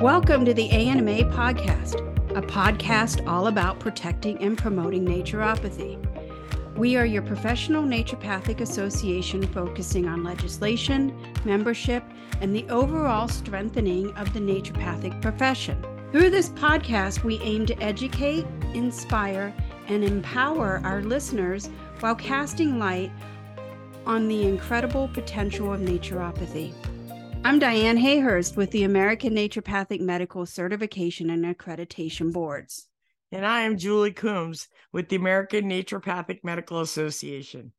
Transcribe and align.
Welcome 0.00 0.46
to 0.46 0.54
the 0.54 0.70
ANMA 0.70 1.30
podcast, 1.30 1.96
a 2.34 2.40
podcast 2.40 3.26
all 3.26 3.48
about 3.48 3.78
protecting 3.78 4.42
and 4.42 4.56
promoting 4.56 5.04
naturopathy. 5.04 5.98
We 6.74 6.96
are 6.96 7.04
your 7.04 7.20
professional 7.20 7.82
naturopathic 7.82 8.62
association 8.62 9.46
focusing 9.48 10.08
on 10.08 10.24
legislation, 10.24 11.14
membership, 11.44 12.02
and 12.40 12.56
the 12.56 12.66
overall 12.70 13.28
strengthening 13.28 14.10
of 14.16 14.32
the 14.32 14.40
naturopathic 14.40 15.20
profession. 15.20 15.84
Through 16.12 16.30
this 16.30 16.48
podcast, 16.48 17.22
we 17.22 17.38
aim 17.40 17.66
to 17.66 17.78
educate, 17.82 18.46
inspire, 18.72 19.52
and 19.88 20.02
empower 20.02 20.80
our 20.82 21.02
listeners 21.02 21.68
while 21.98 22.14
casting 22.14 22.78
light 22.78 23.12
on 24.06 24.28
the 24.28 24.48
incredible 24.48 25.08
potential 25.08 25.74
of 25.74 25.80
naturopathy. 25.80 26.72
I'm 27.42 27.58
Diane 27.58 27.96
Hayhurst 27.96 28.56
with 28.56 28.70
the 28.70 28.84
American 28.84 29.34
Naturopathic 29.34 30.00
Medical 30.00 30.44
Certification 30.44 31.30
and 31.30 31.44
Accreditation 31.44 32.32
Boards. 32.32 32.86
And 33.32 33.46
I 33.46 33.62
am 33.62 33.78
Julie 33.78 34.12
Coombs 34.12 34.68
with 34.92 35.08
the 35.08 35.16
American 35.16 35.64
Naturopathic 35.64 36.44
Medical 36.44 36.80
Association. 36.80 37.72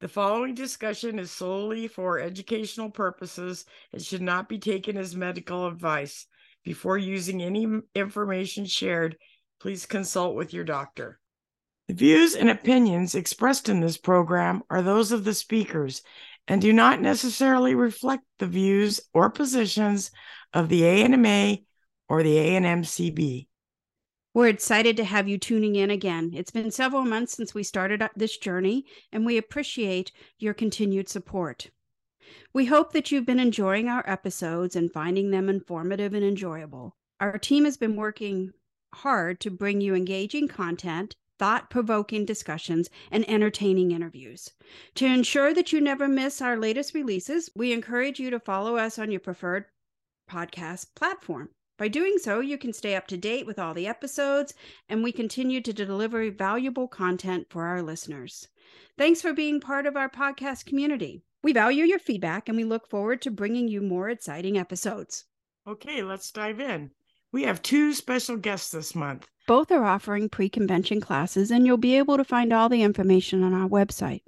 The 0.00 0.08
following 0.08 0.54
discussion 0.54 1.18
is 1.20 1.30
solely 1.30 1.86
for 1.86 2.18
educational 2.18 2.90
purposes 2.90 3.64
and 3.92 4.02
should 4.02 4.20
not 4.20 4.48
be 4.48 4.58
taken 4.58 4.96
as 4.96 5.14
medical 5.14 5.68
advice. 5.68 6.26
Before 6.64 6.98
using 6.98 7.42
any 7.42 7.66
information 7.94 8.66
shared, 8.66 9.16
please 9.60 9.86
consult 9.86 10.34
with 10.34 10.52
your 10.52 10.64
doctor. 10.64 11.20
The 11.88 11.94
views 11.94 12.34
and 12.34 12.50
opinions 12.50 13.14
expressed 13.14 13.68
in 13.68 13.80
this 13.80 13.96
program 13.96 14.64
are 14.68 14.82
those 14.82 15.12
of 15.12 15.22
the 15.22 15.34
speakers 15.34 16.02
and 16.48 16.60
do 16.60 16.72
not 16.72 17.00
necessarily 17.00 17.74
reflect 17.74 18.24
the 18.38 18.46
views 18.46 19.00
or 19.12 19.30
positions 19.30 20.10
of 20.52 20.68
the 20.68 20.82
ANMA 20.82 21.64
or 22.08 22.22
the 22.22 22.36
ANMCB. 22.36 23.46
We're 24.34 24.48
excited 24.48 24.98
to 24.98 25.04
have 25.04 25.28
you 25.28 25.38
tuning 25.38 25.76
in 25.76 25.90
again. 25.90 26.32
It's 26.34 26.50
been 26.50 26.70
several 26.70 27.04
months 27.04 27.32
since 27.32 27.54
we 27.54 27.62
started 27.62 28.06
this 28.16 28.36
journey, 28.36 28.84
and 29.10 29.24
we 29.24 29.38
appreciate 29.38 30.12
your 30.38 30.52
continued 30.52 31.08
support. 31.08 31.70
We 32.52 32.66
hope 32.66 32.92
that 32.92 33.10
you've 33.10 33.24
been 33.24 33.40
enjoying 33.40 33.88
our 33.88 34.04
episodes 34.06 34.76
and 34.76 34.92
finding 34.92 35.30
them 35.30 35.48
informative 35.48 36.12
and 36.12 36.24
enjoyable. 36.24 36.96
Our 37.18 37.38
team 37.38 37.64
has 37.64 37.78
been 37.78 37.96
working 37.96 38.52
hard 38.94 39.40
to 39.40 39.50
bring 39.50 39.80
you 39.80 39.94
engaging 39.94 40.48
content 40.48 41.16
thought 41.38 41.70
provoking 41.70 42.24
discussions, 42.24 42.90
and 43.10 43.28
entertaining 43.28 43.90
interviews. 43.90 44.50
To 44.96 45.06
ensure 45.06 45.52
that 45.54 45.72
you 45.72 45.80
never 45.80 46.08
miss 46.08 46.40
our 46.40 46.56
latest 46.56 46.94
releases, 46.94 47.50
we 47.54 47.72
encourage 47.72 48.18
you 48.18 48.30
to 48.30 48.40
follow 48.40 48.76
us 48.76 48.98
on 48.98 49.10
your 49.10 49.20
preferred 49.20 49.66
podcast 50.30 50.94
platform. 50.94 51.50
By 51.78 51.88
doing 51.88 52.16
so, 52.18 52.40
you 52.40 52.56
can 52.56 52.72
stay 52.72 52.94
up 52.94 53.06
to 53.08 53.18
date 53.18 53.46
with 53.46 53.58
all 53.58 53.74
the 53.74 53.86
episodes, 53.86 54.54
and 54.88 55.04
we 55.04 55.12
continue 55.12 55.60
to 55.60 55.72
deliver 55.72 56.30
valuable 56.30 56.88
content 56.88 57.48
for 57.50 57.64
our 57.66 57.82
listeners. 57.82 58.48
Thanks 58.96 59.20
for 59.20 59.34
being 59.34 59.60
part 59.60 59.86
of 59.86 59.96
our 59.96 60.08
podcast 60.08 60.64
community. 60.64 61.22
We 61.42 61.52
value 61.52 61.84
your 61.84 61.98
feedback 61.98 62.48
and 62.48 62.56
we 62.56 62.64
look 62.64 62.88
forward 62.88 63.20
to 63.22 63.30
bringing 63.30 63.68
you 63.68 63.82
more 63.82 64.08
exciting 64.08 64.56
episodes. 64.56 65.26
Okay, 65.66 66.02
let's 66.02 66.30
dive 66.32 66.60
in. 66.60 66.92
We 67.32 67.42
have 67.42 67.62
two 67.62 67.92
special 67.92 68.36
guests 68.36 68.70
this 68.70 68.94
month. 68.94 69.26
Both 69.46 69.70
are 69.70 69.84
offering 69.84 70.28
pre 70.28 70.48
convention 70.48 71.00
classes, 71.00 71.50
and 71.50 71.66
you'll 71.66 71.76
be 71.76 71.96
able 71.96 72.16
to 72.16 72.24
find 72.24 72.52
all 72.52 72.68
the 72.68 72.82
information 72.82 73.42
on 73.42 73.52
our 73.52 73.68
website. 73.68 74.22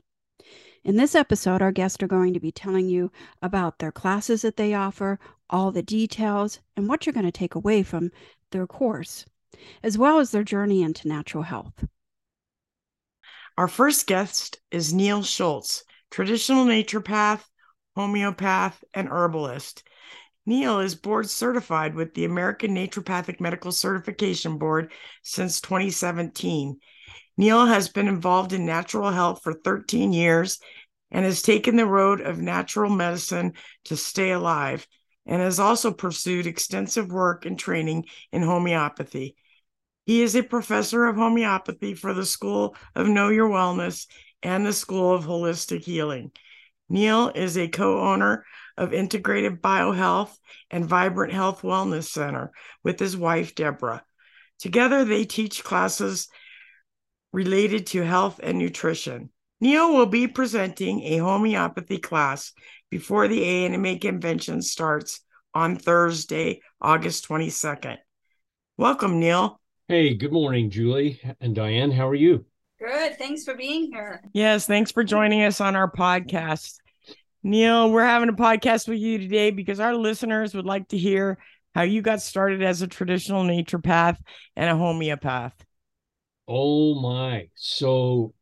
In 0.84 0.96
this 0.96 1.14
episode, 1.14 1.60
our 1.60 1.72
guests 1.72 2.02
are 2.02 2.08
going 2.08 2.34
to 2.34 2.40
be 2.40 2.52
telling 2.52 2.88
you 2.88 3.10
about 3.42 3.78
their 3.78 3.92
classes 3.92 4.42
that 4.42 4.56
they 4.56 4.74
offer, 4.74 5.18
all 5.50 5.70
the 5.70 5.82
details, 5.82 6.60
and 6.76 6.88
what 6.88 7.04
you're 7.04 7.12
going 7.12 7.26
to 7.26 7.32
take 7.32 7.54
away 7.54 7.82
from 7.82 8.10
their 8.52 8.66
course, 8.66 9.26
as 9.82 9.98
well 9.98 10.18
as 10.18 10.30
their 10.30 10.44
journey 10.44 10.82
into 10.82 11.08
natural 11.08 11.42
health. 11.42 11.84
Our 13.56 13.68
first 13.68 14.06
guest 14.06 14.60
is 14.70 14.94
Neil 14.94 15.22
Schultz, 15.22 15.82
traditional 16.10 16.64
naturopath, 16.64 17.42
homeopath, 17.96 18.84
and 18.94 19.08
herbalist. 19.08 19.82
Neil 20.48 20.80
is 20.80 20.94
board 20.94 21.28
certified 21.28 21.94
with 21.94 22.14
the 22.14 22.24
American 22.24 22.74
Naturopathic 22.74 23.38
Medical 23.38 23.70
Certification 23.70 24.56
Board 24.56 24.90
since 25.22 25.60
2017. 25.60 26.78
Neil 27.36 27.66
has 27.66 27.90
been 27.90 28.08
involved 28.08 28.54
in 28.54 28.64
natural 28.64 29.10
health 29.10 29.42
for 29.42 29.52
13 29.52 30.14
years 30.14 30.58
and 31.10 31.26
has 31.26 31.42
taken 31.42 31.76
the 31.76 31.84
road 31.84 32.22
of 32.22 32.38
natural 32.38 32.90
medicine 32.90 33.52
to 33.84 33.94
stay 33.94 34.30
alive 34.30 34.86
and 35.26 35.42
has 35.42 35.60
also 35.60 35.92
pursued 35.92 36.46
extensive 36.46 37.12
work 37.12 37.44
and 37.44 37.58
training 37.58 38.06
in 38.32 38.40
homeopathy. 38.40 39.36
He 40.06 40.22
is 40.22 40.34
a 40.34 40.42
professor 40.42 41.04
of 41.04 41.16
homeopathy 41.16 41.92
for 41.92 42.14
the 42.14 42.24
School 42.24 42.74
of 42.94 43.06
Know 43.06 43.28
Your 43.28 43.50
Wellness 43.50 44.06
and 44.42 44.64
the 44.64 44.72
School 44.72 45.14
of 45.14 45.26
Holistic 45.26 45.82
Healing. 45.82 46.32
Neil 46.88 47.30
is 47.34 47.58
a 47.58 47.68
co 47.68 48.00
owner 48.00 48.46
of 48.78 48.92
Integrative 48.92 49.60
Biohealth 49.60 50.34
and 50.70 50.86
Vibrant 50.86 51.32
Health 51.32 51.62
Wellness 51.62 52.04
Center 52.04 52.52
with 52.82 52.98
his 52.98 53.16
wife, 53.16 53.54
Deborah. 53.54 54.04
Together, 54.58 55.04
they 55.04 55.24
teach 55.24 55.64
classes 55.64 56.28
related 57.32 57.86
to 57.88 58.04
health 58.04 58.40
and 58.42 58.58
nutrition. 58.58 59.30
Neil 59.60 59.92
will 59.92 60.06
be 60.06 60.28
presenting 60.28 61.02
a 61.02 61.18
homeopathy 61.18 61.98
class 61.98 62.52
before 62.90 63.28
the 63.28 63.42
ANMA 63.42 64.00
convention 64.00 64.62
starts 64.62 65.20
on 65.52 65.76
Thursday, 65.76 66.60
August 66.80 67.28
22nd. 67.28 67.96
Welcome, 68.76 69.18
Neil. 69.18 69.60
Hey, 69.88 70.14
good 70.14 70.32
morning, 70.32 70.70
Julie 70.70 71.20
and 71.40 71.54
Diane. 71.54 71.90
How 71.90 72.08
are 72.08 72.14
you? 72.14 72.44
Good. 72.78 73.18
Thanks 73.18 73.42
for 73.44 73.54
being 73.54 73.90
here. 73.90 74.22
Yes, 74.32 74.66
thanks 74.66 74.92
for 74.92 75.02
joining 75.02 75.42
us 75.42 75.60
on 75.60 75.74
our 75.74 75.90
podcast. 75.90 76.78
Neil, 77.48 77.90
we're 77.90 78.04
having 78.04 78.28
a 78.28 78.34
podcast 78.34 78.86
with 78.88 78.98
you 78.98 79.16
today 79.16 79.50
because 79.50 79.80
our 79.80 79.94
listeners 79.94 80.52
would 80.52 80.66
like 80.66 80.86
to 80.88 80.98
hear 80.98 81.38
how 81.74 81.80
you 81.80 82.02
got 82.02 82.20
started 82.20 82.62
as 82.62 82.82
a 82.82 82.86
traditional 82.86 83.42
naturopath 83.42 84.18
and 84.54 84.68
a 84.68 84.74
homeopath. 84.74 85.54
Oh 86.46 87.00
my. 87.00 87.48
So 87.54 88.34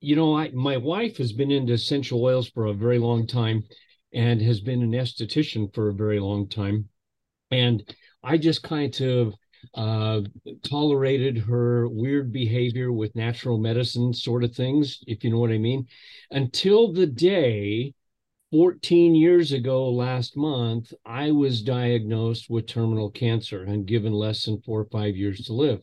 you 0.00 0.16
know, 0.16 0.34
I 0.34 0.50
my 0.52 0.78
wife 0.78 1.18
has 1.18 1.34
been 1.34 1.50
into 1.50 1.74
essential 1.74 2.24
oils 2.24 2.48
for 2.48 2.64
a 2.64 2.72
very 2.72 2.98
long 2.98 3.26
time 3.26 3.62
and 4.14 4.40
has 4.40 4.60
been 4.60 4.82
an 4.82 4.92
esthetician 4.92 5.74
for 5.74 5.90
a 5.90 5.94
very 5.94 6.18
long 6.18 6.48
time. 6.48 6.88
And 7.50 7.84
I 8.24 8.38
just 8.38 8.62
kind 8.62 8.98
of 9.02 9.34
uh, 9.74 10.20
tolerated 10.64 11.38
her 11.38 11.88
weird 11.88 12.32
behavior 12.32 12.92
with 12.92 13.14
natural 13.16 13.58
medicine 13.58 14.12
sort 14.12 14.44
of 14.44 14.54
things, 14.54 15.02
if 15.06 15.24
you 15.24 15.30
know 15.30 15.38
what 15.38 15.50
I 15.50 15.58
mean, 15.58 15.86
until 16.30 16.92
the 16.92 17.06
day 17.06 17.94
14 18.52 19.14
years 19.14 19.52
ago 19.52 19.90
last 19.90 20.36
month, 20.36 20.92
I 21.06 21.30
was 21.30 21.62
diagnosed 21.62 22.50
with 22.50 22.66
terminal 22.66 23.10
cancer 23.10 23.62
and 23.62 23.86
given 23.86 24.12
less 24.12 24.44
than 24.44 24.60
four 24.60 24.80
or 24.80 24.88
five 24.92 25.16
years 25.16 25.40
to 25.46 25.54
live. 25.54 25.80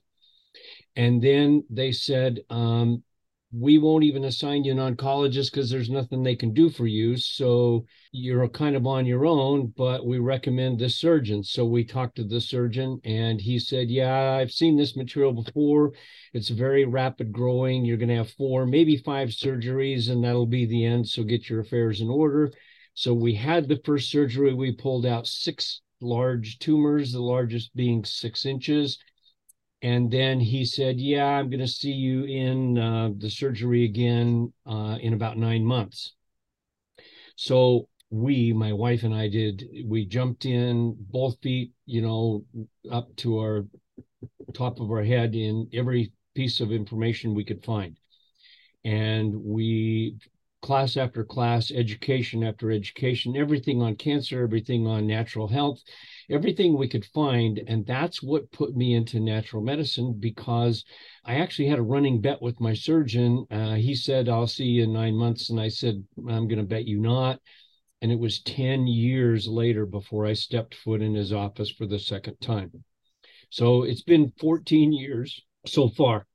And 0.95 1.21
then 1.21 1.63
they 1.69 1.91
said, 1.91 2.41
um, 2.49 3.03
we 3.51 3.79
won't 3.79 4.03
even 4.03 4.25
assign 4.25 4.63
you 4.63 4.71
an 4.71 4.95
oncologist 4.95 5.51
because 5.51 5.71
there's 5.71 5.89
nothing 5.89 6.21
they 6.21 6.35
can 6.35 6.53
do 6.53 6.69
for 6.69 6.85
you. 6.85 7.17
So 7.17 7.85
you're 8.11 8.47
kind 8.47 8.75
of 8.75 8.85
on 8.85 9.07
your 9.07 9.25
own, 9.25 9.73
but 9.75 10.05
we 10.05 10.19
recommend 10.19 10.77
this 10.77 10.97
surgeon. 10.97 11.43
So 11.43 11.65
we 11.65 11.83
talked 11.83 12.17
to 12.17 12.23
the 12.23 12.41
surgeon 12.41 12.99
and 13.05 13.41
he 13.41 13.57
said, 13.57 13.89
Yeah, 13.89 14.33
I've 14.33 14.51
seen 14.51 14.77
this 14.77 14.95
material 14.95 15.33
before. 15.33 15.93
It's 16.33 16.49
very 16.49 16.85
rapid 16.85 17.31
growing. 17.31 17.85
You're 17.85 17.97
going 17.97 18.09
to 18.09 18.17
have 18.17 18.31
four, 18.31 18.67
maybe 18.67 18.97
five 18.97 19.29
surgeries, 19.29 20.11
and 20.11 20.23
that'll 20.23 20.45
be 20.45 20.67
the 20.67 20.85
end. 20.85 21.07
So 21.07 21.23
get 21.23 21.49
your 21.49 21.61
affairs 21.61 22.01
in 22.01 22.09
order. 22.09 22.51
So 22.93 23.13
we 23.15 23.33
had 23.33 23.67
the 23.67 23.81
first 23.83 24.11
surgery. 24.11 24.53
We 24.53 24.73
pulled 24.73 25.07
out 25.07 25.25
six 25.25 25.81
large 26.01 26.59
tumors, 26.59 27.13
the 27.13 27.21
largest 27.21 27.75
being 27.75 28.05
six 28.05 28.45
inches 28.45 28.99
and 29.81 30.11
then 30.11 30.39
he 30.39 30.65
said, 30.65 30.99
"Yeah, 30.99 31.25
I'm 31.25 31.49
going 31.49 31.59
to 31.59 31.67
see 31.67 31.91
you 31.91 32.25
in 32.25 32.77
uh, 32.77 33.11
the 33.17 33.29
surgery 33.29 33.85
again 33.85 34.53
uh, 34.65 34.97
in 35.01 35.13
about 35.13 35.37
nine 35.37 35.63
months." 35.63 36.13
So 37.35 37.87
we, 38.09 38.51
my 38.53 38.73
wife 38.73 39.03
and 39.03 39.13
I, 39.13 39.29
did. 39.29 39.67
We 39.85 40.05
jumped 40.05 40.45
in, 40.45 40.95
both 40.99 41.39
feet, 41.41 41.71
you 41.85 42.01
know, 42.01 42.43
up 42.91 43.15
to 43.17 43.39
our 43.39 43.65
top 44.53 44.79
of 44.79 44.91
our 44.91 45.03
head 45.03 45.35
in 45.35 45.69
every 45.73 46.11
piece 46.35 46.59
of 46.59 46.71
information 46.71 47.33
we 47.33 47.45
could 47.45 47.63
find, 47.63 47.97
and 48.83 49.33
we 49.33 50.17
class 50.61 50.97
after 50.97 51.23
class, 51.23 51.71
education 51.71 52.43
after 52.43 52.71
education, 52.71 53.35
everything 53.35 53.81
on 53.81 53.95
cancer, 53.95 54.43
everything 54.43 54.85
on 54.87 55.07
natural 55.07 55.47
health, 55.47 55.81
everything 56.29 56.77
we 56.77 56.87
could 56.87 57.05
find. 57.05 57.61
And 57.67 57.85
that's 57.85 58.21
what 58.21 58.51
put 58.51 58.75
me 58.75 58.93
into 58.93 59.19
natural 59.19 59.63
medicine 59.63 60.15
because 60.19 60.83
I 61.25 61.35
actually 61.35 61.67
had 61.67 61.79
a 61.79 61.83
running 61.83 62.21
bet 62.21 62.41
with 62.41 62.59
my 62.59 62.73
surgeon. 62.73 63.45
Uh, 63.49 63.75
he 63.75 63.95
said, 63.95 64.27
I'll 64.29 64.47
see 64.47 64.65
you 64.65 64.83
in 64.83 64.93
nine 64.93 65.15
months. 65.15 65.49
And 65.49 65.59
I 65.59 65.69
said, 65.69 66.03
I'm 66.17 66.47
going 66.47 66.57
to 66.57 66.63
bet 66.63 66.85
you 66.85 66.99
not. 66.99 67.39
And 68.01 68.11
it 68.11 68.19
was 68.19 68.41
10 68.41 68.87
years 68.87 69.47
later 69.47 69.85
before 69.85 70.25
I 70.25 70.33
stepped 70.33 70.75
foot 70.75 71.01
in 71.01 71.15
his 71.15 71.33
office 71.33 71.69
for 71.69 71.85
the 71.85 71.99
second 71.99 72.37
time. 72.41 72.83
So 73.49 73.83
it's 73.83 74.03
been 74.03 74.31
14 74.39 74.93
years 74.93 75.41
so 75.65 75.89
far. 75.89 76.25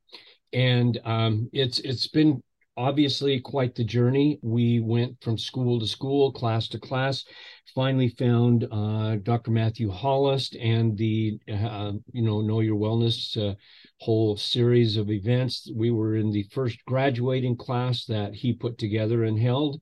And 0.53 0.99
um, 1.03 1.49
it's 1.53 1.79
it's 1.79 2.07
been 2.07 2.41
obviously 2.77 3.39
quite 3.39 3.75
the 3.75 3.83
journey. 3.83 4.39
We 4.41 4.79
went 4.79 5.21
from 5.21 5.37
school 5.37 5.79
to 5.79 5.87
school, 5.87 6.31
class 6.31 6.67
to 6.69 6.79
class, 6.79 7.23
finally 7.73 8.09
found 8.09 8.67
uh, 8.71 9.17
Dr. 9.17 9.51
Matthew 9.51 9.89
Hollist 9.89 10.55
and 10.59 10.97
the, 10.97 11.37
uh, 11.51 11.93
you 12.11 12.21
know, 12.21 12.41
Know 12.41 12.59
Your 12.59 12.77
Wellness 12.77 13.37
uh, 13.37 13.55
whole 13.99 14.35
series 14.37 14.97
of 14.97 15.09
events. 15.09 15.69
We 15.73 15.91
were 15.91 16.15
in 16.15 16.31
the 16.31 16.43
first 16.51 16.77
graduating 16.85 17.57
class 17.57 18.05
that 18.05 18.33
he 18.33 18.53
put 18.53 18.77
together 18.77 19.23
and 19.23 19.39
held. 19.39 19.81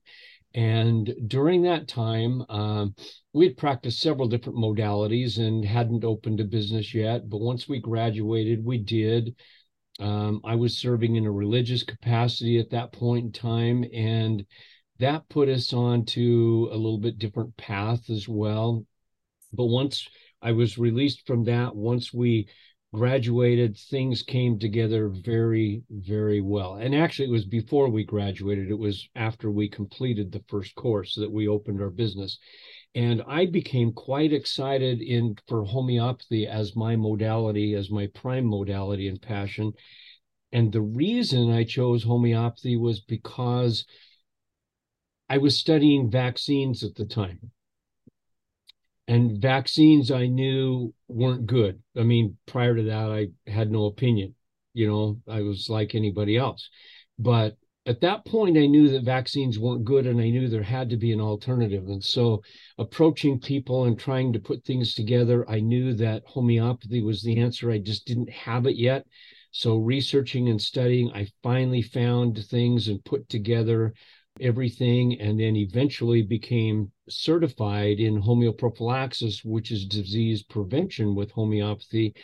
And 0.56 1.14
during 1.28 1.64
that 1.64 1.88
time, 1.88 2.44
um, 2.48 2.96
we 3.34 3.48
had 3.48 3.58
practiced 3.58 4.00
several 4.00 4.28
different 4.28 4.60
modalities 4.60 5.40
and 5.40 5.66
hadn't 5.66 6.04
opened 6.04 6.40
a 6.40 6.46
business 6.46 6.94
yet. 6.94 7.28
But 7.28 7.42
once 7.42 7.68
we 7.68 7.80
graduated, 7.80 8.64
we 8.64 8.78
did. 8.78 9.36
Um, 10.00 10.42
I 10.44 10.56
was 10.56 10.78
serving 10.78 11.16
in 11.16 11.26
a 11.26 11.32
religious 11.32 11.84
capacity 11.84 12.60
at 12.60 12.72
that 12.72 12.92
point 12.92 13.26
in 13.26 13.32
time, 13.32 13.86
and 13.94 14.46
that 15.00 15.30
put 15.30 15.50
us 15.50 15.74
on 15.74 16.06
to 16.06 16.70
a 16.72 16.76
little 16.76 16.98
bit 16.98 17.20
different 17.20 17.56
path 17.58 18.10
as 18.10 18.28
well. 18.28 18.86
But 19.52 19.66
once 19.66 20.08
I 20.42 20.52
was 20.52 20.78
released 20.78 21.28
from 21.28 21.44
that, 21.46 21.76
once 21.76 22.14
we 22.14 22.48
graduated, 22.94 23.78
things 23.78 24.22
came 24.22 24.60
together 24.60 25.10
very, 25.10 25.82
very 25.90 26.42
well. 26.42 26.76
And 26.76 26.94
actually, 26.94 27.28
it 27.30 27.32
was 27.32 27.46
before 27.46 27.90
we 27.90 28.04
graduated, 28.04 28.70
it 28.70 28.78
was 28.78 29.08
after 29.16 29.50
we 29.50 29.68
completed 29.68 30.32
the 30.32 30.44
first 30.48 30.76
course 30.76 31.16
that 31.16 31.32
we 31.32 31.48
opened 31.48 31.82
our 31.82 31.90
business. 31.90 32.38
And 32.96 33.24
I 33.28 33.48
became 33.48 33.92
quite 33.92 34.32
excited 34.32 35.02
in 35.02 35.36
for 35.48 35.64
homeopathy 35.64 36.46
as 36.48 36.76
my 36.76 36.96
modality, 36.96 37.74
as 37.74 37.90
my 37.90 38.08
prime 38.08 38.46
modality 38.46 39.08
and 39.08 39.22
passion. 39.22 39.74
And 40.52 40.72
the 40.72 40.82
reason 40.82 41.52
I 41.52 41.64
chose 41.64 42.04
homeopathy 42.04 42.78
was 42.78 43.00
because 43.00 43.86
I 45.28 45.40
was 45.40 45.58
studying 45.58 46.12
vaccines 46.12 46.84
at 46.84 46.94
the 46.94 47.06
time. 47.06 47.52
And 49.08 49.42
vaccines 49.42 50.12
I 50.12 50.28
knew 50.28 50.94
weren't 51.08 51.48
good. 51.48 51.82
I 51.98 52.04
mean, 52.04 52.38
prior 52.46 52.76
to 52.76 52.84
that, 52.84 53.12
I 53.12 53.30
had 53.50 53.72
no 53.72 53.86
opinion. 53.86 54.36
You 54.76 54.88
know, 54.88 55.22
I 55.28 55.42
was 55.42 55.68
like 55.70 55.96
anybody 55.96 56.38
else. 56.38 56.70
But 57.18 57.58
at 57.86 58.00
that 58.00 58.24
point, 58.24 58.58
I 58.58 58.66
knew 58.66 58.88
that 58.90 59.04
vaccines 59.04 59.60
weren't 59.60 59.84
good 59.84 60.08
and 60.08 60.22
I 60.22 60.30
knew 60.30 60.48
there 60.48 60.64
had 60.64 60.90
to 60.92 60.98
be 60.98 61.12
an 61.12 61.20
alternative. 61.20 61.88
And 61.88 62.02
so, 62.02 62.42
approaching 62.78 63.42
people 63.42 63.86
and 63.86 64.00
trying 64.00 64.32
to 64.34 64.40
put 64.40 64.64
things 64.64 64.94
together, 64.94 65.50
I 65.50 65.60
knew 65.60 65.94
that 65.96 66.24
homeopathy 66.26 67.02
was 67.02 67.22
the 67.22 67.40
answer. 67.40 67.72
I 67.72 67.80
just 67.80 68.06
didn't 68.06 68.30
have 68.30 68.68
it 68.68 68.78
yet. 68.78 69.06
So, 69.52 69.76
researching 69.76 70.48
and 70.48 70.62
studying, 70.62 71.12
I 71.12 71.28
finally 71.42 71.82
found 71.82 72.46
things 72.46 72.88
and 72.88 73.04
put 73.04 73.28
together 73.28 73.94
everything 74.40 75.20
and 75.20 75.38
then 75.38 75.58
eventually 75.58 76.22
became 76.22 76.90
certified 77.10 78.00
in 78.00 78.22
homeoprophylaxis, 78.22 79.44
which 79.44 79.72
is 79.72 79.86
disease 79.86 80.42
prevention 80.42 81.16
with 81.16 81.32
homeopathy, 81.32 82.16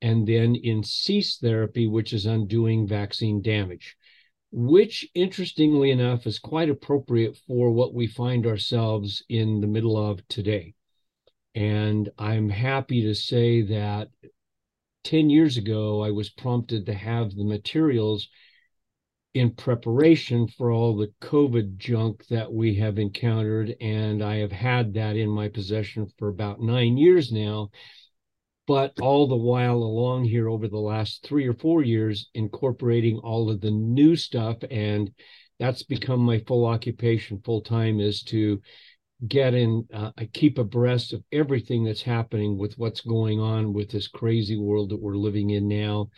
and 0.00 0.26
then 0.26 0.54
in 0.54 0.82
cease 0.82 1.36
therapy, 1.36 1.86
which 1.86 2.14
is 2.14 2.24
undoing 2.24 2.88
vaccine 2.88 3.42
damage 3.42 3.98
which 4.56 5.04
interestingly 5.16 5.90
enough 5.90 6.28
is 6.28 6.38
quite 6.38 6.70
appropriate 6.70 7.36
for 7.48 7.72
what 7.72 7.92
we 7.92 8.06
find 8.06 8.46
ourselves 8.46 9.24
in 9.28 9.60
the 9.60 9.66
middle 9.66 9.96
of 9.96 10.26
today. 10.28 10.74
And 11.56 12.08
I'm 12.18 12.48
happy 12.48 13.02
to 13.02 13.16
say 13.16 13.62
that 13.62 14.10
10 15.02 15.28
years 15.28 15.56
ago, 15.56 16.04
I 16.04 16.12
was 16.12 16.30
prompted 16.30 16.86
to 16.86 16.94
have 16.94 17.34
the 17.34 17.42
materials 17.42 18.28
in 19.34 19.50
preparation 19.50 20.46
for 20.46 20.70
all 20.70 20.96
the 20.96 21.12
COVID 21.20 21.76
junk 21.76 22.24
that 22.28 22.52
we 22.52 22.76
have 22.76 22.96
encountered. 22.96 23.74
And 23.80 24.22
I 24.22 24.36
have 24.36 24.52
had 24.52 24.94
that 24.94 25.16
in 25.16 25.28
my 25.28 25.48
possession 25.48 26.06
for 26.16 26.28
about 26.28 26.60
nine 26.60 26.96
years 26.96 27.32
now 27.32 27.70
but 28.66 28.98
all 29.00 29.26
the 29.26 29.36
while 29.36 29.76
along 29.76 30.24
here 30.24 30.48
over 30.48 30.68
the 30.68 30.78
last 30.78 31.22
three 31.22 31.46
or 31.46 31.54
four 31.54 31.82
years, 31.82 32.30
incorporating 32.34 33.18
all 33.18 33.50
of 33.50 33.60
the 33.60 33.70
new 33.70 34.16
stuff. 34.16 34.56
And 34.70 35.12
that's 35.58 35.82
become 35.82 36.20
my 36.20 36.38
full 36.46 36.66
occupation 36.66 37.40
full 37.44 37.60
time 37.60 38.00
is 38.00 38.22
to 38.24 38.60
get 39.26 39.54
in, 39.54 39.86
uh, 39.92 40.10
I 40.16 40.26
keep 40.26 40.58
abreast 40.58 41.12
of 41.12 41.22
everything 41.30 41.84
that's 41.84 42.02
happening 42.02 42.58
with 42.58 42.74
what's 42.78 43.02
going 43.02 43.40
on 43.40 43.72
with 43.72 43.90
this 43.90 44.08
crazy 44.08 44.56
world 44.56 44.90
that 44.90 45.00
we're 45.00 45.16
living 45.16 45.50
in 45.50 45.68
now. 45.68 46.08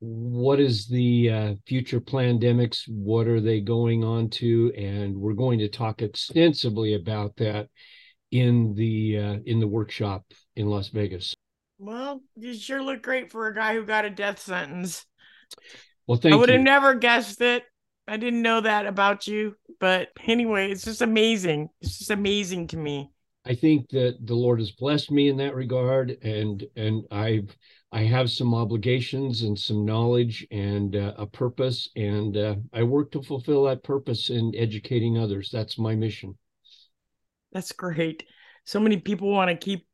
What 0.00 0.60
is 0.60 0.86
the 0.86 1.30
uh, 1.30 1.54
future 1.66 2.00
pandemics? 2.00 2.82
What 2.88 3.26
are 3.26 3.40
they 3.40 3.60
going 3.60 4.04
on 4.04 4.28
to? 4.30 4.72
And 4.76 5.16
we're 5.16 5.32
going 5.32 5.60
to 5.60 5.68
talk 5.68 6.02
extensively 6.02 6.94
about 6.94 7.36
that 7.36 7.68
in 8.30 8.74
the 8.74 9.18
uh, 9.18 9.36
in 9.46 9.60
the 9.60 9.68
workshop 9.68 10.24
in 10.56 10.66
Las 10.66 10.88
Vegas. 10.88 11.34
Well, 11.78 12.22
you 12.36 12.54
sure 12.54 12.82
look 12.82 13.02
great 13.02 13.30
for 13.30 13.46
a 13.46 13.54
guy 13.54 13.74
who 13.74 13.84
got 13.84 14.04
a 14.04 14.10
death 14.10 14.40
sentence. 14.40 15.04
Well, 16.06 16.18
thank 16.18 16.34
I 16.34 16.36
would 16.36 16.48
have 16.48 16.60
never 16.60 16.94
guessed 16.94 17.40
it. 17.40 17.64
I 18.06 18.16
didn't 18.16 18.42
know 18.42 18.60
that 18.60 18.86
about 18.86 19.26
you. 19.26 19.56
But 19.80 20.08
anyway, 20.26 20.70
it's 20.70 20.84
just 20.84 21.02
amazing. 21.02 21.68
It's 21.80 21.98
just 21.98 22.10
amazing 22.10 22.68
to 22.68 22.76
me. 22.76 23.10
I 23.46 23.54
think 23.54 23.90
that 23.90 24.18
the 24.22 24.34
Lord 24.34 24.58
has 24.60 24.70
blessed 24.70 25.10
me 25.10 25.28
in 25.28 25.36
that 25.38 25.54
regard, 25.54 26.16
and 26.22 26.64
and 26.76 27.04
I've 27.10 27.54
I 27.92 28.02
have 28.02 28.30
some 28.30 28.54
obligations 28.54 29.42
and 29.42 29.58
some 29.58 29.84
knowledge 29.84 30.46
and 30.50 30.96
uh, 30.96 31.12
a 31.18 31.26
purpose, 31.26 31.90
and 31.94 32.36
uh, 32.36 32.56
I 32.72 32.82
work 32.82 33.12
to 33.12 33.22
fulfill 33.22 33.64
that 33.64 33.82
purpose 33.82 34.30
in 34.30 34.54
educating 34.56 35.18
others. 35.18 35.50
That's 35.52 35.78
my 35.78 35.94
mission. 35.94 36.38
That's 37.52 37.72
great. 37.72 38.24
So 38.64 38.80
many 38.80 38.96
people 38.96 39.30
want 39.30 39.50
to 39.50 39.56
keep 39.56 39.86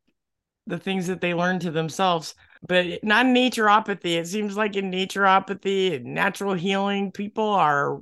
the 0.66 0.78
things 0.78 1.06
that 1.06 1.20
they 1.20 1.34
learn 1.34 1.58
to 1.60 1.70
themselves 1.70 2.34
but 2.66 3.02
not 3.02 3.24
naturopathy. 3.24 4.18
It 4.18 4.26
seems 4.26 4.56
like 4.56 4.76
in 4.76 4.90
naturopathy 4.90 6.02
natural 6.04 6.54
healing 6.54 7.10
people 7.12 7.48
are 7.48 8.00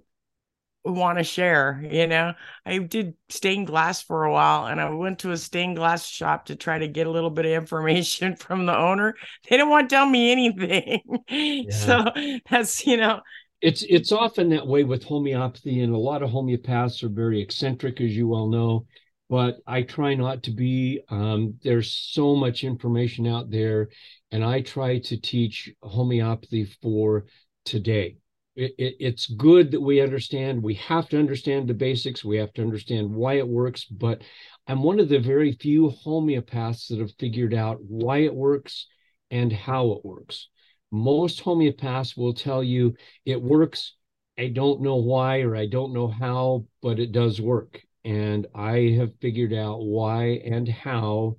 want 0.84 1.18
to 1.18 1.24
share 1.24 1.84
you 1.90 2.06
know? 2.06 2.32
I 2.64 2.78
did 2.78 3.14
stained 3.28 3.66
glass 3.66 4.00
for 4.02 4.24
a 4.24 4.32
while 4.32 4.66
and 4.66 4.80
i 4.80 4.88
went 4.90 5.18
to 5.20 5.32
a 5.32 5.36
stained 5.36 5.76
glass 5.76 6.06
shop 6.06 6.46
to 6.46 6.56
try 6.56 6.78
to 6.78 6.88
get 6.88 7.06
a 7.06 7.10
little 7.10 7.30
bit 7.30 7.44
of 7.46 7.52
information 7.52 8.36
from 8.38 8.66
the 8.66 8.76
owner. 8.76 9.14
They 9.48 9.56
didn't 9.56 9.70
want 9.70 9.90
to 9.90 9.96
tell 9.96 10.06
me 10.06 10.32
anything. 10.32 11.02
Yeah. 11.30 11.70
so 11.70 12.04
that's 12.50 12.86
you 12.86 12.96
know 12.96 13.20
it's 13.60 13.82
it's 13.88 14.12
often 14.12 14.48
that 14.50 14.66
way 14.66 14.84
with 14.84 15.02
homeopathy 15.04 15.80
and 15.80 15.94
a 15.94 15.98
lot 15.98 16.22
of 16.22 16.30
homeopaths 16.30 17.02
are 17.02 17.08
very 17.08 17.40
eccentric 17.40 18.00
as 18.00 18.16
you 18.16 18.28
well 18.28 18.48
know 18.48 18.86
but 19.28 19.58
I 19.66 19.82
try 19.82 20.14
not 20.14 20.42
to 20.44 20.50
be. 20.50 21.00
Um, 21.10 21.54
there's 21.62 21.92
so 21.92 22.34
much 22.34 22.64
information 22.64 23.26
out 23.26 23.50
there, 23.50 23.90
and 24.30 24.42
I 24.42 24.62
try 24.62 24.98
to 25.00 25.20
teach 25.20 25.70
homeopathy 25.82 26.64
for 26.82 27.26
today. 27.64 28.16
It, 28.56 28.74
it, 28.78 28.96
it's 28.98 29.26
good 29.26 29.70
that 29.72 29.80
we 29.80 30.00
understand. 30.00 30.62
We 30.62 30.74
have 30.74 31.08
to 31.10 31.18
understand 31.18 31.68
the 31.68 31.74
basics. 31.74 32.24
We 32.24 32.38
have 32.38 32.52
to 32.54 32.62
understand 32.62 33.10
why 33.10 33.34
it 33.34 33.46
works. 33.46 33.84
But 33.84 34.22
I'm 34.66 34.82
one 34.82 34.98
of 34.98 35.08
the 35.08 35.20
very 35.20 35.52
few 35.52 35.92
homeopaths 36.04 36.88
that 36.88 36.98
have 36.98 37.12
figured 37.18 37.54
out 37.54 37.78
why 37.82 38.18
it 38.18 38.34
works 38.34 38.86
and 39.30 39.52
how 39.52 39.92
it 39.92 40.04
works. 40.04 40.48
Most 40.90 41.44
homeopaths 41.44 42.16
will 42.16 42.32
tell 42.32 42.64
you 42.64 42.94
it 43.26 43.40
works. 43.40 43.94
I 44.38 44.48
don't 44.48 44.80
know 44.80 44.96
why 44.96 45.40
or 45.40 45.54
I 45.54 45.66
don't 45.66 45.92
know 45.92 46.08
how, 46.08 46.64
but 46.80 46.98
it 46.98 47.12
does 47.12 47.40
work 47.40 47.82
and 48.04 48.46
I 48.54 48.94
have 48.98 49.18
figured 49.20 49.52
out 49.52 49.80
why 49.80 50.40
and 50.44 50.68
how. 50.68 51.36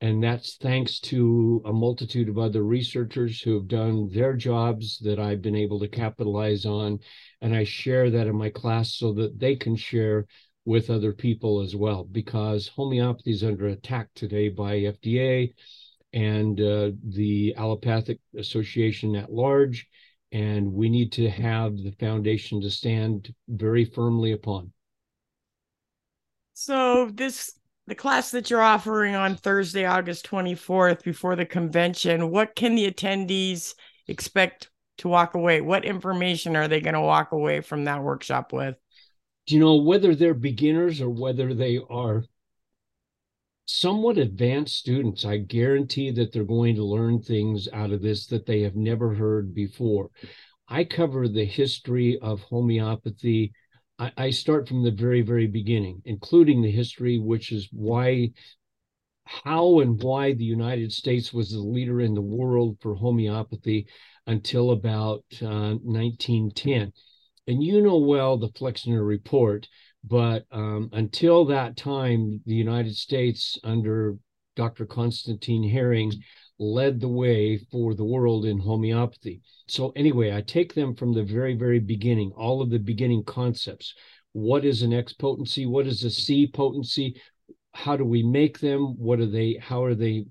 And 0.00 0.22
that's 0.22 0.56
thanks 0.56 1.00
to 1.00 1.62
a 1.64 1.72
multitude 1.72 2.28
of 2.28 2.38
other 2.38 2.62
researchers 2.62 3.40
who 3.40 3.54
have 3.54 3.66
done 3.66 4.10
their 4.12 4.34
jobs 4.34 4.98
that 4.98 5.18
I've 5.18 5.40
been 5.40 5.56
able 5.56 5.80
to 5.80 5.88
capitalize 5.88 6.66
on. 6.66 6.98
And 7.40 7.56
I 7.56 7.64
share 7.64 8.10
that 8.10 8.26
in 8.26 8.36
my 8.36 8.50
class 8.50 8.94
so 8.94 9.14
that 9.14 9.38
they 9.38 9.56
can 9.56 9.74
share 9.74 10.26
with 10.66 10.90
other 10.90 11.12
people 11.12 11.60
as 11.60 11.74
well, 11.74 12.04
because 12.04 12.68
homeopathy 12.68 13.30
is 13.30 13.44
under 13.44 13.68
attack 13.68 14.08
today 14.14 14.48
by 14.48 14.80
FDA 14.80 15.54
and 16.12 16.60
uh, 16.60 16.90
the 17.04 17.54
Allopathic 17.56 18.18
Association 18.36 19.16
at 19.16 19.32
large. 19.32 19.86
And 20.32 20.72
we 20.72 20.88
need 20.88 21.12
to 21.12 21.30
have 21.30 21.76
the 21.76 21.94
foundation 22.00 22.60
to 22.60 22.70
stand 22.70 23.32
very 23.48 23.84
firmly 23.84 24.32
upon. 24.32 24.72
So 26.58 27.10
this 27.12 27.52
the 27.86 27.94
class 27.94 28.30
that 28.30 28.48
you're 28.48 28.62
offering 28.62 29.14
on 29.14 29.36
Thursday, 29.36 29.84
August 29.84 30.26
24th 30.26 31.04
before 31.04 31.36
the 31.36 31.44
convention, 31.44 32.30
what 32.30 32.56
can 32.56 32.74
the 32.74 32.90
attendees 32.90 33.74
expect 34.08 34.70
to 34.98 35.08
walk 35.08 35.34
away? 35.34 35.60
What 35.60 35.84
information 35.84 36.56
are 36.56 36.66
they 36.66 36.80
going 36.80 36.94
to 36.94 37.00
walk 37.02 37.32
away 37.32 37.60
from 37.60 37.84
that 37.84 38.02
workshop 38.02 38.54
with? 38.54 38.74
Do 39.46 39.54
you 39.54 39.60
know 39.60 39.76
whether 39.76 40.14
they're 40.14 40.32
beginners 40.32 41.02
or 41.02 41.10
whether 41.10 41.52
they 41.52 41.78
are 41.90 42.24
somewhat 43.66 44.16
advanced 44.16 44.76
students. 44.76 45.26
I 45.26 45.36
guarantee 45.36 46.10
that 46.12 46.32
they're 46.32 46.44
going 46.44 46.76
to 46.76 46.84
learn 46.84 47.20
things 47.20 47.68
out 47.70 47.92
of 47.92 48.00
this 48.00 48.26
that 48.28 48.46
they 48.46 48.62
have 48.62 48.76
never 48.76 49.12
heard 49.14 49.54
before. 49.54 50.08
I 50.68 50.84
cover 50.84 51.28
the 51.28 51.44
history 51.44 52.18
of 52.22 52.40
homeopathy. 52.40 53.52
I, 53.98 54.12
I 54.16 54.30
start 54.30 54.68
from 54.68 54.82
the 54.82 54.90
very, 54.90 55.22
very 55.22 55.46
beginning, 55.46 56.02
including 56.04 56.62
the 56.62 56.70
history, 56.70 57.18
which 57.18 57.52
is 57.52 57.68
why, 57.72 58.30
how, 59.24 59.80
and 59.80 60.02
why 60.02 60.32
the 60.32 60.44
United 60.44 60.92
States 60.92 61.32
was 61.32 61.50
the 61.50 61.60
leader 61.60 62.00
in 62.00 62.14
the 62.14 62.20
world 62.20 62.78
for 62.80 62.94
homeopathy 62.94 63.86
until 64.26 64.70
about 64.72 65.24
uh, 65.42 65.74
1910. 65.82 66.92
And 67.48 67.62
you 67.62 67.80
know 67.80 67.98
well 67.98 68.36
the 68.36 68.48
Flexner 68.48 69.04
Report 69.04 69.68
but 70.08 70.44
um, 70.52 70.88
until 70.92 71.46
that 71.46 71.76
time, 71.76 72.40
the 72.46 72.54
United 72.54 72.96
States, 72.96 73.58
under 73.64 74.16
Dr. 74.54 74.86
Constantine 74.86 75.68
Hering, 75.68 76.12
led 76.58 77.00
the 77.00 77.08
way 77.08 77.58
for 77.70 77.94
the 77.94 78.04
world 78.04 78.46
in 78.46 78.58
homeopathy. 78.58 79.42
So, 79.68 79.92
anyway, 79.96 80.34
I 80.34 80.40
take 80.40 80.74
them 80.74 80.94
from 80.94 81.12
the 81.12 81.22
very, 81.22 81.54
very 81.54 81.80
beginning, 81.80 82.32
all 82.36 82.62
of 82.62 82.70
the 82.70 82.78
beginning 82.78 83.24
concepts. 83.24 83.94
What 84.32 84.64
is 84.64 84.82
an 84.82 84.92
X 84.92 85.12
potency? 85.12 85.66
What 85.66 85.86
is 85.86 86.04
a 86.04 86.10
C 86.10 86.46
potency? 86.46 87.20
How 87.72 87.96
do 87.96 88.04
we 88.04 88.22
make 88.22 88.58
them? 88.58 88.96
What 88.98 89.20
are 89.20 89.26
they? 89.26 89.58
How 89.60 89.84
are 89.84 89.94
they 89.94 90.26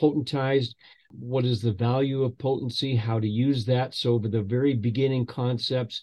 potentized? 0.00 0.74
What 1.10 1.44
is 1.44 1.60
the 1.60 1.72
value 1.72 2.22
of 2.22 2.38
potency? 2.38 2.96
How 2.96 3.20
to 3.20 3.28
use 3.28 3.66
that? 3.66 3.94
So, 3.94 4.18
the 4.18 4.42
very 4.42 4.74
beginning 4.74 5.26
concepts, 5.26 6.02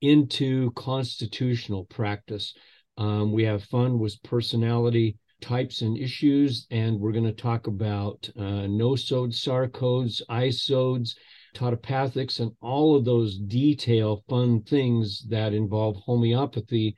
into 0.00 0.70
constitutional 0.72 1.84
practice. 1.84 2.54
Um, 2.96 3.32
we 3.32 3.44
have 3.44 3.64
fun 3.64 3.98
with 3.98 4.22
personality 4.22 5.16
types 5.40 5.82
and 5.82 5.96
issues, 5.96 6.66
and 6.70 6.98
we're 6.98 7.12
going 7.12 7.24
to 7.24 7.32
talk 7.32 7.66
about 7.66 8.28
uh, 8.36 8.66
nosode 8.66 9.32
sarcodes, 9.32 10.22
isodes, 10.28 11.16
tautopathics, 11.54 12.40
and 12.40 12.52
all 12.60 12.96
of 12.96 13.04
those 13.04 13.38
detail 13.38 14.24
fun 14.28 14.62
things 14.62 15.26
that 15.28 15.52
involve 15.52 15.96
homeopathy 15.96 16.96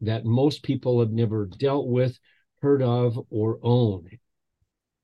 that 0.00 0.24
most 0.24 0.62
people 0.62 1.00
have 1.00 1.12
never 1.12 1.46
dealt 1.46 1.88
with, 1.88 2.18
heard 2.60 2.82
of, 2.82 3.18
or 3.30 3.58
own. 3.62 4.08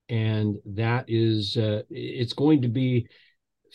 And 0.09 0.57
that 0.67 1.05
is, 1.09 1.57
uh, 1.57 1.83
it's 1.89 2.33
going 2.33 2.63
to 2.63 2.69
be 2.69 3.07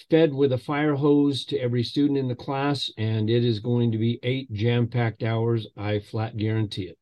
fed 0.09 0.33
with 0.33 0.51
a 0.51 0.57
fire 0.57 0.95
hose 0.95 1.45
to 1.45 1.57
every 1.57 1.83
student 1.83 2.19
in 2.19 2.27
the 2.27 2.35
class, 2.35 2.91
and 2.97 3.29
it 3.29 3.45
is 3.45 3.59
going 3.59 3.91
to 3.93 3.97
be 3.97 4.19
eight 4.23 4.51
jam 4.51 4.87
packed 4.87 5.23
hours. 5.23 5.67
I 5.77 5.99
flat 5.99 6.35
guarantee 6.35 6.83
it. 6.83 6.97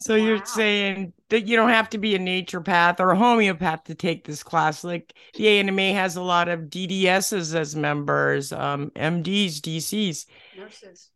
So 0.00 0.16
wow. 0.16 0.24
you're 0.24 0.44
saying 0.44 1.12
that 1.30 1.46
you 1.48 1.56
don't 1.56 1.70
have 1.70 1.90
to 1.90 1.98
be 1.98 2.14
a 2.14 2.18
naturopath 2.18 3.00
or 3.00 3.10
a 3.10 3.16
homeopath 3.16 3.84
to 3.84 3.94
take 3.94 4.24
this 4.24 4.42
class. 4.42 4.84
Like 4.84 5.12
the 5.34 5.44
ANMA 5.44 5.94
has 5.94 6.16
a 6.16 6.22
lot 6.22 6.48
of 6.48 6.62
DDSs 6.62 7.54
as 7.54 7.74
members, 7.74 8.52
um, 8.52 8.90
MDs, 8.94 9.56
DCs. 9.56 10.26
Nurses. 10.56 11.10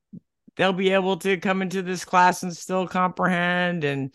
They'll 0.56 0.72
be 0.72 0.90
able 0.90 1.16
to 1.18 1.38
come 1.38 1.62
into 1.62 1.82
this 1.82 2.04
class 2.04 2.42
and 2.42 2.54
still 2.54 2.86
comprehend 2.86 3.84
and 3.84 4.14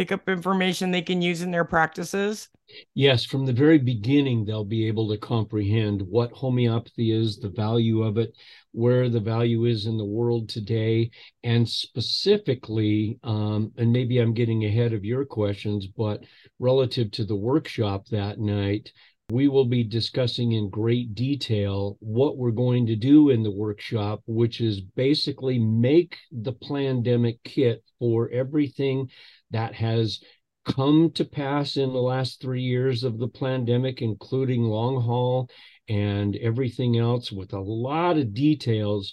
pick 0.00 0.12
up 0.12 0.28
information 0.28 0.90
they 0.90 1.02
can 1.02 1.20
use 1.20 1.42
in 1.42 1.50
their 1.50 1.64
practices? 1.64 2.48
Yes, 2.94 3.24
from 3.24 3.44
the 3.44 3.52
very 3.52 3.78
beginning, 3.78 4.44
they'll 4.44 4.64
be 4.64 4.86
able 4.86 5.10
to 5.10 5.18
comprehend 5.18 6.00
what 6.02 6.32
homeopathy 6.32 7.12
is, 7.12 7.38
the 7.38 7.50
value 7.50 8.02
of 8.02 8.16
it, 8.16 8.32
where 8.72 9.08
the 9.08 9.20
value 9.20 9.64
is 9.64 9.86
in 9.86 9.96
the 9.96 10.04
world 10.04 10.48
today, 10.48 11.10
and 11.42 11.68
specifically, 11.68 13.18
um, 13.24 13.72
and 13.76 13.92
maybe 13.92 14.18
I'm 14.18 14.34
getting 14.34 14.64
ahead 14.64 14.92
of 14.92 15.04
your 15.04 15.24
questions, 15.24 15.86
but 15.86 16.22
relative 16.58 17.10
to 17.12 17.24
the 17.24 17.36
workshop 17.36 18.06
that 18.08 18.38
night, 18.38 18.92
we 19.30 19.48
will 19.48 19.64
be 19.64 19.84
discussing 19.84 20.52
in 20.52 20.70
great 20.70 21.14
detail 21.14 21.96
what 22.00 22.36
we're 22.36 22.50
going 22.50 22.86
to 22.86 22.96
do 22.96 23.30
in 23.30 23.42
the 23.42 23.50
workshop, 23.50 24.22
which 24.26 24.60
is 24.60 24.80
basically 24.80 25.58
make 25.58 26.16
the 26.32 26.52
pandemic 26.52 27.42
kit 27.44 27.84
for 27.98 28.28
everything 28.30 29.08
that 29.50 29.74
has 29.74 30.20
come 30.66 31.10
to 31.12 31.24
pass 31.24 31.76
in 31.76 31.92
the 31.92 31.98
last 31.98 32.40
three 32.40 32.62
years 32.62 33.04
of 33.04 33.18
the 33.18 33.28
pandemic, 33.28 34.02
including 34.02 34.62
long 34.62 35.00
haul 35.00 35.48
and 35.90 36.36
everything 36.36 36.96
else, 36.96 37.32
with 37.32 37.52
a 37.52 37.60
lot 37.60 38.16
of 38.16 38.32
details 38.32 39.12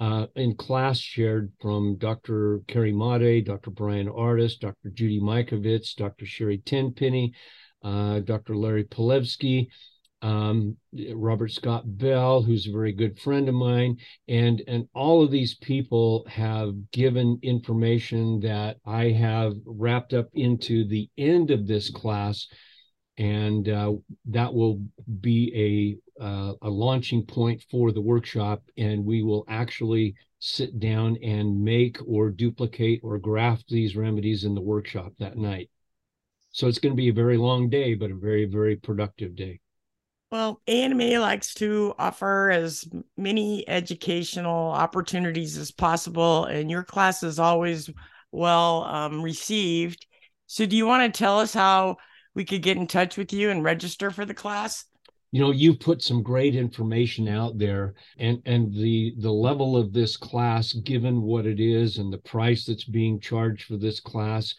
uh, 0.00 0.26
in 0.34 0.56
class 0.56 0.98
shared 0.98 1.52
from 1.60 1.96
Dr. 1.96 2.62
Carrie 2.66 2.92
Madej, 2.92 3.44
Dr. 3.44 3.70
Brian 3.70 4.08
Ardis, 4.08 4.58
Dr. 4.58 4.90
Judy 4.94 5.20
Mikovits, 5.20 5.94
Dr. 5.94 6.24
Sherry 6.24 6.58
Tenpenny, 6.58 7.34
uh, 7.84 8.20
Dr. 8.20 8.56
Larry 8.56 8.84
Palevsky, 8.84 9.68
um, 10.22 10.76
Robert 11.14 11.52
Scott 11.52 11.84
Bell, 11.84 12.40
who's 12.40 12.66
a 12.66 12.72
very 12.72 12.92
good 12.92 13.18
friend 13.18 13.46
of 13.50 13.54
mine, 13.54 13.98
and 14.26 14.62
and 14.66 14.88
all 14.94 15.22
of 15.22 15.30
these 15.30 15.54
people 15.56 16.26
have 16.28 16.72
given 16.92 17.38
information 17.42 18.40
that 18.40 18.78
I 18.86 19.10
have 19.10 19.52
wrapped 19.66 20.14
up 20.14 20.28
into 20.32 20.88
the 20.88 21.10
end 21.18 21.50
of 21.50 21.66
this 21.66 21.90
class, 21.90 22.48
and 23.18 23.68
uh, 23.68 23.92
that 24.30 24.54
will 24.54 24.82
be 25.20 25.52
a 25.54 26.05
uh, 26.20 26.54
a 26.62 26.68
launching 26.68 27.24
point 27.24 27.62
for 27.70 27.92
the 27.92 28.00
workshop, 28.00 28.62
and 28.76 29.04
we 29.04 29.22
will 29.22 29.44
actually 29.48 30.14
sit 30.38 30.78
down 30.78 31.16
and 31.22 31.62
make 31.62 31.98
or 32.06 32.30
duplicate 32.30 33.00
or 33.02 33.18
graft 33.18 33.68
these 33.68 33.96
remedies 33.96 34.44
in 34.44 34.54
the 34.54 34.60
workshop 34.60 35.12
that 35.18 35.36
night. 35.36 35.70
So 36.50 36.68
it's 36.68 36.78
going 36.78 36.94
to 36.94 36.96
be 36.96 37.08
a 37.08 37.14
very 37.14 37.36
long 37.36 37.68
day, 37.68 37.94
but 37.94 38.10
a 38.10 38.16
very 38.16 38.46
very 38.46 38.76
productive 38.76 39.36
day. 39.36 39.60
Well, 40.32 40.60
ANMA 40.66 41.20
likes 41.20 41.54
to 41.54 41.94
offer 41.98 42.50
as 42.50 42.84
many 43.16 43.66
educational 43.68 44.72
opportunities 44.72 45.56
as 45.56 45.70
possible, 45.70 46.46
and 46.46 46.70
your 46.70 46.82
class 46.82 47.22
is 47.22 47.38
always 47.38 47.88
well 48.32 48.84
um, 48.84 49.22
received. 49.22 50.06
So, 50.46 50.66
do 50.66 50.76
you 50.76 50.86
want 50.86 51.12
to 51.12 51.16
tell 51.16 51.38
us 51.38 51.54
how 51.54 51.98
we 52.34 52.44
could 52.44 52.62
get 52.62 52.76
in 52.76 52.86
touch 52.86 53.16
with 53.16 53.32
you 53.32 53.50
and 53.50 53.62
register 53.62 54.10
for 54.10 54.24
the 54.24 54.34
class? 54.34 54.84
You 55.32 55.40
know, 55.40 55.50
you've 55.50 55.80
put 55.80 56.02
some 56.02 56.22
great 56.22 56.54
information 56.54 57.28
out 57.28 57.58
there, 57.58 57.94
and 58.18 58.40
and 58.46 58.72
the 58.72 59.14
the 59.18 59.32
level 59.32 59.76
of 59.76 59.92
this 59.92 60.16
class, 60.16 60.72
given 60.72 61.22
what 61.22 61.46
it 61.46 61.60
is, 61.60 61.98
and 61.98 62.12
the 62.12 62.18
price 62.18 62.64
that's 62.64 62.84
being 62.84 63.20
charged 63.20 63.64
for 63.64 63.76
this 63.76 64.00
class, 64.00 64.54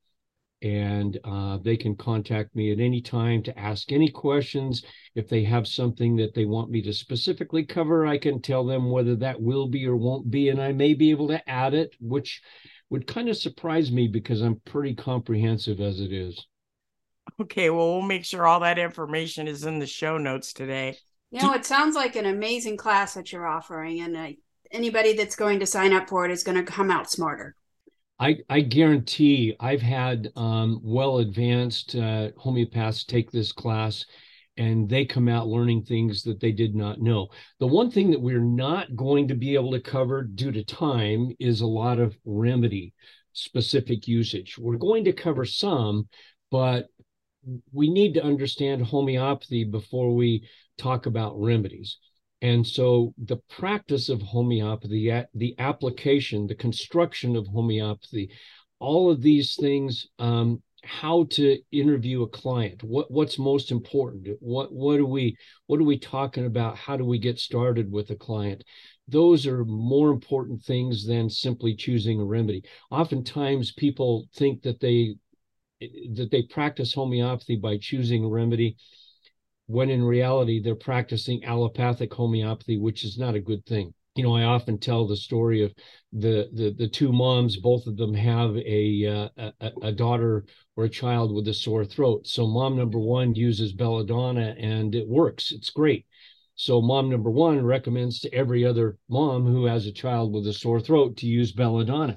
and 0.61 1.19
uh, 1.25 1.57
they 1.63 1.79
can 1.79 1.97
contact 1.97 2.55
me 2.55 2.71
at 2.71 2.81
any 2.81 3.01
time 3.01 3.43
to 3.45 3.59
ask 3.59 3.93
any 3.93 4.11
questions. 4.11 4.85
If 5.15 5.31
they 5.31 5.43
have 5.45 5.67
something 5.67 6.17
that 6.17 6.35
they 6.35 6.45
want 6.45 6.71
me 6.71 6.83
to 6.83 6.93
specifically 6.93 7.65
cover, 7.65 8.07
I 8.07 8.19
can 8.19 8.43
tell 8.43 8.67
them 8.67 8.91
whether 8.91 9.17
that 9.17 9.41
will 9.41 9.69
be 9.69 9.87
or 9.87 9.97
won't 9.97 10.31
be, 10.31 10.51
and 10.51 10.61
I 10.61 10.73
may 10.73 10.93
be 10.93 11.11
able 11.11 11.29
to 11.29 11.49
add 11.49 11.73
it, 11.73 11.95
which 11.99 12.43
would 12.91 13.07
kind 13.07 13.31
of 13.31 13.39
surprise 13.39 13.91
me 13.91 14.07
because 14.07 14.43
I'm 14.43 14.61
pretty 14.67 14.95
comprehensive 14.95 15.81
as 15.81 16.01
it 16.01 16.13
is. 16.13 16.47
Okay, 17.41 17.71
well, 17.71 17.95
we'll 17.95 18.03
make 18.03 18.27
sure 18.27 18.47
all 18.47 18.61
that 18.61 18.79
information 18.79 19.49
is 19.49 19.65
in 19.65 19.79
the 19.79 19.87
show 19.87 20.19
notes 20.19 20.53
today. 20.53 20.99
You 21.35 21.43
know, 21.43 21.53
it 21.55 21.65
sounds 21.65 21.97
like 21.97 22.15
an 22.15 22.27
amazing 22.27 22.77
class 22.77 23.15
that 23.15 23.33
you're 23.33 23.47
offering, 23.47 24.01
and 24.01 24.17
uh, 24.17 24.29
anybody 24.71 25.15
that's 25.15 25.35
going 25.35 25.59
to 25.59 25.67
sign 25.67 25.93
up 25.93 26.09
for 26.09 26.25
it 26.25 26.31
is 26.31 26.45
going 26.45 26.57
to 26.57 26.63
come 26.63 26.93
out 26.93 27.11
smarter. 27.11 27.57
I, 28.21 28.37
I 28.49 28.61
guarantee 28.61 29.57
I've 29.59 29.83
had 29.83 30.31
um, 30.37 30.81
well 30.83 31.19
advanced 31.19 31.97
uh, 31.97 32.31
homeopaths 32.39 33.05
take 33.05 33.33
this 33.33 33.51
class 33.51 34.07
and 34.57 34.89
they 34.89 35.05
come 35.05 35.29
out 35.29 35.49
learning 35.49 35.83
things 35.83 36.23
that 36.23 36.39
they 36.39 36.53
did 36.53 36.77
not 36.77 37.01
know. 37.01 37.27
The 37.59 37.67
one 37.67 37.91
thing 37.91 38.13
that 38.13 38.21
we're 38.21 38.39
not 38.39 38.95
going 38.95 39.27
to 39.27 39.35
be 39.35 39.55
able 39.55 39.73
to 39.73 39.81
cover 39.81 40.23
due 40.23 40.53
to 40.53 40.63
time 40.63 41.33
is 41.41 41.61
a 41.61 41.67
lot 41.67 41.99
of 41.99 42.17
remedy 42.25 42.95
specific 43.33 44.07
usage. 44.07 44.57
We're 44.57 44.77
going 44.77 45.05
to 45.07 45.13
cover 45.13 45.45
some, 45.45 46.09
but 46.53 46.87
we 47.73 47.91
need 47.91 48.15
to 48.15 48.25
understand 48.25 48.83
homeopathy 48.83 49.65
before 49.65 50.15
we 50.15 50.49
talk 50.79 51.07
about 51.07 51.41
remedies. 51.41 51.99
And 52.43 52.67
so 52.67 53.15
the 53.17 53.39
practice 53.49 54.09
of 54.09 54.21
homeopathy, 54.21 55.11
the 55.35 55.55
application, 55.59 56.47
the 56.47 56.55
construction 56.55 57.37
of 57.37 57.47
homeopathy, 57.47 58.31
all 58.81 59.11
of 59.11 59.23
these 59.23 59.57
things 59.57 60.09
um, 60.19 60.63
how 60.85 61.25
to 61.31 61.59
interview 61.73 62.23
a 62.23 62.29
client 62.29 62.83
what 62.83 63.11
what's 63.11 63.39
most 63.39 63.71
important 63.71 64.29
what 64.41 64.71
what 64.73 65.01
are 65.01 65.07
we 65.07 65.37
what 65.67 65.81
are 65.81 65.85
we 65.85 65.99
talking 65.99 66.45
about? 66.45 66.77
How 66.77 66.97
do 66.97 67.05
we 67.05 67.19
get 67.19 67.39
started 67.39 67.91
with 67.91 68.11
a 68.11 68.17
client? 68.17 68.63
Those 69.09 69.47
are 69.47 69.65
more 69.65 70.11
important 70.11 70.63
things 70.63 71.07
than 71.07 71.31
simply 71.31 71.75
choosing 71.75 72.21
a 72.21 72.25
remedy. 72.25 72.65
Oftentimes 72.91 73.73
people 73.73 74.29
think 74.35 74.63
that 74.63 74.81
they 74.81 75.17
that 76.13 76.31
they 76.31 76.43
practice 76.43 76.95
homeopathy 76.95 77.57
by 77.57 77.79
choosing 77.79 78.25
a 78.25 78.29
remedy 78.29 78.77
when 79.67 79.91
in 79.91 80.03
reality 80.05 80.61
they're 80.61 80.75
practicing 80.75 81.45
allopathic 81.45 82.13
homeopathy 82.13 82.79
which 82.79 83.05
is 83.05 83.19
not 83.19 83.35
a 83.35 83.41
good 83.41 83.65
thing 83.67 83.93
you 84.15 84.23
know, 84.23 84.37
I 84.37 84.45
often 84.45 84.79
tell 84.79 85.07
the 85.07 85.17
story 85.17 85.63
of 85.63 85.75
the 86.13 86.49
the 86.53 86.71
the 86.71 86.89
two 86.89 87.13
moms. 87.13 87.57
Both 87.57 87.87
of 87.87 87.97
them 87.97 88.15
have 88.15 88.57
a 88.57 89.07
uh, 89.37 89.51
a, 89.61 89.73
a, 89.83 89.93
daughter 89.93 90.45
or 90.77 90.85
a 90.85 90.89
child 90.89 91.35
with 91.35 91.49
a 91.49 91.55
sore 91.55 91.85
throat. 91.85 92.27
So 92.27 92.47
mom 92.47 92.77
number 92.77 92.99
one 92.99 93.35
uses 93.35 93.73
belladonna 93.73 94.55
and 94.59 94.95
it 94.95 95.09
works. 95.09 95.51
It's 95.51 95.71
great. 95.71 96.07
So 96.55 96.81
mom 96.81 97.11
number 97.11 97.31
one 97.31 97.65
recommends 97.65 98.21
to 98.21 98.33
every 98.33 98.65
other 98.65 98.97
mom 99.09 99.47
who 99.47 99.65
has 99.65 99.87
a 99.87 99.93
child 99.93 100.33
with 100.33 100.47
a 100.47 100.53
sore 100.53 100.81
throat 100.81 101.17
to 101.19 101.27
use 101.27 101.51
belladonna. 101.51 102.17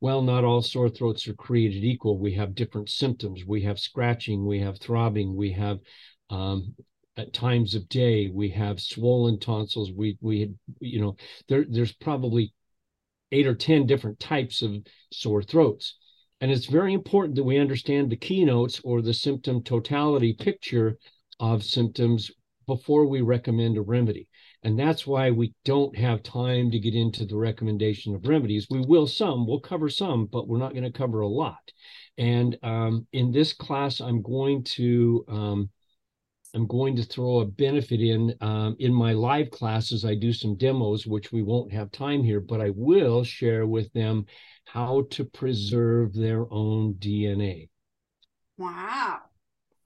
Well, 0.00 0.22
not 0.22 0.44
all 0.44 0.62
sore 0.62 0.88
throats 0.88 1.28
are 1.28 1.34
created 1.34 1.84
equal. 1.84 2.18
We 2.18 2.34
have 2.34 2.56
different 2.56 2.90
symptoms. 2.90 3.44
We 3.46 3.62
have 3.62 3.78
scratching. 3.78 4.44
We 4.44 4.60
have 4.60 4.80
throbbing. 4.80 5.36
We 5.36 5.52
have 5.52 5.78
um, 6.30 6.74
at 7.16 7.32
times 7.32 7.74
of 7.74 7.88
day. 7.88 8.28
We 8.28 8.50
have 8.50 8.80
swollen 8.80 9.38
tonsils. 9.38 9.92
We 9.92 10.18
we 10.20 10.54
you 10.80 11.00
know 11.00 11.16
there 11.48 11.64
there's 11.68 11.92
probably 11.92 12.52
eight 13.32 13.46
or 13.46 13.54
ten 13.54 13.86
different 13.86 14.20
types 14.20 14.62
of 14.62 14.76
sore 15.12 15.42
throats. 15.42 15.96
And 16.40 16.50
it's 16.50 16.66
very 16.66 16.92
important 16.92 17.34
that 17.36 17.44
we 17.44 17.58
understand 17.58 18.10
the 18.10 18.16
keynotes 18.16 18.80
or 18.84 19.00
the 19.00 19.14
symptom 19.14 19.62
totality 19.62 20.34
picture 20.34 20.98
of 21.40 21.64
symptoms 21.64 22.30
before 22.66 23.06
we 23.06 23.20
recommend 23.22 23.78
a 23.78 23.82
remedy. 23.82 24.28
And 24.62 24.78
that's 24.78 25.06
why 25.06 25.30
we 25.30 25.54
don't 25.64 25.96
have 25.96 26.22
time 26.22 26.70
to 26.72 26.78
get 26.78 26.94
into 26.94 27.24
the 27.24 27.36
recommendation 27.36 28.14
of 28.14 28.26
remedies. 28.26 28.66
We 28.68 28.80
will 28.80 29.06
some, 29.06 29.46
we'll 29.46 29.60
cover 29.60 29.88
some, 29.88 30.26
but 30.26 30.48
we're 30.48 30.58
not 30.58 30.72
going 30.72 30.84
to 30.84 30.90
cover 30.90 31.20
a 31.20 31.28
lot. 31.28 31.72
And 32.18 32.58
um, 32.62 33.06
in 33.12 33.30
this 33.30 33.52
class, 33.52 34.00
I'm 34.00 34.22
going 34.22 34.64
to 34.64 35.24
um, 35.28 35.70
I'm 36.54 36.66
going 36.66 36.96
to 36.96 37.02
throw 37.02 37.40
a 37.40 37.46
benefit 37.46 38.00
in 38.00 38.34
um, 38.40 38.76
in 38.78 38.92
my 38.92 39.12
live 39.12 39.50
classes. 39.50 40.04
I 40.04 40.14
do 40.14 40.32
some 40.32 40.56
demos, 40.56 41.06
which 41.06 41.32
we 41.32 41.42
won't 41.42 41.72
have 41.72 41.90
time 41.92 42.22
here, 42.22 42.40
but 42.40 42.60
I 42.60 42.70
will 42.74 43.24
share 43.24 43.66
with 43.66 43.92
them 43.92 44.26
how 44.64 45.06
to 45.10 45.24
preserve 45.24 46.14
their 46.14 46.50
own 46.52 46.94
DNA. 46.94 47.68
Wow. 48.58 49.20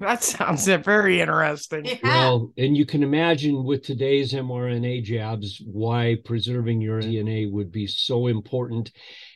That 0.01 0.23
sounds 0.23 0.67
very 0.67 1.21
interesting. 1.21 1.85
Yeah. 1.85 1.99
Well, 2.03 2.53
and 2.57 2.75
you 2.75 2.87
can 2.87 3.03
imagine 3.03 3.65
with 3.65 3.83
today's 3.83 4.33
mRNA 4.33 5.05
jabs 5.05 5.61
why 5.65 6.17
preserving 6.25 6.81
your 6.81 7.03
DNA 7.03 7.51
would 7.51 7.71
be 7.71 7.87
so 7.87 8.27
important. 8.27 8.93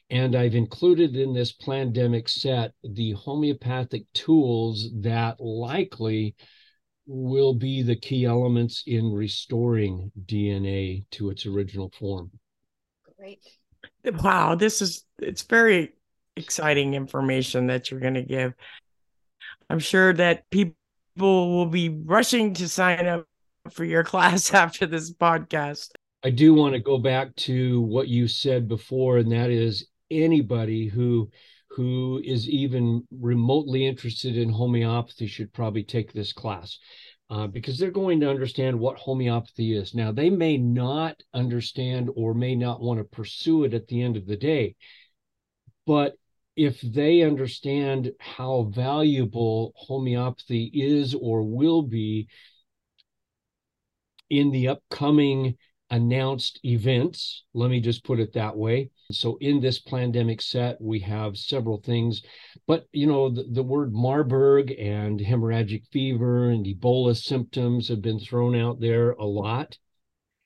And 0.08 0.34
I've 0.34 0.54
included 0.54 1.16
in 1.16 1.34
this 1.34 1.52
pandemic 1.52 2.30
set 2.30 2.72
the 2.82 3.12
homeopathic 3.12 4.04
tools 4.14 4.88
that 5.00 5.38
likely 5.38 6.34
will 7.06 7.54
be 7.54 7.82
the 7.82 7.96
key 7.96 8.24
elements 8.24 8.84
in 8.86 9.12
restoring 9.12 10.10
DNA 10.26 11.04
to 11.12 11.30
its 11.30 11.46
original 11.46 11.92
form. 11.98 12.30
Great. 13.18 13.40
Wow, 14.22 14.54
this 14.54 14.82
is 14.82 15.04
it's 15.18 15.42
very 15.42 15.92
exciting 16.36 16.94
information 16.94 17.66
that 17.68 17.90
you're 17.90 18.00
going 18.00 18.14
to 18.14 18.22
give. 18.22 18.54
I'm 19.70 19.78
sure 19.78 20.12
that 20.14 20.48
people 20.50 20.74
will 21.16 21.66
be 21.66 21.88
rushing 21.88 22.54
to 22.54 22.68
sign 22.68 23.06
up 23.06 23.26
for 23.70 23.84
your 23.84 24.04
class 24.12 24.52
after 24.52 24.86
this 24.86 25.12
podcast. 25.12 25.90
I 26.22 26.30
do 26.30 26.54
want 26.54 26.74
to 26.74 26.80
go 26.80 26.98
back 26.98 27.34
to 27.36 27.82
what 27.82 28.08
you 28.08 28.28
said 28.28 28.66
before, 28.66 29.18
and 29.18 29.30
that 29.32 29.50
is 29.50 29.86
anybody 30.10 30.86
who 30.86 31.30
who 31.74 32.20
is 32.24 32.48
even 32.48 33.06
remotely 33.10 33.86
interested 33.86 34.36
in 34.36 34.48
homeopathy 34.48 35.26
should 35.26 35.52
probably 35.52 35.82
take 35.82 36.12
this 36.12 36.32
class 36.32 36.78
uh, 37.30 37.46
because 37.46 37.78
they're 37.78 37.90
going 37.90 38.20
to 38.20 38.30
understand 38.30 38.78
what 38.78 38.96
homeopathy 38.96 39.76
is. 39.76 39.94
Now, 39.94 40.12
they 40.12 40.30
may 40.30 40.56
not 40.56 41.20
understand 41.32 42.10
or 42.14 42.34
may 42.34 42.54
not 42.54 42.80
want 42.80 43.00
to 43.00 43.04
pursue 43.04 43.64
it 43.64 43.74
at 43.74 43.88
the 43.88 44.02
end 44.02 44.16
of 44.16 44.26
the 44.26 44.36
day, 44.36 44.76
but 45.86 46.14
if 46.56 46.80
they 46.80 47.22
understand 47.22 48.12
how 48.20 48.70
valuable 48.70 49.72
homeopathy 49.74 50.70
is 50.72 51.14
or 51.14 51.42
will 51.42 51.82
be 51.82 52.28
in 54.30 54.50
the 54.52 54.68
upcoming 54.68 55.56
announced 55.90 56.60
events. 56.64 57.44
Let 57.52 57.70
me 57.70 57.80
just 57.80 58.04
put 58.04 58.20
it 58.20 58.32
that 58.34 58.56
way. 58.56 58.90
So 59.10 59.36
in 59.40 59.60
this 59.60 59.78
pandemic 59.80 60.40
set, 60.40 60.80
we 60.80 60.98
have 61.00 61.36
several 61.36 61.78
things, 61.78 62.22
but 62.66 62.86
you 62.92 63.06
know, 63.06 63.28
the, 63.28 63.44
the 63.44 63.62
word 63.62 63.92
Marburg 63.92 64.72
and 64.78 65.20
hemorrhagic 65.20 65.86
fever 65.92 66.50
and 66.50 66.64
Ebola 66.64 67.16
symptoms 67.16 67.88
have 67.88 68.00
been 68.00 68.18
thrown 68.18 68.56
out 68.56 68.80
there 68.80 69.12
a 69.12 69.24
lot. 69.24 69.76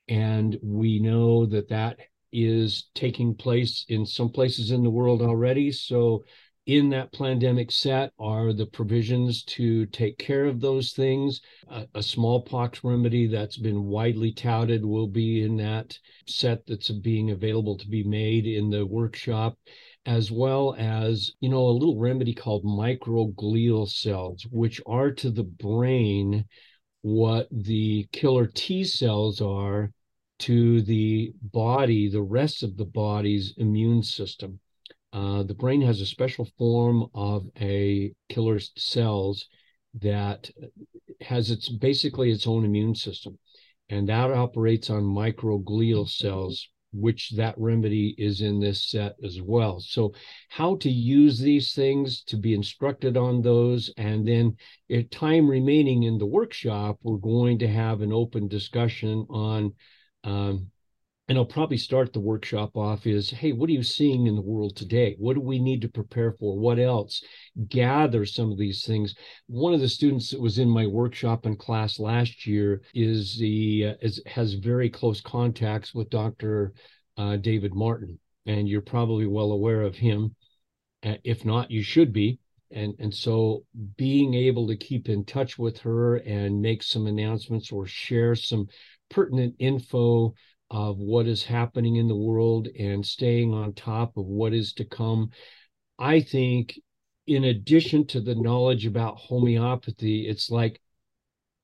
And 0.08 0.58
we 0.62 0.98
know 0.98 1.46
that 1.46 1.68
that 1.68 1.98
is 2.32 2.88
taking 2.94 3.34
place 3.34 3.84
in 3.88 4.04
some 4.04 4.30
places 4.30 4.70
in 4.70 4.82
the 4.82 4.90
world 4.90 5.22
already. 5.22 5.70
So 5.72 6.24
in 6.68 6.90
that 6.90 7.10
pandemic 7.14 7.72
set 7.72 8.12
are 8.18 8.52
the 8.52 8.66
provisions 8.66 9.42
to 9.42 9.86
take 9.86 10.18
care 10.18 10.44
of 10.44 10.60
those 10.60 10.92
things. 10.92 11.40
A, 11.70 11.88
a, 11.94 12.02
smallpox 12.02 12.84
remedy 12.84 13.26
that's 13.26 13.56
been 13.56 13.84
widely 13.84 14.32
touted 14.32 14.84
will 14.84 15.06
be 15.06 15.42
in 15.42 15.56
that 15.56 15.98
set 16.26 16.66
that's 16.66 16.90
being 16.90 17.30
available 17.30 17.78
to 17.78 17.88
be 17.88 18.04
made 18.04 18.46
in 18.46 18.68
the 18.68 18.84
workshop, 18.84 19.56
as 20.04 20.30
well 20.30 20.76
as, 20.78 21.32
you 21.40 21.48
know, 21.48 21.68
a 21.68 21.70
little 21.70 21.98
remedy 21.98 22.34
called 22.34 22.64
microglial 22.64 23.88
cells, 23.88 24.46
which 24.50 24.78
are 24.84 25.10
to 25.10 25.30
the 25.30 25.44
brain 25.44 26.44
what 27.00 27.48
the 27.50 28.06
killer 28.12 28.46
T 28.46 28.84
cells 28.84 29.40
are 29.40 29.90
to 30.40 30.82
the 30.82 31.32
body, 31.40 32.10
the 32.10 32.20
rest 32.20 32.62
of 32.62 32.76
the 32.76 32.84
body's 32.84 33.54
immune 33.56 34.02
system. 34.02 34.60
Uh, 35.12 35.42
the 35.42 35.54
brain 35.54 35.80
has 35.80 36.00
a 36.00 36.06
special 36.06 36.46
form 36.58 37.06
of 37.14 37.46
a 37.60 38.12
killer 38.28 38.58
cells 38.76 39.46
that 39.94 40.50
has 41.20 41.50
its 41.50 41.68
basically 41.68 42.30
its 42.30 42.46
own 42.46 42.64
immune 42.64 42.94
system, 42.94 43.38
and 43.88 44.08
that 44.08 44.30
operates 44.30 44.90
on 44.90 45.02
microglial 45.02 46.08
cells, 46.08 46.68
which 46.92 47.30
that 47.30 47.54
remedy 47.58 48.14
is 48.18 48.42
in 48.42 48.60
this 48.60 48.82
set 48.90 49.16
as 49.24 49.40
well. 49.40 49.80
So, 49.80 50.12
how 50.50 50.76
to 50.76 50.90
use 50.90 51.38
these 51.38 51.72
things 51.72 52.22
to 52.24 52.36
be 52.36 52.52
instructed 52.52 53.16
on 53.16 53.40
those, 53.40 53.90
and 53.96 54.28
then 54.28 54.56
if 54.90 55.08
time 55.08 55.48
remaining 55.48 56.02
in 56.02 56.18
the 56.18 56.26
workshop, 56.26 56.98
we're 57.02 57.16
going 57.16 57.58
to 57.60 57.68
have 57.68 58.02
an 58.02 58.12
open 58.12 58.46
discussion 58.46 59.26
on. 59.30 59.72
Um, 60.24 60.70
and 61.28 61.36
I'll 61.36 61.44
probably 61.44 61.76
start 61.76 62.12
the 62.12 62.20
workshop 62.20 62.76
off 62.76 63.06
is 63.06 63.30
hey, 63.30 63.52
what 63.52 63.68
are 63.68 63.74
you 63.74 63.82
seeing 63.82 64.26
in 64.26 64.34
the 64.34 64.40
world 64.40 64.76
today? 64.76 65.14
What 65.18 65.34
do 65.34 65.40
we 65.40 65.58
need 65.58 65.82
to 65.82 65.88
prepare 65.88 66.32
for? 66.32 66.58
What 66.58 66.78
else? 66.78 67.22
Gather 67.68 68.24
some 68.24 68.50
of 68.50 68.58
these 68.58 68.84
things. 68.84 69.14
One 69.46 69.74
of 69.74 69.80
the 69.80 69.88
students 69.88 70.30
that 70.30 70.40
was 70.40 70.58
in 70.58 70.70
my 70.70 70.86
workshop 70.86 71.44
and 71.44 71.58
class 71.58 71.98
last 71.98 72.46
year 72.46 72.80
is 72.94 73.38
the 73.38 73.88
uh, 73.88 73.94
is, 74.00 74.22
has 74.26 74.54
very 74.54 74.88
close 74.88 75.20
contacts 75.20 75.94
with 75.94 76.08
Dr. 76.08 76.72
Uh, 77.18 77.36
David 77.36 77.74
Martin, 77.74 78.18
and 78.46 78.66
you're 78.66 78.80
probably 78.80 79.26
well 79.26 79.52
aware 79.52 79.82
of 79.82 79.96
him. 79.96 80.34
Uh, 81.02 81.16
if 81.24 81.44
not, 81.44 81.70
you 81.70 81.82
should 81.82 82.12
be. 82.12 82.38
And 82.70 82.94
and 82.98 83.14
so 83.14 83.64
being 83.96 84.32
able 84.32 84.66
to 84.68 84.76
keep 84.76 85.10
in 85.10 85.24
touch 85.24 85.58
with 85.58 85.78
her 85.80 86.16
and 86.16 86.62
make 86.62 86.82
some 86.82 87.06
announcements 87.06 87.70
or 87.70 87.86
share 87.86 88.34
some 88.34 88.66
pertinent 89.10 89.54
info 89.58 90.34
of 90.70 90.98
what 90.98 91.26
is 91.26 91.44
happening 91.44 91.96
in 91.96 92.08
the 92.08 92.16
world 92.16 92.68
and 92.78 93.04
staying 93.04 93.54
on 93.54 93.72
top 93.72 94.16
of 94.16 94.26
what 94.26 94.52
is 94.52 94.72
to 94.74 94.84
come. 94.84 95.30
I 95.98 96.20
think, 96.20 96.78
in 97.26 97.44
addition 97.44 98.06
to 98.08 98.20
the 98.20 98.34
knowledge 98.34 98.86
about 98.86 99.18
homeopathy, 99.18 100.28
it's 100.28 100.50
like 100.50 100.80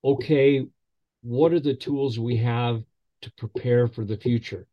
okay, 0.04 0.64
what 1.22 1.52
are 1.52 1.60
the 1.60 1.74
tools 1.74 2.18
we 2.18 2.36
have 2.36 2.82
to 3.22 3.32
prepare 3.32 3.88
for 3.88 4.04
the 4.04 4.18
future? 4.18 4.66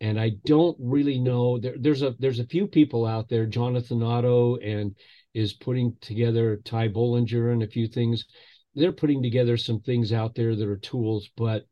And 0.00 0.18
I 0.18 0.32
don't 0.46 0.76
really 0.78 1.18
know. 1.18 1.58
There, 1.58 1.74
there's 1.76 2.02
a 2.02 2.14
there's 2.20 2.38
a 2.38 2.46
few 2.46 2.68
people 2.68 3.04
out 3.04 3.28
there. 3.28 3.46
Jonathan 3.46 4.02
Otto 4.02 4.56
and 4.56 4.94
is 5.34 5.52
putting 5.54 5.96
together 6.00 6.60
Ty 6.64 6.88
Bollinger 6.88 7.52
and 7.52 7.64
a 7.64 7.68
few 7.68 7.88
things. 7.88 8.24
They're 8.76 8.92
putting 8.92 9.22
together 9.22 9.56
some 9.56 9.80
things 9.80 10.12
out 10.12 10.36
there 10.36 10.54
that 10.54 10.68
are 10.68 10.76
tools, 10.76 11.28
but 11.36 11.66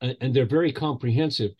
and 0.00 0.34
they're 0.34 0.46
very 0.46 0.72
comprehensive 0.72 1.52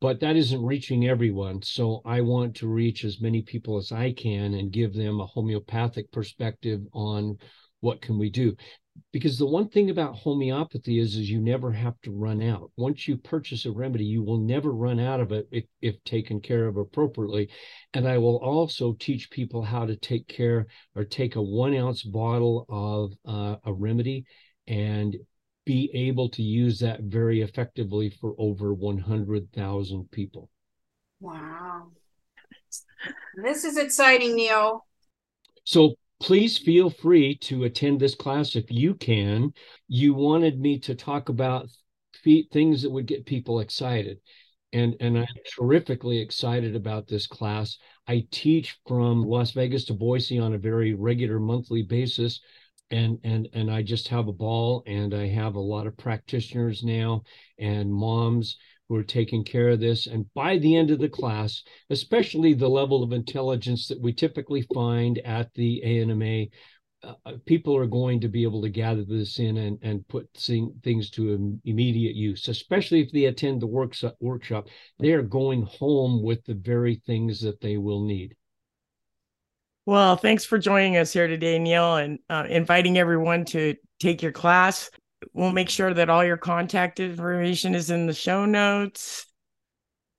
but 0.00 0.20
that 0.20 0.36
isn't 0.36 0.62
reaching 0.62 1.08
everyone. 1.08 1.62
So 1.62 2.02
I 2.04 2.20
want 2.20 2.56
to 2.56 2.68
reach 2.68 3.04
as 3.04 3.20
many 3.20 3.42
people 3.42 3.78
as 3.78 3.92
I 3.92 4.12
can 4.12 4.54
and 4.54 4.70
give 4.70 4.94
them 4.94 5.20
a 5.20 5.26
homeopathic 5.26 6.12
perspective 6.12 6.82
on 6.92 7.38
what 7.80 8.02
can 8.02 8.18
we 8.18 8.30
do. 8.30 8.54
Because 9.12 9.38
the 9.38 9.46
one 9.46 9.68
thing 9.68 9.90
about 9.90 10.16
homeopathy 10.16 10.98
is, 10.98 11.16
is 11.16 11.30
you 11.30 11.40
never 11.40 11.70
have 11.70 12.00
to 12.02 12.10
run 12.10 12.42
out. 12.42 12.70
Once 12.76 13.06
you 13.06 13.18
purchase 13.18 13.66
a 13.66 13.70
remedy, 13.70 14.04
you 14.04 14.22
will 14.22 14.38
never 14.38 14.72
run 14.72 14.98
out 14.98 15.20
of 15.20 15.32
it 15.32 15.46
if, 15.50 15.64
if 15.82 16.02
taken 16.04 16.40
care 16.40 16.66
of 16.66 16.78
appropriately. 16.78 17.50
And 17.92 18.08
I 18.08 18.16
will 18.18 18.36
also 18.36 18.96
teach 18.98 19.30
people 19.30 19.62
how 19.62 19.84
to 19.84 19.96
take 19.96 20.28
care 20.28 20.66
or 20.94 21.04
take 21.04 21.36
a 21.36 21.42
one 21.42 21.74
ounce 21.74 22.02
bottle 22.02 22.64
of 22.68 23.12
uh, 23.26 23.56
a 23.64 23.72
remedy 23.72 24.24
and 24.66 25.16
be 25.66 25.90
able 25.92 26.30
to 26.30 26.42
use 26.42 26.78
that 26.78 27.00
very 27.02 27.42
effectively 27.42 28.08
for 28.08 28.34
over 28.38 28.72
100,000 28.72 30.10
people. 30.10 30.48
Wow. 31.20 31.88
This 33.34 33.64
is 33.64 33.76
exciting, 33.76 34.36
Neil. 34.36 34.86
So 35.64 35.96
please 36.20 36.56
feel 36.56 36.88
free 36.88 37.36
to 37.38 37.64
attend 37.64 38.00
this 38.00 38.14
class 38.14 38.54
if 38.54 38.70
you 38.70 38.94
can. 38.94 39.52
You 39.88 40.14
wanted 40.14 40.58
me 40.58 40.78
to 40.80 40.94
talk 40.94 41.28
about 41.28 41.68
things 42.24 42.82
that 42.82 42.90
would 42.90 43.06
get 43.06 43.26
people 43.26 43.60
excited. 43.60 44.18
And, 44.72 44.94
and 45.00 45.18
I'm 45.18 45.26
terrifically 45.58 46.20
excited 46.20 46.76
about 46.76 47.06
this 47.06 47.26
class. 47.26 47.78
I 48.06 48.26
teach 48.30 48.78
from 48.86 49.22
Las 49.22 49.50
Vegas 49.50 49.84
to 49.86 49.94
Boise 49.94 50.38
on 50.38 50.54
a 50.54 50.58
very 50.58 50.94
regular 50.94 51.40
monthly 51.40 51.82
basis 51.82 52.40
and 52.90 53.18
and 53.24 53.48
and 53.52 53.70
I 53.70 53.82
just 53.82 54.08
have 54.08 54.28
a 54.28 54.32
ball 54.32 54.82
and 54.86 55.14
I 55.14 55.26
have 55.28 55.54
a 55.54 55.60
lot 55.60 55.86
of 55.86 55.96
practitioners 55.96 56.82
now 56.84 57.22
and 57.58 57.92
moms 57.92 58.56
who 58.88 58.96
are 58.96 59.02
taking 59.02 59.44
care 59.44 59.70
of 59.70 59.80
this 59.80 60.06
and 60.06 60.32
by 60.34 60.58
the 60.58 60.76
end 60.76 60.90
of 60.90 61.00
the 61.00 61.08
class 61.08 61.62
especially 61.90 62.54
the 62.54 62.68
level 62.68 63.02
of 63.02 63.12
intelligence 63.12 63.88
that 63.88 64.00
we 64.00 64.12
typically 64.12 64.62
find 64.72 65.18
at 65.18 65.52
the 65.54 65.82
ANMA 65.84 66.48
uh, 67.02 67.14
uh, 67.24 67.32
people 67.44 67.76
are 67.76 67.86
going 67.86 68.20
to 68.20 68.28
be 68.28 68.42
able 68.42 68.62
to 68.62 68.68
gather 68.68 69.04
this 69.04 69.38
in 69.38 69.56
and, 69.58 69.78
and 69.82 70.06
put 70.08 70.28
things 70.82 71.10
to 71.10 71.58
immediate 71.64 72.16
use, 72.16 72.48
especially 72.48 73.00
if 73.00 73.12
they 73.12 73.26
attend 73.26 73.60
the 73.60 73.66
workshop, 73.66 74.16
workshop. 74.20 74.66
They 74.98 75.12
are 75.12 75.22
going 75.22 75.62
home 75.62 76.22
with 76.22 76.44
the 76.44 76.54
very 76.54 76.96
things 77.06 77.40
that 77.42 77.60
they 77.60 77.76
will 77.76 78.04
need. 78.04 78.34
Well, 79.86 80.16
thanks 80.16 80.44
for 80.44 80.58
joining 80.58 80.96
us 80.96 81.12
here 81.12 81.28
today, 81.28 81.60
Neil, 81.60 81.94
and 81.94 82.18
uh, 82.28 82.44
inviting 82.48 82.98
everyone 82.98 83.44
to 83.46 83.76
take 84.00 84.20
your 84.20 84.32
class. 84.32 84.90
We'll 85.32 85.52
make 85.52 85.68
sure 85.70 85.94
that 85.94 86.10
all 86.10 86.24
your 86.24 86.36
contact 86.36 86.98
information 86.98 87.72
is 87.72 87.88
in 87.88 88.08
the 88.08 88.12
show 88.12 88.46
notes. 88.46 89.26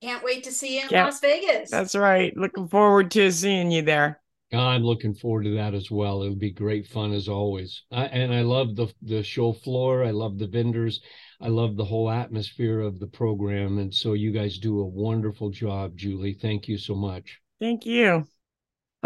Can't 0.01 0.23
wait 0.23 0.45
to 0.45 0.53
see 0.53 0.75
you 0.75 0.83
in 0.83 0.87
Can't, 0.87 1.07
Las 1.07 1.19
Vegas. 1.19 1.69
That's 1.69 1.95
right. 1.95 2.35
Looking 2.37 2.69
forward 2.69 3.11
to 3.11 3.29
seeing 3.29 3.69
you 3.69 3.81
there. 3.81 4.21
I'm 4.53 4.83
looking 4.83 5.13
forward 5.13 5.43
to 5.43 5.55
that 5.55 5.73
as 5.73 5.91
well. 5.91 6.23
It'll 6.23 6.35
be 6.35 6.51
great 6.51 6.87
fun 6.87 7.11
as 7.11 7.27
always. 7.27 7.83
I, 7.91 8.05
and 8.05 8.33
I 8.33 8.43
love 8.43 8.77
the 8.77 8.87
the 9.01 9.21
show 9.21 9.51
floor. 9.51 10.05
I 10.05 10.11
love 10.11 10.37
the 10.37 10.47
vendors. 10.47 11.01
I 11.41 11.49
love 11.49 11.75
the 11.75 11.83
whole 11.83 12.09
atmosphere 12.09 12.79
of 12.79 12.99
the 12.99 13.07
program. 13.07 13.79
And 13.79 13.93
so 13.93 14.13
you 14.13 14.31
guys 14.31 14.59
do 14.59 14.79
a 14.79 14.87
wonderful 14.87 15.49
job, 15.49 15.97
Julie. 15.97 16.37
Thank 16.41 16.69
you 16.69 16.77
so 16.77 16.95
much. 16.95 17.41
Thank 17.59 17.85
you. 17.85 18.25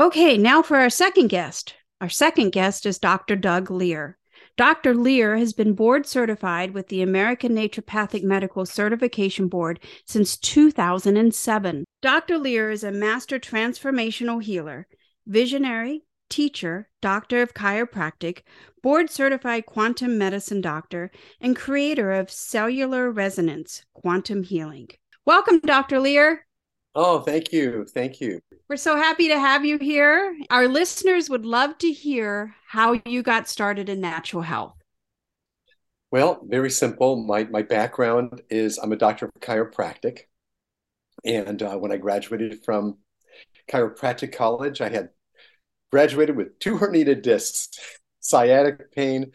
Okay, 0.02 0.36
now 0.36 0.64
for 0.64 0.78
our 0.78 0.90
second 0.90 1.28
guest. 1.28 1.76
Our 2.02 2.10
second 2.10 2.54
guest 2.54 2.88
is 2.88 2.98
Dr. 2.98 3.36
Doug 3.36 3.68
Lehrer. 3.68 4.16
Dr. 4.58 4.96
Lehrer 4.96 5.38
has 5.38 5.54
been 5.54 5.74
board 5.76 6.08
certified 6.08 6.72
with 6.72 6.88
the 6.88 7.04
American 7.04 7.54
Naturopathic 7.54 8.24
Medical 8.24 8.66
Certification 8.66 9.48
Board 9.48 9.80
since 10.08 10.38
2007. 10.38 11.86
Dr. 12.02 12.40
Lehrer 12.40 12.74
is 12.74 12.84
a 12.84 12.92
master 12.92 13.38
transformational 13.38 14.42
healer, 14.42 14.88
visionary, 15.28 16.02
teacher, 16.32 16.90
doctor 17.04 17.44
of 17.44 17.54
chiropractic, 17.54 18.42
board 18.82 19.12
certified 19.12 19.68
quantum 19.68 20.18
medicine 20.18 20.62
doctor, 20.62 21.12
and 21.40 21.56
creator 21.56 22.12
of 22.12 22.32
cellular 22.32 23.12
resonance 23.12 23.86
quantum 23.94 24.42
healing. 24.42 24.88
Welcome, 25.28 25.60
Dr. 25.60 25.98
Lehrer. 25.98 26.38
Oh, 26.94 27.22
thank 27.22 27.54
you. 27.54 27.86
Thank 27.86 28.20
you. 28.20 28.42
We're 28.68 28.76
so 28.76 28.98
happy 28.98 29.30
to 29.30 29.40
have 29.40 29.64
you 29.64 29.78
here. 29.78 30.38
Our 30.50 30.68
listeners 30.68 31.30
would 31.30 31.46
love 31.46 31.78
to 31.80 31.92
hear 31.92 32.56
how 32.68 33.00
you 33.06 33.24
got 33.24 33.48
started 33.48 33.88
in 33.90 34.02
natural 34.02 34.42
health. 34.42 34.76
Well, 36.12 36.42
very 36.46 36.70
simple. 36.70 37.16
My, 37.16 37.46
my 37.46 37.62
background 37.62 38.42
is 38.50 38.78
I'm 38.78 38.92
a 38.92 38.98
doctor 38.98 39.28
of 39.28 39.32
chiropractic. 39.40 40.22
And 41.24 41.62
uh, 41.64 41.78
when 41.78 41.92
I 41.94 41.98
graduated 41.98 42.66
from 42.66 42.98
chiropractic 43.70 44.34
college, 44.34 44.82
I 44.82 44.90
had 44.90 45.10
graduated 45.92 46.36
with 46.36 46.60
two 46.60 46.78
herniated 46.78 47.22
discs, 47.22 47.70
sciatic 48.20 48.92
pain, 48.92 49.32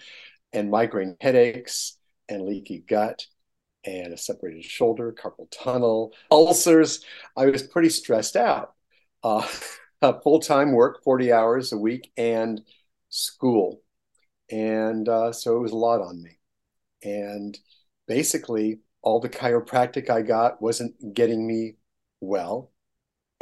and 0.52 0.70
migraine 0.70 1.16
headaches, 1.20 1.96
and 2.28 2.42
leaky 2.42 2.84
gut 2.86 3.26
and 3.86 4.12
a 4.12 4.16
separated 4.16 4.64
shoulder, 4.64 5.12
carpal 5.12 5.48
tunnel, 5.50 6.12
ulcers. 6.30 7.04
I 7.36 7.46
was 7.46 7.62
pretty 7.62 7.88
stressed 7.88 8.36
out. 8.36 8.74
Uh, 9.22 9.46
Full 10.22 10.40
time 10.40 10.72
work, 10.72 11.02
40 11.02 11.32
hours 11.32 11.72
a 11.72 11.78
week, 11.78 12.12
and 12.16 12.60
school. 13.08 13.82
And 14.50 15.08
uh, 15.08 15.32
so 15.32 15.56
it 15.56 15.60
was 15.60 15.72
a 15.72 15.76
lot 15.76 16.00
on 16.00 16.22
me. 16.22 16.38
And 17.02 17.58
basically, 18.06 18.80
all 19.02 19.20
the 19.20 19.28
chiropractic 19.28 20.10
I 20.10 20.22
got 20.22 20.60
wasn't 20.60 21.14
getting 21.14 21.46
me 21.46 21.76
well. 22.20 22.72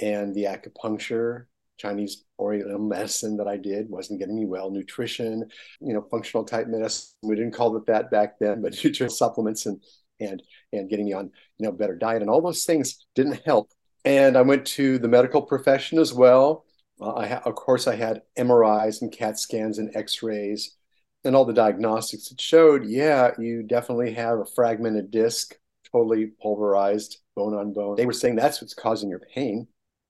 And 0.00 0.34
the 0.34 0.44
acupuncture, 0.44 1.46
Chinese 1.76 2.24
Oriental 2.38 2.78
medicine 2.78 3.36
that 3.38 3.48
I 3.48 3.56
did 3.56 3.90
wasn't 3.90 4.20
getting 4.20 4.36
me 4.36 4.46
well. 4.46 4.70
Nutrition, 4.70 5.48
you 5.80 5.92
know, 5.92 6.06
functional 6.10 6.44
type 6.44 6.66
medicine. 6.68 7.14
We 7.22 7.36
didn't 7.36 7.54
call 7.54 7.76
it 7.76 7.86
that 7.86 8.10
back 8.10 8.38
then, 8.38 8.62
but 8.62 8.72
nutritional 8.84 9.10
supplements 9.10 9.66
and 9.66 9.82
and 10.20 10.42
and 10.72 10.88
getting 10.88 11.06
me 11.06 11.12
on 11.12 11.30
you 11.58 11.66
know 11.66 11.72
better 11.72 11.96
diet 11.96 12.22
and 12.22 12.30
all 12.30 12.40
those 12.40 12.64
things 12.64 13.06
didn't 13.14 13.40
help. 13.44 13.70
And 14.04 14.36
i 14.36 14.42
went 14.42 14.66
to 14.66 14.98
the 14.98 15.08
medical 15.08 15.42
profession 15.42 15.98
as 15.98 16.12
well. 16.12 16.64
Uh, 17.00 17.14
i 17.14 17.26
ha- 17.26 17.42
of 17.44 17.54
course 17.56 17.88
i 17.88 17.96
had 17.96 18.22
mris 18.38 19.02
and 19.02 19.10
cat 19.10 19.36
scans 19.36 19.78
and 19.78 19.94
x-rays 19.96 20.76
and 21.24 21.34
all 21.34 21.44
the 21.44 21.52
diagnostics 21.52 22.28
that 22.28 22.40
showed 22.40 22.84
yeah 22.86 23.32
you 23.36 23.64
definitely 23.64 24.12
have 24.12 24.38
a 24.38 24.44
fragmented 24.54 25.10
disc 25.10 25.56
totally 25.94 26.26
pulverized 26.42 27.18
bone 27.36 27.54
on 27.54 27.72
bone. 27.72 27.96
They 27.96 28.06
were 28.06 28.12
saying 28.12 28.36
that's 28.36 28.60
what's 28.60 28.74
causing 28.74 29.08
your 29.08 29.20
pain. 29.20 29.66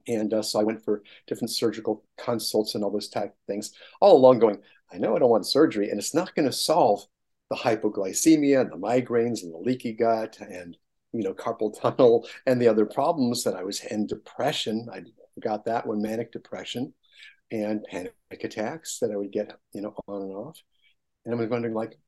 And 0.06 0.34
uh, 0.34 0.42
so 0.42 0.60
i 0.60 0.64
went 0.64 0.84
for 0.84 1.02
different 1.26 1.50
surgical 1.50 2.04
consults 2.18 2.74
and 2.74 2.84
all 2.84 2.90
those 2.90 3.08
type 3.08 3.30
of 3.30 3.46
things 3.46 3.72
all 4.02 4.18
along 4.18 4.38
going 4.38 4.58
i 4.92 4.98
know 4.98 5.16
i 5.16 5.18
don't 5.18 5.30
want 5.30 5.46
surgery 5.46 5.88
and 5.88 5.98
it's 5.98 6.14
not 6.14 6.34
going 6.34 6.44
to 6.44 6.52
solve 6.52 7.06
the 7.54 7.60
hypoglycemia 7.60 8.60
and 8.60 8.70
the 8.70 8.76
migraines 8.76 9.42
and 9.42 9.52
the 9.52 9.58
leaky 9.58 9.92
gut 9.92 10.38
and 10.40 10.76
you 11.12 11.22
know 11.22 11.34
carpal 11.34 11.78
tunnel 11.80 12.26
and 12.46 12.60
the 12.60 12.68
other 12.68 12.86
problems 12.86 13.44
that 13.44 13.54
I 13.54 13.62
was 13.62 13.80
in 13.84 14.06
depression. 14.06 14.88
I 14.92 15.02
got 15.40 15.64
that 15.66 15.86
one 15.86 16.02
manic 16.02 16.32
depression 16.32 16.94
and 17.50 17.84
panic 17.84 18.14
attacks 18.42 18.98
that 19.00 19.10
I 19.10 19.16
would 19.16 19.32
get 19.32 19.56
you 19.72 19.82
know 19.82 19.94
on 20.08 20.22
and 20.22 20.32
off. 20.32 20.60
And 21.24 21.34
I 21.34 21.38
was 21.38 21.48
wondering 21.48 21.74
like, 21.74 21.98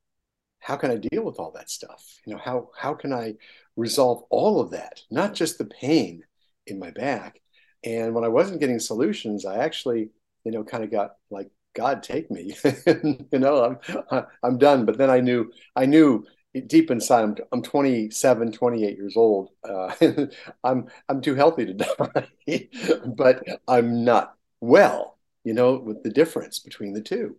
how 0.59 0.75
can 0.75 0.91
I 0.91 0.97
deal 0.97 1.23
with 1.23 1.39
all 1.39 1.51
that 1.51 1.69
stuff? 1.69 2.03
You 2.25 2.33
know, 2.33 2.39
how 2.43 2.69
how 2.77 2.93
can 2.93 3.13
I 3.13 3.35
resolve 3.75 4.23
all 4.29 4.59
of 4.59 4.71
that, 4.71 5.01
not 5.09 5.33
just 5.33 5.57
the 5.57 5.65
pain 5.65 6.23
in 6.65 6.79
my 6.79 6.91
back. 6.91 7.39
And 7.83 8.13
when 8.13 8.23
I 8.23 8.27
wasn't 8.27 8.59
getting 8.59 8.79
solutions, 8.79 9.45
I 9.45 9.59
actually, 9.59 10.09
you 10.43 10.51
know, 10.51 10.63
kind 10.63 10.83
of 10.83 10.91
got 10.91 11.11
like 11.29 11.49
God 11.77 12.01
take 12.01 12.31
me, 12.31 12.55
you 12.87 13.39
know, 13.39 13.77
I'm, 14.11 14.25
I'm 14.41 14.57
done. 14.57 14.83
But 14.85 14.97
then 14.97 15.11
I 15.11 15.19
knew, 15.19 15.51
I 15.75 15.85
knew 15.85 16.25
deep 16.65 16.89
inside, 16.89 17.23
I'm, 17.23 17.35
I'm 17.51 17.61
27, 17.61 18.51
28 18.51 18.97
years 18.97 19.15
old. 19.15 19.49
Uh, 19.63 19.93
I'm, 20.63 20.87
I'm 21.07 21.21
too 21.21 21.35
healthy 21.35 21.67
to 21.67 21.73
die, 22.47 22.69
but 23.15 23.45
I'm 23.67 24.03
not 24.03 24.33
well, 24.59 25.19
you 25.43 25.53
know, 25.53 25.77
with 25.77 26.01
the 26.01 26.09
difference 26.09 26.57
between 26.57 26.93
the 26.93 27.01
two. 27.01 27.37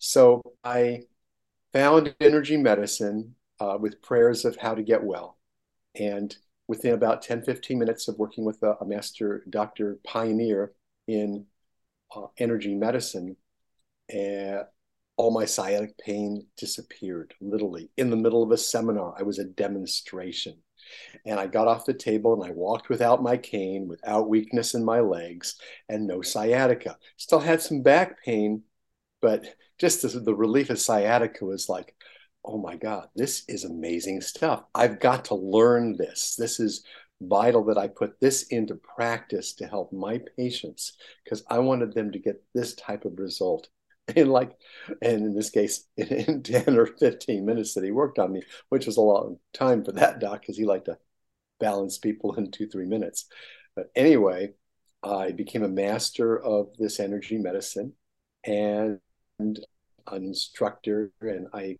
So 0.00 0.42
I 0.64 1.02
found 1.72 2.16
energy 2.20 2.56
medicine 2.56 3.36
uh, 3.60 3.78
with 3.80 4.02
prayers 4.02 4.44
of 4.44 4.56
how 4.56 4.74
to 4.74 4.82
get 4.82 5.04
well. 5.04 5.38
And 5.94 6.36
within 6.66 6.92
about 6.94 7.22
10, 7.22 7.42
15 7.44 7.78
minutes 7.78 8.08
of 8.08 8.18
working 8.18 8.44
with 8.44 8.60
a, 8.64 8.76
a 8.80 8.84
master 8.84 9.44
doctor 9.48 9.98
pioneer 10.04 10.72
in 11.06 11.46
uh, 12.16 12.26
energy 12.38 12.74
medicine, 12.74 13.36
uh, 14.12 14.64
all 15.16 15.30
my 15.30 15.44
sciatic 15.44 15.96
pain 15.98 16.46
disappeared 16.56 17.34
literally 17.40 17.90
in 17.96 18.10
the 18.10 18.16
middle 18.16 18.42
of 18.42 18.50
a 18.50 18.58
seminar. 18.58 19.14
I 19.18 19.22
was 19.22 19.38
a 19.38 19.44
demonstration. 19.44 20.56
And 21.24 21.40
I 21.40 21.46
got 21.46 21.68
off 21.68 21.86
the 21.86 21.94
table 21.94 22.34
and 22.34 22.44
I 22.44 22.54
walked 22.54 22.88
without 22.88 23.22
my 23.22 23.36
cane, 23.36 23.88
without 23.88 24.28
weakness 24.28 24.74
in 24.74 24.84
my 24.84 25.00
legs, 25.00 25.56
and 25.88 26.06
no 26.06 26.20
sciatica. 26.20 26.98
Still 27.16 27.40
had 27.40 27.62
some 27.62 27.82
back 27.82 28.22
pain, 28.22 28.62
but 29.22 29.46
just 29.78 30.02
the, 30.02 30.08
the 30.20 30.34
relief 30.34 30.70
of 30.70 30.78
sciatica 30.78 31.44
was 31.44 31.68
like, 31.68 31.94
oh 32.44 32.58
my 32.58 32.76
God, 32.76 33.08
this 33.16 33.44
is 33.48 33.64
amazing 33.64 34.20
stuff. 34.20 34.64
I've 34.74 35.00
got 35.00 35.26
to 35.26 35.34
learn 35.34 35.96
this. 35.96 36.36
This 36.36 36.60
is 36.60 36.84
vital 37.22 37.64
that 37.64 37.78
I 37.78 37.88
put 37.88 38.20
this 38.20 38.44
into 38.44 38.74
practice 38.74 39.54
to 39.54 39.66
help 39.66 39.92
my 39.92 40.20
patients 40.36 40.96
because 41.24 41.44
I 41.48 41.60
wanted 41.60 41.94
them 41.94 42.12
to 42.12 42.18
get 42.18 42.42
this 42.54 42.74
type 42.74 43.04
of 43.06 43.18
result 43.18 43.68
in 44.16 44.28
like 44.28 44.52
and 45.02 45.24
in 45.24 45.34
this 45.34 45.50
case 45.50 45.86
in, 45.96 46.08
in 46.08 46.42
10 46.42 46.76
or 46.76 46.86
15 46.86 47.44
minutes 47.44 47.74
that 47.74 47.84
he 47.84 47.90
worked 47.90 48.18
on 48.18 48.32
me 48.32 48.42
which 48.68 48.86
was 48.86 48.96
a 48.96 49.00
long 49.00 49.38
time 49.52 49.84
for 49.84 49.92
that 49.92 50.18
doc 50.20 50.40
because 50.40 50.56
he 50.56 50.64
liked 50.64 50.86
to 50.86 50.98
balance 51.60 51.98
people 51.98 52.34
in 52.34 52.50
two 52.50 52.66
three 52.66 52.86
minutes. 52.86 53.26
But 53.76 53.90
anyway 53.96 54.52
i 55.02 55.32
became 55.32 55.62
a 55.62 55.68
master 55.68 56.40
of 56.40 56.68
this 56.78 56.98
energy 56.98 57.38
medicine 57.38 57.92
and 58.44 59.00
an 59.38 59.56
instructor 60.08 61.12
and 61.20 61.48
i 61.52 61.76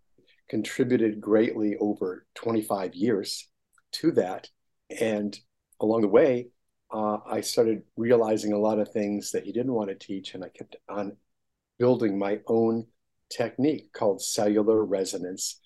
contributed 0.49 1.21
greatly 1.21 1.77
over 1.81 2.27
25 2.35 2.95
years 2.95 3.49
to 3.93 4.11
that. 4.13 4.49
And 5.01 5.39
along 5.81 6.03
the 6.03 6.09
way 6.09 6.49
uh, 6.93 7.19
i 7.27 7.41
started 7.41 7.83
realizing 7.97 8.53
a 8.53 8.59
lot 8.59 8.79
of 8.79 8.93
things 8.93 9.31
that 9.33 9.45
he 9.45 9.53
didn't 9.53 9.73
want 9.73 9.89
to 9.89 9.95
teach 9.95 10.35
and 10.35 10.45
i 10.45 10.49
kept 10.49 10.77
on 10.89 11.17
building 11.79 12.19
my 12.19 12.41
own 12.47 12.87
technique 13.31 13.93
called 13.93 14.23
cellular 14.23 14.85
resonance 14.85 15.61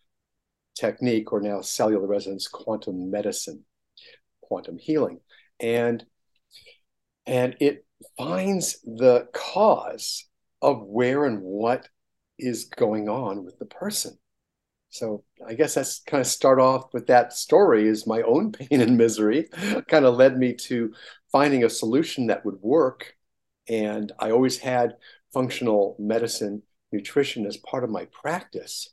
technique, 0.74 1.32
or 1.32 1.40
now 1.40 1.60
cellular 1.60 2.06
resonance 2.06 2.46
quantum 2.46 3.10
medicine, 3.10 3.64
quantum 4.40 4.78
healing. 4.78 5.20
And 5.60 6.04
and 7.26 7.56
it 7.60 7.84
finds 8.16 8.80
the 8.82 9.28
cause 9.34 10.24
of 10.62 10.82
where 10.82 11.24
and 11.24 11.42
what 11.42 11.88
is 12.38 12.66
going 12.66 13.08
on 13.08 13.44
with 13.44 13.58
the 13.58 13.66
person. 13.66 14.18
So 14.90 15.24
I 15.46 15.54
guess 15.54 15.74
that's 15.74 16.00
kind 16.00 16.20
of 16.20 16.26
start 16.26 16.60
off 16.60 16.94
with 16.94 17.08
that 17.08 17.32
story 17.32 17.86
is 17.86 18.06
my 18.06 18.22
own 18.22 18.52
pain 18.52 18.80
and 18.80 18.96
misery 18.96 19.48
kind 19.88 20.04
of 20.04 20.14
led 20.14 20.38
me 20.38 20.54
to 20.54 20.94
finding 21.30 21.64
a 21.64 21.70
solution 21.70 22.28
that 22.28 22.44
would 22.44 22.60
work. 22.62 23.14
And 23.68 24.10
I 24.18 24.30
always 24.30 24.56
had 24.58 24.94
functional 25.32 25.96
medicine 25.98 26.62
nutrition 26.92 27.46
as 27.46 27.56
part 27.56 27.84
of 27.84 27.90
my 27.90 28.06
practice. 28.06 28.88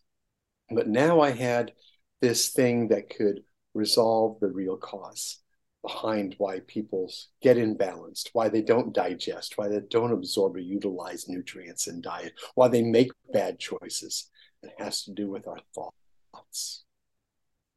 But 0.69 0.87
now 0.87 1.21
I 1.21 1.31
had 1.31 1.73
this 2.21 2.49
thing 2.49 2.89
that 2.89 3.09
could 3.09 3.41
resolve 3.73 4.39
the 4.39 4.47
real 4.47 4.77
cause 4.77 5.39
behind 5.81 6.33
why 6.39 6.61
people 6.61 7.11
get 7.41 7.57
imbalanced, 7.57 8.29
why 8.33 8.49
they 8.49 8.61
don't 8.61 8.93
digest, 8.93 9.57
why 9.57 9.67
they 9.67 9.79
don't 9.89 10.11
absorb 10.11 10.55
or 10.55 10.59
utilize 10.59 11.29
nutrients 11.29 11.87
in 11.87 12.01
diet, 12.01 12.33
why 12.55 12.67
they 12.67 12.81
make 12.81 13.11
bad 13.31 13.59
choices. 13.59 14.29
It 14.63 14.73
has 14.79 15.03
to 15.03 15.11
do 15.11 15.29
with 15.29 15.47
our 15.47 15.59
thoughts 15.75 16.83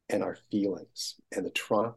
and 0.09 0.23
our 0.23 0.37
feelings 0.49 1.15
and 1.31 1.45
the 1.45 1.51
trauma 1.51 1.93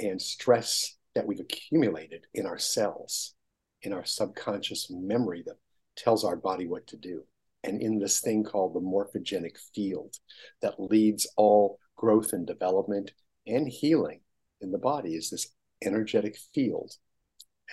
and 0.00 0.20
stress 0.20 0.96
that 1.14 1.26
we've 1.26 1.40
accumulated 1.40 2.26
in 2.34 2.44
our 2.44 2.58
cells, 2.58 3.34
in 3.82 3.92
our 3.92 4.04
subconscious 4.04 4.88
memory 4.90 5.44
that 5.46 5.56
tells 5.96 6.24
our 6.24 6.36
body 6.36 6.66
what 6.66 6.86
to 6.88 6.96
do. 6.96 7.24
And 7.64 7.80
in 7.80 7.98
this 7.98 8.20
thing 8.20 8.44
called 8.44 8.74
the 8.74 8.80
morphogenic 8.80 9.56
field 9.74 10.14
that 10.62 10.78
leads 10.78 11.26
all 11.36 11.78
growth 11.96 12.32
and 12.32 12.46
development 12.46 13.10
and 13.46 13.68
healing 13.68 14.20
in 14.60 14.70
the 14.70 14.78
body 14.78 15.14
is 15.14 15.30
this 15.30 15.48
energetic 15.82 16.36
field 16.54 16.92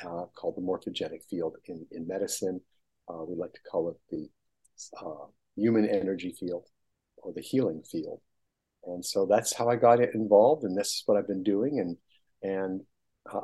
uh, 0.03 0.25
called 0.35 0.55
the 0.55 0.61
morphogenic 0.61 1.23
field 1.29 1.55
in, 1.65 1.85
in 1.91 2.07
medicine. 2.07 2.61
Uh, 3.07 3.23
we 3.23 3.35
like 3.35 3.53
to 3.53 3.61
call 3.69 3.89
it 3.89 3.97
the 4.09 4.27
uh, 4.99 5.25
human 5.55 5.87
energy 5.87 6.35
field 6.39 6.65
or 7.17 7.33
the 7.33 7.41
healing 7.41 7.83
field. 7.83 8.21
And 8.85 9.05
so 9.05 9.25
that's 9.25 9.53
how 9.53 9.69
I 9.69 9.75
got 9.77 10.01
involved, 10.01 10.63
and 10.63 10.77
this 10.77 10.87
is 10.87 11.03
what 11.05 11.17
I've 11.17 11.27
been 11.27 11.43
doing. 11.43 11.79
And 11.79 11.97
and 12.41 12.81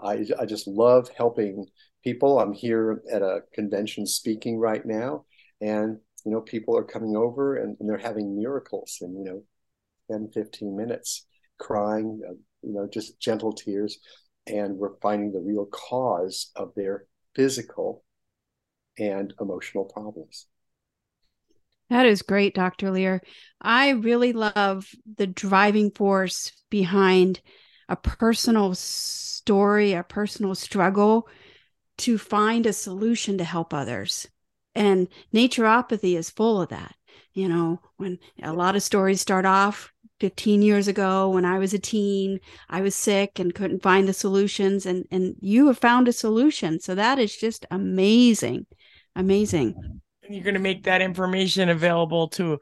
I, 0.04 0.26
I 0.38 0.46
just 0.46 0.68
love 0.68 1.10
helping 1.18 1.66
people. 2.04 2.40
I'm 2.40 2.54
here 2.54 3.02
at 3.12 3.22
a 3.22 3.42
convention 3.54 4.06
speaking 4.06 4.58
right 4.58 4.86
now, 4.86 5.26
and 5.62 5.98
you 6.26 6.32
know, 6.32 6.42
people 6.42 6.78
are 6.78 6.84
coming 6.84 7.16
over 7.16 7.56
and, 7.56 7.78
and 7.80 7.90
they're 7.90 7.98
having 7.98 8.38
miracles 8.38 8.98
in 9.02 9.16
you 9.18 9.24
know, 9.24 9.44
10, 10.12 10.30
15 10.34 10.76
minutes, 10.76 11.26
crying, 11.58 12.22
uh, 12.28 12.34
you 12.62 12.74
know, 12.74 12.88
just 12.92 13.20
gentle 13.20 13.54
tears, 13.54 14.00
and 14.48 14.78
we're 14.78 14.98
finding 15.02 15.32
the 15.32 15.40
real 15.40 15.66
cause 15.66 16.52
of 16.56 16.74
their 16.76 17.06
physical 17.36 18.04
and 18.98 19.34
emotional 19.40 19.86
problems. 19.86 20.48
That 21.90 22.06
is 22.06 22.22
great, 22.22 22.54
Dr. 22.54 22.92
Lehrer. 22.92 23.22
I 23.62 23.92
really 23.92 24.34
love 24.34 24.88
the 25.18 25.26
driving 25.26 25.90
force 25.92 26.52
behind 26.70 27.42
a 27.88 27.96
personal 27.96 28.76
story, 28.76 29.94
a 29.94 30.04
personal 30.04 30.54
struggle 30.54 31.28
to 32.00 32.18
find 32.18 32.66
a 32.66 32.74
solution 32.74 33.38
to 33.38 33.44
help 33.44 33.74
others. 33.74 34.28
And 34.76 35.08
naturopathy 35.34 36.18
is 36.18 36.30
full 36.30 36.62
of 36.62 36.70
that. 36.70 36.96
You 37.34 37.48
know, 37.48 37.80
when 37.98 38.20
a 38.42 38.54
lot 38.54 38.76
of 38.76 38.84
stories 38.84 39.22
start 39.22 39.46
off 39.46 39.92
15 40.20 40.62
years 40.62 40.88
ago 40.88 41.30
when 41.30 41.46
I 41.46 41.60
was 41.60 41.74
a 41.74 41.80
teen, 41.80 42.40
I 42.70 42.82
was 42.82 42.96
sick 42.96 43.40
and 43.40 43.54
couldn't 43.54 43.84
find 43.84 44.08
the 44.08 44.14
solutions 44.14 44.86
and 44.86 45.06
and 45.12 45.36
you 45.40 45.68
have 45.68 45.80
found 45.80 46.08
a 46.08 46.14
solution. 46.14 46.80
So 46.80 46.96
that 46.96 47.20
is 47.20 47.36
just 47.36 47.66
amazing. 47.72 48.66
Amazing. 49.16 49.76
And 50.24 50.36
you're 50.36 50.44
going 50.44 50.54
to 50.54 50.60
make 50.60 50.84
that 50.84 51.02
information 51.02 51.70
available 51.70 52.28
to 52.30 52.60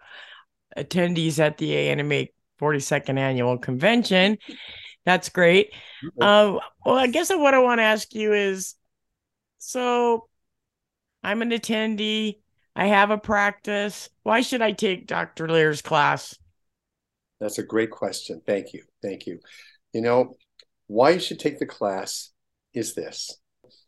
attendees 0.77 1.39
at 1.39 1.57
the 1.57 1.71
ANMA 1.71 2.29
42nd 2.59 3.17
annual 3.17 3.57
convention. 3.57 4.37
That's 5.05 5.29
great. 5.29 5.71
Uh, 6.19 6.59
well, 6.85 6.95
I 6.95 7.07
guess 7.07 7.29
what 7.29 7.53
I 7.53 7.59
want 7.59 7.79
to 7.79 7.83
ask 7.83 8.13
you 8.13 8.33
is 8.33 8.75
so 9.57 10.27
I'm 11.23 11.41
an 11.41 11.51
attendee. 11.51 12.39
I 12.75 12.87
have 12.87 13.09
a 13.09 13.17
practice. 13.17 14.09
Why 14.23 14.41
should 14.41 14.61
I 14.61 14.71
take 14.71 15.07
Dr. 15.07 15.47
Lehrer's 15.47 15.81
class? 15.81 16.37
That's 17.39 17.57
a 17.57 17.63
great 17.63 17.91
question. 17.91 18.41
Thank 18.45 18.73
you. 18.73 18.83
Thank 19.01 19.25
you. 19.25 19.39
You 19.93 20.01
know, 20.01 20.35
why 20.87 21.11
you 21.11 21.19
should 21.19 21.39
take 21.39 21.59
the 21.59 21.65
class 21.65 22.31
is 22.73 22.93
this. 22.93 23.37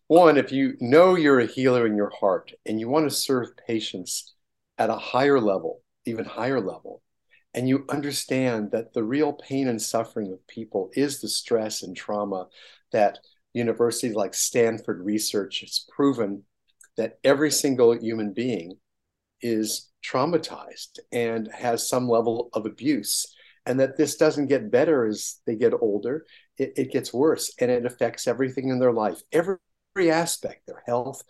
One, 0.07 0.37
if 0.37 0.51
you 0.51 0.73
know 0.79 1.15
you're 1.15 1.39
a 1.39 1.45
healer 1.45 1.85
in 1.85 1.95
your 1.95 2.11
heart 2.19 2.51
and 2.65 2.79
you 2.79 2.89
want 2.89 3.07
to 3.07 3.15
serve 3.15 3.55
patients 3.67 4.33
at 4.77 4.89
a 4.89 4.95
higher 4.95 5.39
level, 5.39 5.81
even 6.05 6.25
higher 6.25 6.59
level, 6.59 7.03
and 7.53 7.69
you 7.69 7.85
understand 7.89 8.71
that 8.71 8.93
the 8.93 9.03
real 9.03 9.33
pain 9.33 9.67
and 9.67 9.81
suffering 9.81 10.31
of 10.31 10.45
people 10.47 10.89
is 10.93 11.21
the 11.21 11.27
stress 11.27 11.83
and 11.83 11.95
trauma 11.95 12.47
that 12.91 13.19
universities 13.53 14.15
like 14.15 14.33
Stanford 14.33 15.03
research 15.03 15.61
has 15.61 15.85
proven 15.95 16.43
that 16.97 17.19
every 17.23 17.51
single 17.51 17.97
human 17.97 18.33
being 18.33 18.77
is 19.41 19.89
traumatized 20.05 20.99
and 21.11 21.49
has 21.53 21.87
some 21.87 22.07
level 22.07 22.49
of 22.53 22.65
abuse 22.65 23.33
and 23.65 23.79
that 23.79 23.97
this 23.97 24.15
doesn't 24.15 24.47
get 24.47 24.71
better 24.71 25.05
as 25.05 25.39
they 25.45 25.55
get 25.55 25.73
older. 25.79 26.25
It, 26.57 26.73
it 26.75 26.91
gets 26.91 27.13
worse 27.13 27.53
and 27.59 27.69
it 27.69 27.85
affects 27.85 28.27
everything 28.27 28.69
in 28.69 28.79
their 28.79 28.93
life. 28.93 29.21
Every, 29.31 29.57
every 29.95 30.11
aspect 30.11 30.67
their 30.67 30.83
health 30.85 31.23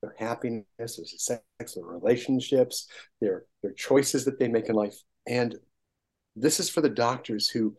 their 0.00 0.14
happiness 0.18 0.64
their 0.76 1.04
sex 1.06 1.42
their 1.74 1.84
relationships 1.84 2.88
their 3.20 3.46
their 3.62 3.72
choices 3.72 4.24
that 4.24 4.38
they 4.38 4.48
make 4.48 4.68
in 4.68 4.74
life. 4.74 4.96
And 5.26 5.56
this 6.36 6.60
is 6.60 6.68
for 6.68 6.80
the 6.80 6.88
doctors 6.88 7.48
who 7.48 7.76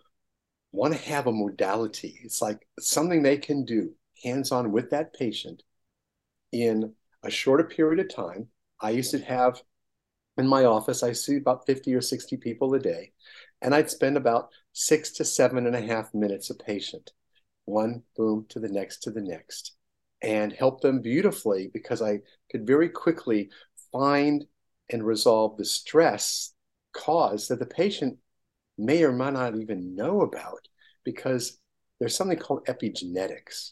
want 0.76 0.94
to 0.94 1.00
have 1.10 1.28
a 1.28 1.32
modality. 1.32 2.20
It's 2.24 2.42
like 2.42 2.68
something 2.80 3.24
they 3.24 3.38
can 3.38 3.66
do 3.66 3.92
hands 4.24 4.52
on 4.52 4.72
with 4.72 4.90
that 4.92 5.14
patient 5.14 5.64
in 6.52 6.94
a 7.24 7.30
shorter 7.30 7.64
period 7.64 8.00
of 8.00 8.14
time. 8.14 8.48
I 8.80 8.92
used 8.92 9.12
to 9.12 9.20
have 9.20 9.62
in 10.38 10.48
my 10.48 10.66
office, 10.66 11.02
I 11.02 11.14
see 11.14 11.38
about 11.38 11.66
50 11.66 11.94
or 11.96 12.02
60 12.02 12.38
people 12.38 12.74
a 12.74 12.80
day, 12.80 13.14
and 13.62 13.74
I'd 13.74 13.90
spend 13.90 14.18
about 14.18 14.50
six 14.74 15.12
to 15.12 15.26
seven 15.26 15.66
and 15.66 15.76
a 15.76 15.82
half 15.82 16.14
minutes 16.14 16.50
a 16.50 16.56
patient, 16.56 17.12
one 17.64 18.04
boom 18.18 18.46
to 18.50 18.60
the 18.60 18.68
next 18.68 19.00
to 19.04 19.12
the 19.12 19.22
next, 19.22 19.76
and 20.22 20.52
help 20.52 20.82
them 20.82 21.02
beautifully 21.02 21.70
because 21.74 22.02
I 22.02 22.20
could 22.52 22.68
very 22.68 22.90
quickly 22.90 23.50
find 23.92 24.46
and 24.90 25.06
resolve 25.06 25.58
the 25.58 25.66
stress 25.66 26.54
cause 26.94 27.48
that 27.48 27.60
the 27.60 27.66
patient 27.66 28.18
may 28.78 29.04
or 29.04 29.12
may 29.12 29.32
not 29.32 29.56
even 29.56 29.96
know 29.96 30.22
about 30.22 30.68
because 31.04 31.60
there's 32.00 32.16
something 32.16 32.38
called 32.38 32.66
epigenetics. 32.66 33.72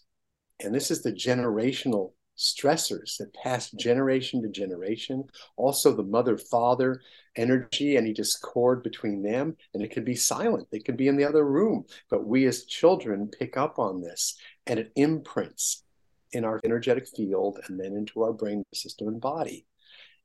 And 0.60 0.74
this 0.74 0.92
is 0.92 1.02
the 1.02 1.12
generational 1.12 2.14
stressors 2.38 3.18
that 3.18 3.34
pass 3.34 3.70
generation 3.72 4.42
to 4.42 4.50
generation. 4.50 5.26
Also, 5.56 5.94
the 5.94 6.04
mother 6.04 6.38
father 6.38 7.02
energy, 7.36 7.98
any 7.98 8.14
discord 8.14 8.84
between 8.84 9.22
them, 9.22 9.56
and 9.74 9.84
it 9.84 9.92
can 9.92 10.04
be 10.04 10.16
silent. 10.16 10.68
They 10.72 10.80
can 10.80 10.96
be 10.96 11.08
in 11.08 11.18
the 11.18 11.26
other 11.26 11.46
room. 11.46 11.86
But 12.10 12.26
we 12.26 12.46
as 12.46 12.66
children 12.66 13.28
pick 13.28 13.58
up 13.58 13.80
on 13.80 14.02
this 14.02 14.38
and 14.66 14.80
it 14.80 14.92
imprints 14.96 15.84
in 16.32 16.46
our 16.46 16.60
energetic 16.64 17.08
field 17.08 17.60
and 17.68 17.80
then 17.80 17.96
into 17.96 18.24
our 18.24 18.34
brain 18.34 18.64
system 18.74 19.08
and 19.08 19.22
body. 19.22 19.66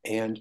And 0.05 0.41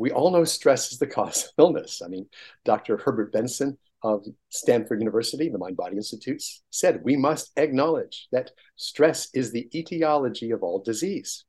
we 0.00 0.10
all 0.10 0.30
know 0.30 0.44
stress 0.44 0.92
is 0.92 0.98
the 0.98 1.06
cause 1.06 1.44
of 1.44 1.50
illness. 1.58 2.00
I 2.02 2.08
mean, 2.08 2.26
Dr. 2.64 2.96
Herbert 2.96 3.32
Benson 3.32 3.76
of 4.02 4.24
Stanford 4.48 5.00
University, 5.00 5.50
the 5.50 5.58
Mind 5.58 5.76
Body 5.76 5.96
Institutes, 5.96 6.62
said 6.70 7.02
we 7.04 7.16
must 7.16 7.52
acknowledge 7.58 8.26
that 8.32 8.50
stress 8.76 9.28
is 9.34 9.52
the 9.52 9.68
etiology 9.78 10.52
of 10.52 10.62
all 10.62 10.82
disease. 10.82 11.44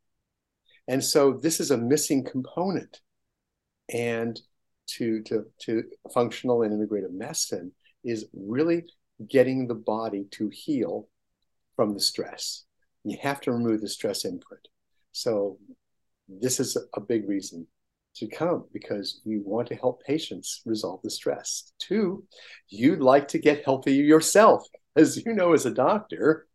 And 0.90 1.02
so 1.02 1.32
this 1.32 1.62
is 1.62 1.72
a 1.72 1.78
missing 1.78 2.26
component. 2.26 3.00
And 3.94 4.38
to, 4.98 5.22
to, 5.24 5.46
to 5.60 5.84
functional 6.14 6.64
and 6.64 6.74
integrative 6.74 7.14
medicine 7.14 7.72
is 8.04 8.26
really 8.34 8.84
getting 9.30 9.68
the 9.68 9.76
body 9.76 10.26
to 10.32 10.50
heal 10.52 11.08
from 11.78 11.94
the 11.94 12.02
stress. 12.02 12.66
You 13.06 13.18
have 13.22 13.40
to 13.42 13.54
remove 13.54 13.80
the 13.80 13.88
stress 13.88 14.26
input. 14.26 14.68
So 15.14 15.58
this 16.28 16.60
is 16.60 16.76
a 16.94 17.00
big 17.00 17.30
reason 17.30 17.68
to 18.16 18.28
come 18.28 18.66
because 18.74 19.22
you 19.24 19.42
want 19.46 19.68
to 19.70 19.76
help 19.76 20.04
patients 20.04 20.62
resolve 20.66 21.02
the 21.04 21.10
stress. 21.10 21.72
Two, 21.80 22.26
you'd 22.70 23.00
like 23.00 23.28
to 23.30 23.40
get 23.40 23.64
healthy 23.64 23.94
yourself. 23.94 24.68
As 24.96 25.24
you 25.26 25.34
know, 25.34 25.54
as 25.54 25.66
a 25.66 25.74
doctor, 25.74 26.48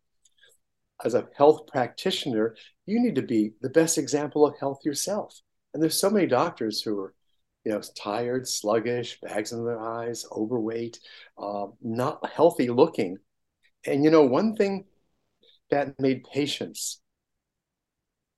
as 1.03 1.13
a 1.13 1.27
health 1.35 1.67
practitioner, 1.67 2.55
you 2.85 2.99
need 2.99 3.15
to 3.15 3.21
be 3.21 3.53
the 3.61 3.69
best 3.69 3.97
example 3.97 4.45
of 4.45 4.57
health 4.59 4.79
yourself. 4.83 5.39
And 5.73 5.81
there's 5.81 5.99
so 5.99 6.09
many 6.09 6.27
doctors 6.27 6.81
who 6.81 6.99
are, 6.99 7.13
you 7.63 7.71
know, 7.71 7.81
tired, 8.01 8.47
sluggish, 8.47 9.19
bags 9.21 9.51
in 9.51 9.65
their 9.65 9.79
eyes, 9.79 10.25
overweight, 10.31 10.99
uh, 11.37 11.67
not 11.81 12.27
healthy 12.29 12.69
looking. 12.69 13.17
And 13.85 14.03
you 14.03 14.11
know, 14.11 14.23
one 14.23 14.55
thing 14.55 14.85
that 15.69 15.99
made 15.99 16.23
patients 16.23 17.01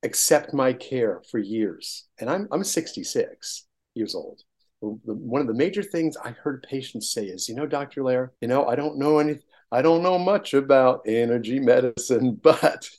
accept 0.04 0.54
my 0.54 0.74
care 0.74 1.22
for 1.30 1.40
years. 1.40 2.06
And 2.20 2.30
I'm, 2.30 2.48
I'm 2.52 2.64
66 2.64 3.68
years 3.96 4.16
old. 4.16 4.42
One 4.82 5.42
of 5.42 5.48
the 5.48 5.54
major 5.54 5.84
things 5.84 6.16
I 6.24 6.32
heard 6.32 6.66
patients 6.70 7.12
say 7.12 7.26
is, 7.26 7.50
you 7.50 7.56
know, 7.56 7.66
Dr. 7.66 8.02
Lehrer, 8.02 8.30
you 8.40 8.48
know, 8.48 8.66
I 8.66 8.76
don't 8.76 8.98
know 8.98 9.20
anything, 9.20 9.44
I 9.72 9.82
don't 9.82 10.04
know 10.04 10.18
much 10.18 10.54
about 10.54 11.02
energy 11.06 11.60
medicine, 11.60 12.36
but 12.42 12.90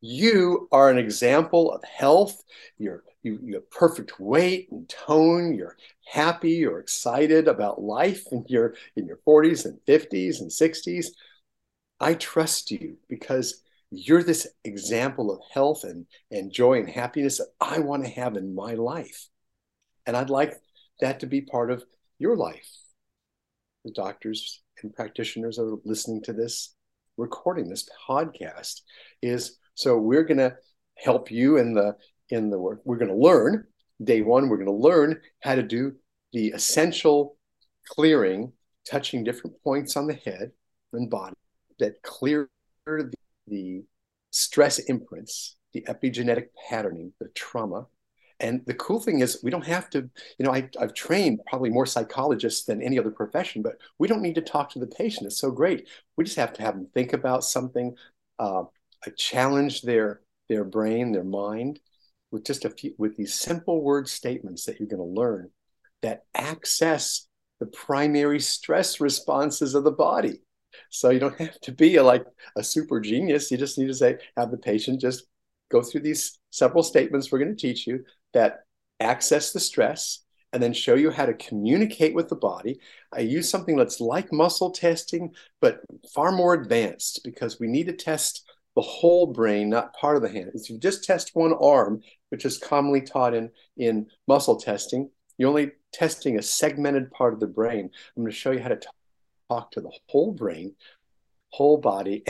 you 0.00 0.68
are 0.72 0.90
an 0.90 0.98
example 0.98 1.72
of 1.72 1.82
health. 1.84 2.42
You're 2.76 3.04
you, 3.22 3.38
you 3.42 3.54
have 3.54 3.70
perfect 3.70 4.20
weight 4.20 4.68
and 4.70 4.86
tone. 4.88 5.54
You're 5.54 5.76
happy. 6.06 6.50
You're 6.50 6.80
excited 6.80 7.48
about 7.48 7.80
life 7.80 8.24
in 8.30 8.44
your 8.48 8.74
in 8.96 9.06
your 9.06 9.18
40s 9.26 9.64
and 9.64 9.78
50s 9.88 10.40
and 10.40 10.50
60s. 10.50 11.06
I 12.00 12.14
trust 12.14 12.70
you 12.70 12.98
because 13.08 13.62
you're 13.98 14.22
this 14.22 14.46
example 14.64 15.30
of 15.30 15.40
health 15.52 15.84
and, 15.84 16.06
and 16.30 16.52
joy 16.52 16.78
and 16.78 16.88
happiness 16.88 17.38
that 17.38 17.48
I 17.60 17.78
want 17.78 18.04
to 18.04 18.10
have 18.10 18.36
in 18.36 18.54
my 18.54 18.74
life. 18.74 19.28
And 20.06 20.16
I'd 20.16 20.30
like 20.30 20.54
that 21.00 21.20
to 21.20 21.26
be 21.26 21.40
part 21.40 21.70
of 21.70 21.84
your 22.18 22.36
life. 22.36 22.68
The 23.84 23.92
doctors 23.92 24.62
and 24.82 24.94
practitioners 24.94 25.58
are 25.58 25.76
listening 25.84 26.22
to 26.22 26.32
this 26.32 26.74
recording, 27.16 27.68
this 27.68 27.88
podcast, 28.08 28.80
is 29.22 29.58
so 29.74 29.98
we're 29.98 30.24
going 30.24 30.38
to 30.38 30.56
help 30.96 31.30
you 31.30 31.56
in 31.58 31.74
the 31.74 31.96
in 32.30 32.50
the 32.50 32.58
work. 32.58 32.80
We're 32.84 32.96
going 32.96 33.10
to 33.10 33.16
learn 33.16 33.64
day 34.02 34.22
one. 34.22 34.48
We're 34.48 34.56
going 34.56 34.66
to 34.66 34.72
learn 34.72 35.20
how 35.40 35.54
to 35.54 35.62
do 35.62 35.92
the 36.32 36.48
essential 36.48 37.36
clearing, 37.88 38.52
touching 38.88 39.24
different 39.24 39.62
points 39.62 39.96
on 39.96 40.06
the 40.06 40.14
head 40.14 40.52
and 40.92 41.10
body 41.10 41.36
that 41.78 42.02
clear 42.02 42.48
the 42.86 43.12
the 43.46 43.82
stress 44.30 44.78
imprints, 44.78 45.56
the 45.72 45.82
epigenetic 45.88 46.46
patterning, 46.68 47.12
the 47.20 47.28
trauma. 47.34 47.86
And 48.40 48.62
the 48.66 48.74
cool 48.74 49.00
thing 49.00 49.20
is, 49.20 49.40
we 49.44 49.50
don't 49.50 49.66
have 49.66 49.88
to, 49.90 50.10
you 50.38 50.44
know, 50.44 50.52
I, 50.52 50.68
have 50.80 50.94
trained 50.94 51.40
probably 51.46 51.70
more 51.70 51.86
psychologists 51.86 52.64
than 52.64 52.82
any 52.82 52.98
other 52.98 53.12
profession, 53.12 53.62
but 53.62 53.76
we 53.98 54.08
don't 54.08 54.22
need 54.22 54.34
to 54.34 54.40
talk 54.40 54.70
to 54.70 54.80
the 54.80 54.88
patient. 54.88 55.26
It's 55.26 55.38
so 55.38 55.50
great. 55.50 55.88
We 56.16 56.24
just 56.24 56.36
have 56.36 56.52
to 56.54 56.62
have 56.62 56.74
them 56.74 56.88
think 56.92 57.12
about 57.12 57.44
something, 57.44 57.94
uh, 58.38 58.64
challenge 59.16 59.82
their 59.82 60.20
their 60.48 60.64
brain, 60.64 61.12
their 61.12 61.24
mind, 61.24 61.80
with 62.30 62.44
just 62.44 62.64
a 62.64 62.70
few, 62.70 62.94
with 62.98 63.16
these 63.16 63.34
simple 63.34 63.82
word 63.82 64.08
statements 64.08 64.64
that 64.64 64.78
you're 64.78 64.88
going 64.88 64.98
to 64.98 65.20
learn 65.20 65.50
that 66.02 66.24
access 66.34 67.28
the 67.60 67.66
primary 67.66 68.40
stress 68.40 69.00
responses 69.00 69.74
of 69.74 69.84
the 69.84 69.90
body. 69.90 70.40
So 70.90 71.10
you 71.10 71.20
don't 71.20 71.38
have 71.40 71.60
to 71.60 71.72
be 71.72 71.96
a, 71.96 72.02
like 72.02 72.24
a 72.56 72.62
super 72.62 73.00
genius. 73.00 73.50
You 73.50 73.58
just 73.58 73.78
need 73.78 73.88
to 73.88 73.94
say, 73.94 74.18
have 74.36 74.50
the 74.50 74.58
patient 74.58 75.00
just 75.00 75.24
go 75.70 75.82
through 75.82 76.02
these 76.02 76.38
several 76.50 76.82
statements 76.82 77.32
we're 77.32 77.38
going 77.38 77.54
to 77.54 77.60
teach 77.60 77.86
you 77.86 78.04
that 78.32 78.60
access 79.00 79.52
the 79.52 79.60
stress 79.60 80.20
and 80.52 80.62
then 80.62 80.72
show 80.72 80.94
you 80.94 81.10
how 81.10 81.26
to 81.26 81.34
communicate 81.34 82.14
with 82.14 82.28
the 82.28 82.36
body. 82.36 82.78
I 83.12 83.20
use 83.20 83.50
something 83.50 83.76
that's 83.76 84.00
like 84.00 84.32
muscle 84.32 84.70
testing, 84.70 85.32
but 85.60 85.80
far 86.14 86.30
more 86.30 86.54
advanced 86.54 87.22
because 87.24 87.58
we 87.58 87.66
need 87.66 87.86
to 87.88 87.92
test 87.92 88.44
the 88.76 88.82
whole 88.82 89.26
brain, 89.26 89.68
not 89.68 89.94
part 89.94 90.16
of 90.16 90.22
the 90.22 90.28
hand. 90.28 90.52
If 90.54 90.70
you 90.70 90.78
just 90.78 91.02
test 91.02 91.32
one 91.34 91.54
arm, 91.60 92.02
which 92.28 92.44
is 92.44 92.58
commonly 92.58 93.00
taught 93.00 93.34
in, 93.34 93.50
in 93.76 94.06
muscle 94.28 94.56
testing, 94.56 95.10
you're 95.38 95.48
only 95.48 95.72
testing 95.92 96.38
a 96.38 96.42
segmented 96.42 97.10
part 97.10 97.34
of 97.34 97.40
the 97.40 97.46
brain. 97.46 97.90
I'm 98.16 98.22
going 98.22 98.30
to 98.30 98.36
show 98.36 98.52
you 98.52 98.60
how 98.60 98.68
to 98.68 98.80
talk 99.48 99.70
to 99.72 99.80
the 99.80 99.92
whole 100.08 100.32
brain, 100.32 100.74
whole 101.50 101.78
body, 101.78 102.24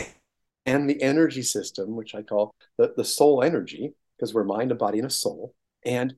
and 0.66 0.88
the 0.88 1.00
energy 1.02 1.42
system, 1.42 1.96
which 1.96 2.14
I 2.14 2.22
call 2.22 2.54
the, 2.78 2.94
the 2.96 3.04
soul 3.04 3.42
energy, 3.42 3.94
because 4.16 4.32
we're 4.32 4.44
mind, 4.44 4.72
a 4.72 4.74
body, 4.74 4.98
and 4.98 5.06
a 5.06 5.10
soul. 5.10 5.54
And 5.84 6.14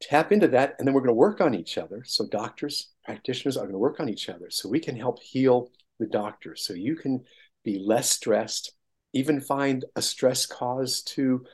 tap 0.00 0.32
into 0.32 0.48
that. 0.48 0.74
And 0.78 0.86
then 0.86 0.94
we're 0.94 1.00
going 1.00 1.08
to 1.08 1.14
work 1.14 1.40
on 1.40 1.54
each 1.54 1.78
other. 1.78 2.02
So, 2.04 2.26
doctors, 2.28 2.90
practitioners 3.04 3.56
are 3.56 3.62
going 3.62 3.72
to 3.72 3.78
work 3.78 4.00
on 4.00 4.08
each 4.08 4.28
other 4.28 4.50
so 4.50 4.68
we 4.68 4.80
can 4.80 4.96
help 4.96 5.20
heal 5.22 5.70
the 5.98 6.06
doctor. 6.06 6.56
So, 6.56 6.74
you 6.74 6.96
can 6.96 7.24
be 7.64 7.78
less 7.78 8.10
stressed, 8.10 8.72
even 9.12 9.40
find 9.40 9.84
a 9.96 10.02
stress 10.02 10.46
cause 10.46 11.02
to 11.02 11.44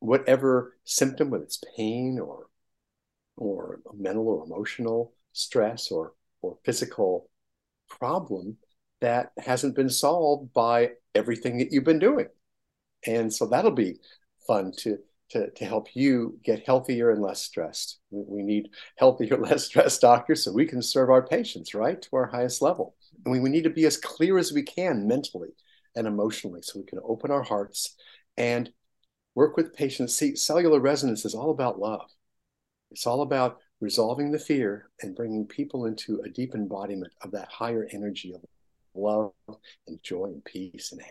whatever 0.00 0.76
symptom, 0.84 1.30
whether 1.30 1.44
it's 1.44 1.62
pain 1.76 2.18
or 2.18 2.46
or 3.36 3.80
mental 3.96 4.28
or 4.28 4.44
emotional 4.44 5.12
stress 5.32 5.90
or 5.90 6.12
or 6.42 6.58
physical 6.64 7.28
problem 7.98 8.56
that 9.00 9.32
hasn't 9.38 9.76
been 9.76 9.90
solved 9.90 10.52
by 10.52 10.90
everything 11.14 11.58
that 11.58 11.72
you've 11.72 11.84
been 11.84 11.98
doing. 11.98 12.28
And 13.06 13.32
so 13.32 13.46
that'll 13.46 13.70
be 13.70 13.98
fun 14.46 14.72
to 14.78 14.98
to, 15.30 15.50
to 15.50 15.64
help 15.64 15.88
you 15.94 16.38
get 16.44 16.66
healthier 16.66 17.10
and 17.10 17.20
less 17.22 17.42
stressed. 17.42 17.98
We 18.10 18.42
need 18.42 18.68
healthier, 18.96 19.36
less 19.40 19.64
stressed 19.64 20.00
doctors 20.00 20.44
so 20.44 20.52
we 20.52 20.66
can 20.66 20.82
serve 20.82 21.10
our 21.10 21.26
patients, 21.26 21.74
right, 21.74 22.00
to 22.00 22.08
our 22.16 22.26
highest 22.26 22.62
level. 22.62 22.94
And 23.24 23.32
we, 23.32 23.40
we 23.40 23.50
need 23.50 23.64
to 23.64 23.70
be 23.70 23.86
as 23.86 23.96
clear 23.96 24.38
as 24.38 24.52
we 24.52 24.62
can 24.62 25.08
mentally 25.08 25.50
and 25.96 26.06
emotionally 26.06 26.62
so 26.62 26.78
we 26.78 26.86
can 26.86 27.00
open 27.02 27.30
our 27.30 27.42
hearts 27.42 27.96
and 28.36 28.70
work 29.34 29.56
with 29.56 29.74
patients. 29.74 30.16
See, 30.16 30.36
cellular 30.36 30.78
resonance 30.78 31.24
is 31.24 31.34
all 31.34 31.50
about 31.50 31.80
love. 31.80 32.08
It's 32.90 33.06
all 33.06 33.22
about 33.22 33.58
resolving 33.80 34.30
the 34.30 34.38
fear 34.38 34.90
and 35.02 35.16
bringing 35.16 35.46
people 35.46 35.86
into 35.86 36.20
a 36.24 36.30
deep 36.30 36.54
embodiment 36.54 37.12
of 37.22 37.30
that 37.32 37.48
higher 37.50 37.88
energy 37.92 38.32
of 38.34 38.42
love 38.94 39.32
and 39.86 40.02
joy 40.02 40.24
and 40.24 40.44
peace 40.44 40.92
and 40.92 41.02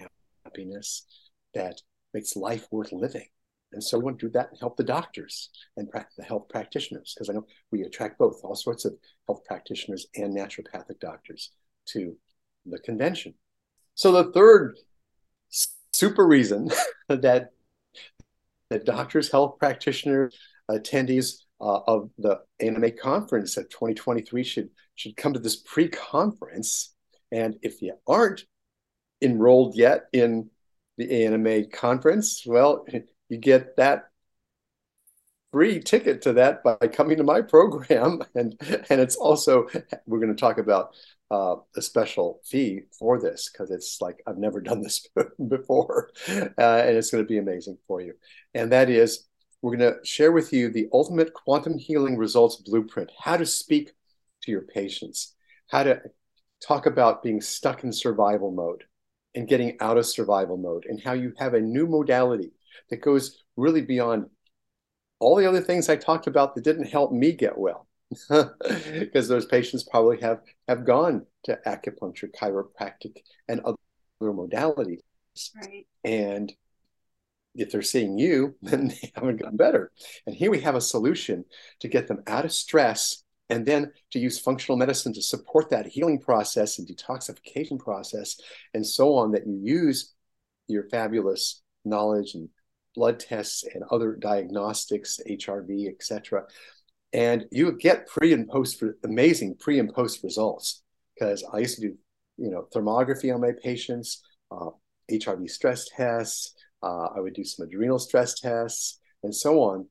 happiness 0.46 1.06
that 1.54 1.82
makes 2.14 2.36
life 2.36 2.68
worth 2.72 2.92
living. 2.92 3.28
And 3.74 3.84
so 3.84 3.98
we 3.98 4.06
want 4.06 4.20
to 4.20 4.28
do 4.28 4.32
that 4.34 4.50
and 4.52 4.60
help 4.60 4.78
the 4.78 4.84
doctors 4.84 5.50
and 5.78 5.90
the 6.18 6.24
health 6.24 6.48
practitioners, 6.50 7.14
because 7.16 7.30
I 7.30 7.34
know 7.34 7.46
we 7.72 7.82
attract 7.82 8.20
both, 8.20 8.40
all 8.44 8.56
sorts 8.56 8.86
of 8.86 8.94
health 9.28 9.44
practitioners 9.46 10.08
and 10.16 10.36
naturopathic 10.36 11.00
doctors 11.00 11.52
to 11.88 12.16
the 12.66 12.80
convention. 12.80 13.34
So 13.96 14.12
the 14.12 14.32
third 14.32 14.78
super 15.92 16.26
reason 16.26 16.70
that 17.10 17.50
that 18.70 18.86
doctors, 18.86 19.32
health 19.32 19.60
practitioners, 19.60 20.36
attendees 20.70 21.43
uh, 21.64 21.80
of 21.88 22.10
the 22.18 22.42
ANMA 22.62 22.92
conference 22.98 23.58
at 23.58 23.70
2023 23.70 24.44
should 24.44 24.70
should 24.96 25.16
come 25.16 25.34
to 25.34 25.40
this 25.40 25.56
pre-conference. 25.56 26.94
And 27.32 27.56
if 27.64 27.82
you 27.82 27.96
aren't 28.06 28.44
enrolled 29.22 29.76
yet 29.76 30.08
in 30.12 30.50
the 30.98 31.08
ANMA 31.08 31.72
conference, 31.72 32.44
well, 32.46 32.86
you 33.30 33.38
get 33.38 33.78
that 33.78 34.10
free 35.52 35.80
ticket 35.80 36.24
to 36.24 36.34
that 36.34 36.64
by 36.64 36.76
coming 36.88 37.16
to 37.18 37.24
my 37.24 37.40
program 37.40 38.24
and 38.36 38.56
and 38.90 39.00
it's 39.00 39.16
also 39.16 39.68
we're 40.06 40.20
going 40.20 40.36
to 40.36 40.40
talk 40.40 40.58
about 40.58 40.96
uh, 41.32 41.56
a 41.76 41.82
special 41.82 42.42
fee 42.44 42.82
for 43.00 43.20
this 43.20 43.50
because 43.52 43.72
it's 43.72 44.00
like 44.02 44.22
I've 44.28 44.38
never 44.38 44.62
done 44.62 44.82
this 44.82 45.08
before, 45.48 46.12
uh, 46.28 46.42
and 46.58 46.98
it's 46.98 47.10
going 47.10 47.24
to 47.24 47.28
be 47.28 47.40
amazing 47.40 47.78
for 47.88 48.02
you. 48.02 48.14
And 48.54 48.72
that 48.72 48.90
is, 48.90 49.26
we're 49.64 49.78
going 49.78 49.94
to 49.94 50.06
share 50.06 50.34
with 50.34 50.52
you 50.52 50.70
the 50.70 50.90
ultimate 50.92 51.34
quantum 51.34 51.78
healing 51.78 52.18
results 52.18 52.58
blueprint: 52.58 53.10
how 53.18 53.38
to 53.38 53.46
speak 53.46 53.94
to 54.44 54.52
your 54.52 54.62
patients, 54.62 55.34
how 55.72 55.84
to 55.84 56.02
talk 56.62 56.86
about 56.86 57.24
being 57.24 57.42
stuck 57.42 57.84
in 57.84 57.92
survival 57.92 58.52
mode 58.52 58.84
and 59.34 59.48
getting 59.48 59.78
out 59.80 59.98
of 59.98 60.06
survival 60.06 60.58
mode, 60.58 60.86
and 60.88 61.02
how 61.02 61.14
you 61.14 61.34
have 61.38 61.54
a 61.54 61.62
new 61.62 61.88
modality 61.88 62.52
that 62.90 63.02
goes 63.02 63.42
really 63.56 63.82
beyond 63.82 64.26
all 65.20 65.38
the 65.38 65.48
other 65.48 65.62
things 65.62 65.88
I 65.88 65.96
talked 65.96 66.28
about 66.28 66.54
that 66.56 66.66
didn't 66.66 66.86
help 66.86 67.14
me 67.14 67.32
get 67.32 67.58
well 67.58 67.88
because 69.00 69.30
those 69.30 69.46
patients 69.46 69.88
probably 69.90 70.20
have 70.20 70.42
have 70.68 70.86
gone 70.86 71.26
to 71.46 71.58
acupuncture, 71.66 72.30
chiropractic, 72.38 73.16
and 73.48 73.62
other 73.62 73.78
modalities. 74.22 75.00
Right. 75.56 75.88
And 76.04 76.54
if 77.56 77.72
they're 77.72 77.82
seeing 77.82 78.18
you, 78.18 78.56
then 78.62 78.90
they 78.90 79.12
haven't 79.16 79.42
gotten 79.42 79.58
better. 79.58 79.92
And 80.26 80.36
here 80.36 80.52
we 80.52 80.62
have 80.62 80.76
a 80.76 80.82
solution 80.82 81.46
to 81.80 81.88
get 81.88 82.08
them 82.08 82.24
out 82.28 82.46
of 82.46 82.52
stress 82.52 83.24
and 83.50 83.66
then 83.66 83.92
to 84.12 84.20
use 84.20 84.40
functional 84.40 84.78
medicine 84.78 85.14
to 85.14 85.22
support 85.22 85.70
that 85.70 85.86
healing 85.86 86.20
process 86.20 86.80
and 86.80 86.88
detoxification 86.88 87.78
process 87.78 88.40
and 88.74 88.86
so 88.86 89.16
on 89.16 89.32
that 89.32 89.46
you 89.46 89.60
use 89.62 90.14
your 90.68 90.88
fabulous 90.90 91.62
knowledge 91.86 92.36
and 92.36 92.50
blood 92.96 93.20
tests 93.20 93.64
and 93.74 93.84
other 93.92 94.16
diagnostics, 94.16 95.20
HRV, 95.30 95.90
etc. 95.90 96.44
And 97.12 97.46
you 97.52 97.72
get 97.78 98.08
pre 98.08 98.34
and 98.34 98.48
post 98.48 98.82
amazing 99.04 99.56
pre 99.60 99.80
and 99.80 99.94
post 99.94 100.24
results 100.24 100.82
because 101.14 101.44
I 101.52 101.60
used 101.60 101.76
to 101.76 101.90
do, 101.90 101.98
you 102.38 102.50
know, 102.50 102.68
thermography 102.74 103.34
on 103.34 103.42
my 103.42 103.52
patients, 103.62 104.24
uh, 104.52 104.70
HRV 105.12 105.50
stress 105.50 105.90
tests. 105.96 106.56
Uh, 106.84 107.10
I 107.16 107.20
would 107.20 107.34
do 107.34 107.44
some 107.44 107.66
adrenal 107.66 108.00
stress 108.00 108.40
tests 108.40 109.00
and 109.24 109.34
so 109.34 109.62
on, 109.62 109.88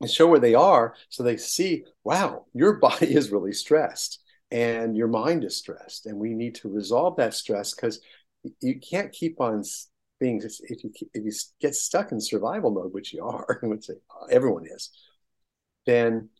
and 0.00 0.10
show 0.10 0.26
where 0.26 0.38
they 0.38 0.54
are 0.54 0.94
so 1.08 1.22
they 1.22 1.36
see, 1.36 1.84
wow, 2.04 2.46
your 2.54 2.74
body 2.80 3.14
is 3.14 3.30
really 3.30 3.52
stressed 3.52 4.20
and 4.50 4.96
your 4.96 5.08
mind 5.08 5.44
is 5.44 5.56
stressed, 5.56 6.06
and 6.06 6.18
we 6.18 6.34
need 6.34 6.54
to 6.56 6.68
resolve 6.68 7.16
that 7.16 7.34
stress 7.34 7.74
because 7.74 8.00
you 8.60 8.80
can't 8.80 9.12
keep 9.12 9.40
on 9.40 9.62
being 10.20 10.40
if 10.42 10.84
you 10.84 10.90
if 11.14 11.24
you 11.24 11.32
get 11.60 11.74
stuck 11.74 12.12
in 12.12 12.20
survival 12.20 12.70
mode, 12.70 12.92
which 12.92 13.12
you 13.12 13.24
are, 13.24 13.58
which 13.62 13.88
everyone 14.30 14.66
is, 14.66 14.90
then 15.86 16.30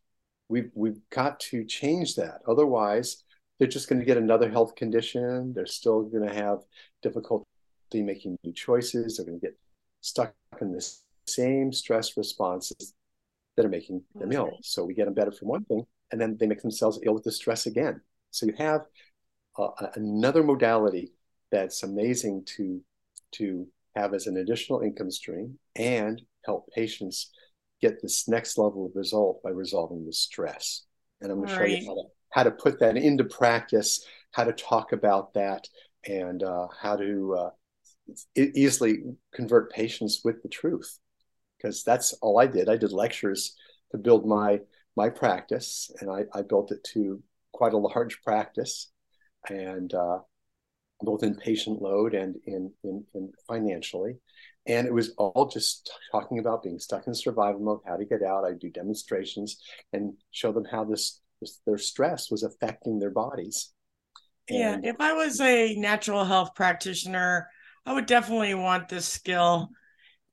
we've 0.49 0.71
we've 0.75 1.01
got 1.11 1.39
to 1.41 1.65
change 1.65 2.15
that. 2.17 2.41
Otherwise, 2.47 3.23
they're 3.59 3.69
just 3.69 3.89
going 3.89 4.01
to 4.01 4.07
get 4.07 4.17
another 4.17 4.51
health 4.51 4.75
condition. 4.75 5.53
They're 5.55 5.67
still 5.67 6.03
going 6.03 6.27
to 6.27 6.35
have 6.35 6.61
difficulty 7.03 7.47
making 7.93 8.39
new 8.45 8.53
choices. 8.53 9.17
They're 9.17 9.27
going 9.27 9.41
to 9.41 9.47
get 9.47 9.59
stuck 10.09 10.35
in 10.61 10.73
the 10.73 10.85
same 11.27 11.73
stress 11.73 12.17
responses 12.17 12.95
that 13.57 13.67
are 13.67 13.71
making 13.71 14.03
them 14.15 14.33
ill. 14.33 14.59
So 14.63 14.85
we 14.85 14.95
get 14.95 15.07
them 15.07 15.15
better 15.15 15.33
from 15.33 15.49
one 15.49 15.65
thing, 15.65 15.85
and 16.11 16.21
then 16.21 16.37
they 16.39 16.47
make 16.47 16.63
themselves 16.63 17.01
ill 17.03 17.15
with 17.15 17.25
the 17.25 17.33
stress 17.33 17.67
again. 17.67 18.01
So 18.31 18.47
you 18.47 18.55
have 18.59 18.83
uh, 19.59 19.71
another 19.95 20.43
modality 20.43 21.13
that's 21.51 21.83
amazing 21.83 22.45
to 22.57 22.81
to 23.33 23.67
have 23.95 24.15
as 24.15 24.27
an 24.27 24.37
additional 24.37 24.81
income 24.81 25.11
stream 25.11 25.59
and 25.77 26.23
help 26.45 26.71
patients 26.73 27.31
get 27.81 28.01
this 28.01 28.29
next 28.29 28.59
level 28.59 28.87
of 28.87 28.93
result 28.95 29.43
by 29.43 29.51
resolving 29.51 30.07
the 30.07 30.13
stress. 30.13 30.85
And 31.21 31.31
I'm 31.31 31.39
going 31.39 31.49
to 31.49 31.55
show 31.55 31.65
you 31.65 31.87
how 31.87 31.95
to, 31.95 32.03
how 32.31 32.43
to 32.45 32.51
put 32.53 32.81
that 32.81 32.97
into 32.97 33.25
practice, 33.25 34.05
how 34.33 34.45
to 34.45 34.53
talk 34.53 34.93
about 34.93 35.35
that, 35.35 35.69
and 36.07 36.43
uh, 36.43 36.69
how 36.81 36.97
to 36.97 37.37
uh, 37.39 37.51
easily 38.37 39.03
convert 39.35 39.73
patients 39.73 40.23
with 40.25 40.43
the 40.43 40.49
truth. 40.49 40.99
Because 41.57 41.83
that's 41.83 42.13
all 42.15 42.39
I 42.39 42.47
did. 42.47 42.69
I 42.69 42.77
did 42.77 42.93
lectures 42.93 43.57
to 43.91 43.99
build 43.99 44.27
my 44.27 44.61
my 44.97 45.09
practice, 45.09 45.91
and 46.01 46.11
I, 46.11 46.25
I 46.37 46.43
built 46.43 46.73
it 46.73 46.83
to 46.93 47.23
quite 47.53 47.73
a 47.73 47.79
large 47.79 48.21
practice. 48.23 48.91
And 49.49 49.93
uh, 49.95 50.19
both 51.01 51.23
in 51.23 51.35
patient 51.35 51.81
load 51.81 52.15
and 52.15 52.37
in, 52.47 52.73
in, 52.85 53.05
in 53.15 53.33
financially. 53.47 54.17
And 54.67 54.87
it 54.87 54.93
was 54.93 55.13
all 55.17 55.49
just 55.49 55.91
talking 56.13 56.39
about 56.39 56.63
being 56.63 56.79
stuck 56.79 57.07
in 57.07 57.15
survival 57.15 57.61
mode, 57.61 57.81
how 57.87 57.97
to 57.97 58.05
get 58.05 58.23
out. 58.23 58.45
I 58.45 58.53
do 58.53 58.69
demonstrations 58.69 59.59
and 59.93 60.15
show 60.31 60.53
them 60.53 60.65
how 60.71 60.85
this, 60.85 61.21
this 61.41 61.61
their 61.67 61.79
stress 61.79 62.31
was 62.31 62.43
affecting 62.43 62.99
their 62.99 63.11
bodies. 63.11 63.73
And 64.49 64.59
yeah, 64.59 64.91
if 64.91 64.97
I 65.01 65.13
was 65.13 65.41
a 65.41 65.75
natural 65.77 66.25
health 66.25 66.55
practitioner, 66.55 67.49
I 67.89 67.95
would 67.95 68.05
definitely 68.05 68.53
want 68.53 68.91
this 68.91 69.07
skill 69.07 69.71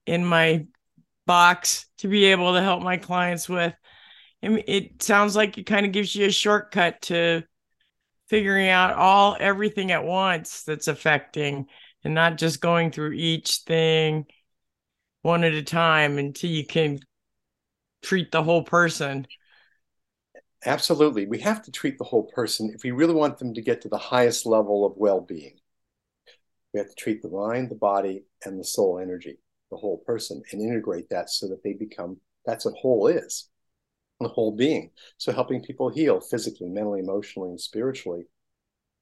in 0.06 0.26
my 0.26 0.66
box 1.26 1.86
to 2.00 2.10
be 2.10 2.26
able 2.26 2.54
to 2.54 2.62
help 2.62 2.84
my 2.84 2.98
clients 2.98 3.48
with. 3.48 3.74
It 4.42 5.02
sounds 5.02 5.38
like 5.38 5.58
it 5.58 5.66
kind 5.66 5.86
of 5.86 5.94
gives 5.94 6.14
you 6.14 6.26
a 6.26 6.32
shortcut 6.32 7.02
to 7.04 7.44
figuring 8.28 8.68
out 8.68 8.96
all 8.96 9.38
everything 9.40 9.94
at 9.94 10.04
once 10.04 10.64
that's 10.64 10.90
affecting 10.90 11.68
and 12.04 12.14
not 12.14 12.38
just 12.38 12.60
going 12.60 12.92
through 12.92 13.14
each 13.14 13.60
thing 13.60 14.26
one 15.22 15.46
at 15.46 15.54
a 15.54 15.64
time 15.64 16.18
until 16.18 16.50
you 16.50 16.66
can 16.66 17.00
treat 18.04 18.34
the 18.34 18.44
whole 18.44 18.64
person. 18.64 19.26
Absolutely. 20.66 21.26
We 21.26 21.40
have 21.40 21.64
to 21.64 21.72
treat 21.72 21.98
the 21.98 22.04
whole 22.04 22.24
person 22.24 22.74
if 22.76 22.84
we 22.84 22.92
really 22.92 23.14
want 23.14 23.38
them 23.38 23.54
to 23.54 23.62
get 23.62 23.80
to 23.84 23.88
the 23.88 23.98
highest 23.98 24.46
level 24.46 24.86
of 24.86 24.98
well 24.98 25.22
being. 25.22 25.54
We 26.76 26.80
have 26.80 26.90
to 26.90 26.96
treat 26.96 27.22
the 27.22 27.30
mind, 27.30 27.72
the 27.72 27.76
body, 27.76 28.26
and 28.44 28.60
the 28.60 28.66
soul 28.66 29.00
energy, 29.00 29.38
the 29.72 29.78
whole 29.78 30.00
person, 30.00 30.44
and 30.52 30.62
integrate 30.62 31.08
that 31.10 31.30
so 31.30 31.48
that 31.48 31.64
they 31.64 31.72
become 31.72 32.18
that's 32.46 32.66
what 32.66 32.74
whole 32.76 33.08
is 33.08 33.48
the 34.20 34.28
whole 34.28 34.52
being. 34.52 34.92
So 35.18 35.32
helping 35.32 35.64
people 35.64 35.88
heal 35.88 36.20
physically, 36.20 36.68
mentally, 36.68 37.00
emotionally, 37.00 37.52
and 37.52 37.62
spiritually. 37.62 38.24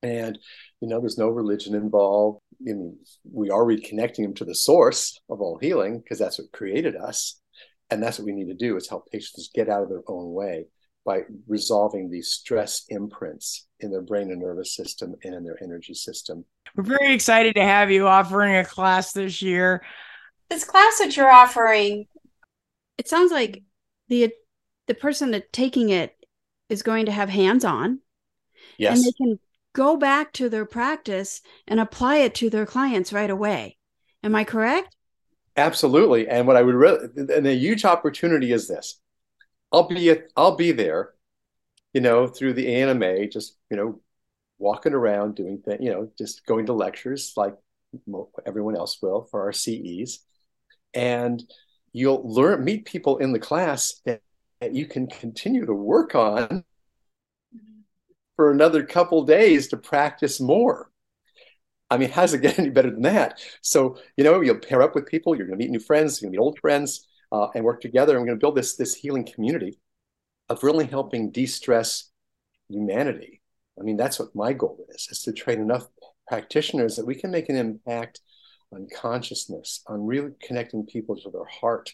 And 0.03 0.37
you 0.81 0.87
know, 0.87 0.99
there's 0.99 1.17
no 1.17 1.29
religion 1.29 1.73
involved. 1.73 2.41
I 2.61 2.73
mean, 2.73 2.95
we 3.31 3.49
are 3.49 3.63
reconnecting 3.63 4.21
them 4.21 4.35
to 4.35 4.45
the 4.45 4.53
source 4.53 5.19
of 5.27 5.41
all 5.41 5.57
healing 5.57 5.97
because 5.97 6.19
that's 6.19 6.37
what 6.37 6.51
created 6.51 6.95
us, 6.95 7.41
and 7.89 8.03
that's 8.03 8.19
what 8.19 8.27
we 8.27 8.33
need 8.33 8.49
to 8.49 8.53
do 8.53 8.77
is 8.77 8.87
help 8.87 9.11
patients 9.11 9.49
get 9.51 9.67
out 9.67 9.81
of 9.81 9.89
their 9.89 10.03
own 10.07 10.31
way 10.31 10.67
by 11.07 11.23
resolving 11.47 12.11
these 12.11 12.29
stress 12.29 12.83
imprints 12.89 13.65
in 13.79 13.89
their 13.89 14.03
brain 14.03 14.29
and 14.29 14.41
nervous 14.41 14.75
system 14.75 15.15
and 15.23 15.33
in 15.33 15.43
their 15.43 15.57
energy 15.63 15.95
system. 15.95 16.45
We're 16.75 16.83
very 16.83 17.13
excited 17.13 17.55
to 17.55 17.63
have 17.63 17.91
you 17.91 18.07
offering 18.07 18.55
a 18.55 18.65
class 18.65 19.13
this 19.13 19.41
year. 19.41 19.83
This 20.49 20.63
class 20.63 20.99
that 20.99 21.15
you're 21.15 21.31
offering, 21.31 22.07
it 22.97 23.07
sounds 23.07 23.31
like 23.31 23.63
the 24.07 24.31
the 24.87 24.93
person 24.93 25.31
that 25.31 25.53
taking 25.53 25.89
it 25.89 26.15
is 26.69 26.83
going 26.83 27.05
to 27.05 27.11
have 27.11 27.29
hands 27.29 27.63
on. 27.63 27.99
Yes. 28.77 28.97
And 28.97 29.05
they 29.05 29.11
can 29.11 29.39
go 29.73 29.97
back 29.97 30.33
to 30.33 30.49
their 30.49 30.65
practice 30.65 31.41
and 31.67 31.79
apply 31.79 32.17
it 32.17 32.35
to 32.35 32.49
their 32.49 32.65
clients 32.65 33.13
right 33.13 33.29
away. 33.29 33.77
Am 34.23 34.35
I 34.35 34.43
correct? 34.43 34.95
Absolutely. 35.55 36.27
And 36.27 36.47
what 36.47 36.55
I 36.55 36.63
would 36.63 36.75
really, 36.75 37.07
and 37.15 37.45
a 37.47 37.55
huge 37.55 37.85
opportunity 37.85 38.51
is 38.51 38.67
this. 38.67 38.99
I'll 39.71 39.87
be 39.87 40.15
I'll 40.35 40.55
be 40.55 40.71
there, 40.71 41.13
you 41.93 42.01
know, 42.01 42.27
through 42.27 42.53
the 42.53 42.67
ANMA, 42.67 43.31
just 43.31 43.57
you 43.69 43.77
know, 43.77 43.99
walking 44.63 44.93
around 44.93 45.35
doing 45.35 45.59
things, 45.59 45.79
you 45.81 45.91
know, 45.91 46.09
just 46.17 46.45
going 46.45 46.65
to 46.67 46.73
lectures 46.73 47.33
like 47.35 47.55
everyone 48.45 48.75
else 48.75 49.01
will 49.01 49.27
for 49.29 49.43
our 49.43 49.53
CEs, 49.53 50.19
and 50.93 51.43
you'll 51.91 52.23
learn 52.27 52.63
meet 52.63 52.85
people 52.85 53.17
in 53.17 53.33
the 53.33 53.39
class 53.39 54.01
that 54.05 54.21
that 54.61 54.73
you 54.73 54.87
can 54.87 55.07
continue 55.07 55.65
to 55.65 55.73
work 55.73 56.15
on 56.15 56.63
for 58.35 58.51
another 58.51 58.83
couple 58.83 59.23
days 59.25 59.67
to 59.67 59.77
practice 59.77 60.39
more. 60.39 60.89
I 61.89 61.97
mean, 61.97 62.09
how 62.09 62.21
does 62.21 62.33
it 62.33 62.41
get 62.41 62.57
any 62.59 62.69
better 62.69 62.89
than 62.89 63.03
that? 63.03 63.39
So, 63.61 63.97
you 64.17 64.23
know, 64.23 64.41
you'll 64.41 64.59
pair 64.59 64.81
up 64.81 64.95
with 64.95 65.05
people, 65.05 65.35
you're 65.35 65.45
going 65.45 65.59
to 65.59 65.63
meet 65.63 65.71
new 65.71 65.79
friends, 65.79 66.21
you're 66.21 66.27
going 66.27 66.33
to 66.33 66.39
meet 66.39 66.43
old 66.43 66.59
friends, 66.59 67.07
uh, 67.31 67.49
and 67.55 67.63
work 67.63 67.81
together. 67.81 68.13
And 68.13 68.21
we're 68.21 68.27
going 68.27 68.39
to 68.39 68.43
build 68.43 68.55
this, 68.55 68.75
this 68.75 68.95
healing 68.95 69.25
community 69.25 69.77
of 70.49 70.63
really 70.63 70.87
helping 70.87 71.31
de 71.31 71.45
stress 71.45 72.09
humanity. 72.69 73.42
I 73.79 73.83
mean, 73.83 73.97
that's 73.97 74.19
what 74.19 74.35
my 74.35 74.53
goal 74.53 74.85
is, 74.89 75.07
is 75.09 75.21
to 75.23 75.33
train 75.33 75.59
enough 75.59 75.87
practitioners 76.27 76.95
that 76.95 77.05
we 77.05 77.15
can 77.15 77.31
make 77.31 77.49
an 77.49 77.55
impact 77.55 78.21
on 78.73 78.87
consciousness, 78.93 79.81
on 79.87 80.05
really 80.05 80.31
connecting 80.41 80.85
people 80.85 81.15
to 81.15 81.29
their 81.29 81.45
heart, 81.45 81.93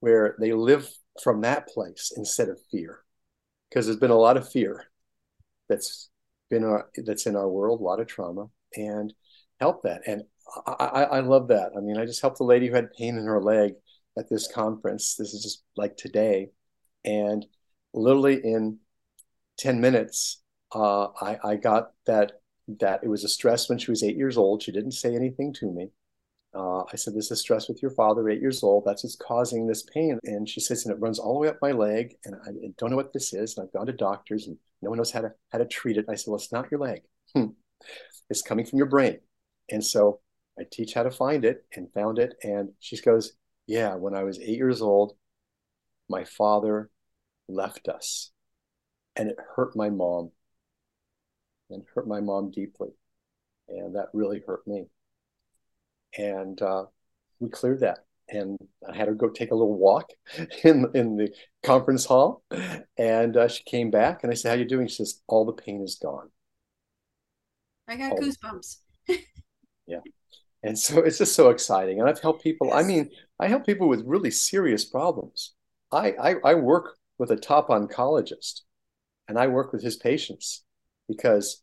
where 0.00 0.36
they 0.40 0.52
live 0.52 0.88
from 1.22 1.40
that 1.42 1.68
place 1.68 2.12
instead 2.16 2.48
of 2.48 2.58
fear. 2.70 3.00
Because 3.68 3.86
there's 3.86 3.98
been 3.98 4.10
a 4.10 4.16
lot 4.16 4.36
of 4.36 4.50
fear 4.50 4.86
that's 5.68 6.10
been 6.48 6.64
our, 6.64 6.88
that's 7.04 7.26
in 7.26 7.36
our 7.36 7.48
world 7.48 7.80
a 7.80 7.84
lot 7.84 8.00
of 8.00 8.06
trauma 8.06 8.46
and 8.74 9.12
help 9.60 9.82
that. 9.82 10.02
And 10.06 10.22
I, 10.66 10.72
I, 10.72 11.02
I 11.02 11.20
love 11.20 11.48
that. 11.48 11.72
I 11.76 11.80
mean 11.80 11.98
i 11.98 12.06
just 12.06 12.22
helped 12.22 12.40
a 12.40 12.44
lady 12.44 12.68
who 12.68 12.74
had 12.74 12.92
pain 12.92 13.18
in 13.18 13.24
her 13.24 13.42
leg 13.42 13.74
at 14.18 14.28
this 14.30 14.50
conference. 14.50 15.14
This 15.14 15.34
is 15.34 15.42
just 15.42 15.62
like 15.76 15.96
today. 15.96 16.48
And 17.04 17.44
literally 17.92 18.40
in 18.42 18.78
10 19.58 19.80
minutes 19.80 20.40
uh, 20.74 21.08
I, 21.20 21.38
I 21.44 21.56
got 21.56 21.92
that 22.06 22.32
that 22.80 23.00
it 23.02 23.08
was 23.08 23.24
a 23.24 23.28
stress 23.28 23.68
when 23.68 23.78
she 23.78 23.90
was 23.90 24.02
eight 24.02 24.16
years 24.16 24.36
old. 24.36 24.62
She 24.62 24.72
didn't 24.72 24.92
say 24.92 25.14
anything 25.14 25.54
to 25.54 25.70
me. 25.72 25.88
Uh, 26.54 26.82
I 26.92 26.96
said, 26.96 27.14
"This 27.14 27.30
is 27.30 27.40
stress 27.40 27.68
with 27.68 27.82
your 27.82 27.90
father, 27.90 28.28
eight 28.28 28.40
years 28.40 28.62
old. 28.62 28.84
That's 28.84 29.04
what's 29.04 29.16
causing 29.16 29.66
this 29.66 29.82
pain." 29.82 30.18
And 30.24 30.48
she 30.48 30.60
says, 30.60 30.84
"And 30.84 30.94
it 30.94 31.00
runs 31.00 31.18
all 31.18 31.34
the 31.34 31.40
way 31.40 31.48
up 31.48 31.58
my 31.62 31.72
leg, 31.72 32.16
and 32.24 32.34
I, 32.34 32.50
I 32.50 32.72
don't 32.78 32.90
know 32.90 32.96
what 32.96 33.12
this 33.12 33.32
is. 33.32 33.56
And 33.56 33.66
I've 33.66 33.72
gone 33.72 33.86
to 33.86 33.92
doctors, 33.92 34.46
and 34.46 34.56
no 34.82 34.90
one 34.90 34.98
knows 34.98 35.10
how 35.10 35.20
to 35.22 35.32
how 35.50 35.58
to 35.58 35.66
treat 35.66 35.96
it." 35.96 36.06
I 36.08 36.14
said, 36.14 36.30
"Well, 36.30 36.38
it's 36.38 36.52
not 36.52 36.70
your 36.70 36.80
leg. 36.80 37.02
Hmm. 37.34 37.48
It's 38.30 38.42
coming 38.42 38.66
from 38.66 38.78
your 38.78 38.86
brain." 38.88 39.18
And 39.70 39.84
so 39.84 40.20
I 40.58 40.64
teach 40.70 40.94
how 40.94 41.02
to 41.02 41.10
find 41.10 41.44
it, 41.44 41.64
and 41.74 41.92
found 41.92 42.18
it. 42.18 42.34
And 42.42 42.70
she 42.80 42.96
goes, 43.00 43.32
"Yeah, 43.66 43.94
when 43.94 44.14
I 44.14 44.24
was 44.24 44.38
eight 44.38 44.56
years 44.56 44.82
old, 44.82 45.16
my 46.08 46.24
father 46.24 46.90
left 47.48 47.88
us, 47.88 48.30
and 49.16 49.28
it 49.30 49.36
hurt 49.54 49.76
my 49.76 49.90
mom, 49.90 50.32
and 51.70 51.82
hurt 51.94 52.08
my 52.08 52.20
mom 52.20 52.50
deeply, 52.50 52.90
and 53.68 53.94
that 53.96 54.08
really 54.12 54.42
hurt 54.46 54.66
me." 54.66 54.86
and 56.16 56.60
uh, 56.62 56.84
we 57.40 57.48
cleared 57.48 57.80
that. 57.80 57.98
And 58.30 58.58
I 58.86 58.94
had 58.94 59.08
her 59.08 59.14
go 59.14 59.30
take 59.30 59.52
a 59.52 59.54
little 59.54 59.78
walk 59.78 60.10
in 60.64 60.86
in 60.94 61.16
the 61.16 61.32
conference 61.62 62.04
hall, 62.04 62.42
and 62.98 63.36
uh, 63.36 63.48
she 63.48 63.62
came 63.64 63.90
back, 63.90 64.22
and 64.22 64.30
I 64.30 64.34
said, 64.34 64.50
"How 64.50 64.54
you 64.56 64.66
doing?" 64.66 64.86
She 64.86 64.96
says, 64.96 65.22
"All 65.28 65.46
the 65.46 65.54
pain 65.54 65.82
is 65.82 65.94
gone." 65.94 66.28
I 67.86 67.96
got 67.96 68.12
All 68.12 68.18
goosebumps. 68.18 68.80
yeah, 69.86 70.00
and 70.62 70.78
so 70.78 70.98
it's 70.98 71.16
just 71.16 71.34
so 71.34 71.48
exciting, 71.48 72.00
and 72.00 72.08
I've 72.08 72.20
helped 72.20 72.42
people. 72.42 72.66
Yes. 72.66 72.84
I 72.84 72.86
mean, 72.86 73.10
I 73.40 73.48
help 73.48 73.64
people 73.64 73.88
with 73.88 74.04
really 74.04 74.30
serious 74.30 74.84
problems. 74.84 75.54
I, 75.90 76.12
I 76.12 76.34
I 76.44 76.54
work 76.54 76.98
with 77.16 77.30
a 77.30 77.36
top 77.36 77.68
oncologist, 77.68 78.60
and 79.26 79.38
I 79.38 79.46
work 79.46 79.72
with 79.72 79.82
his 79.82 79.96
patients 79.96 80.64
because 81.08 81.62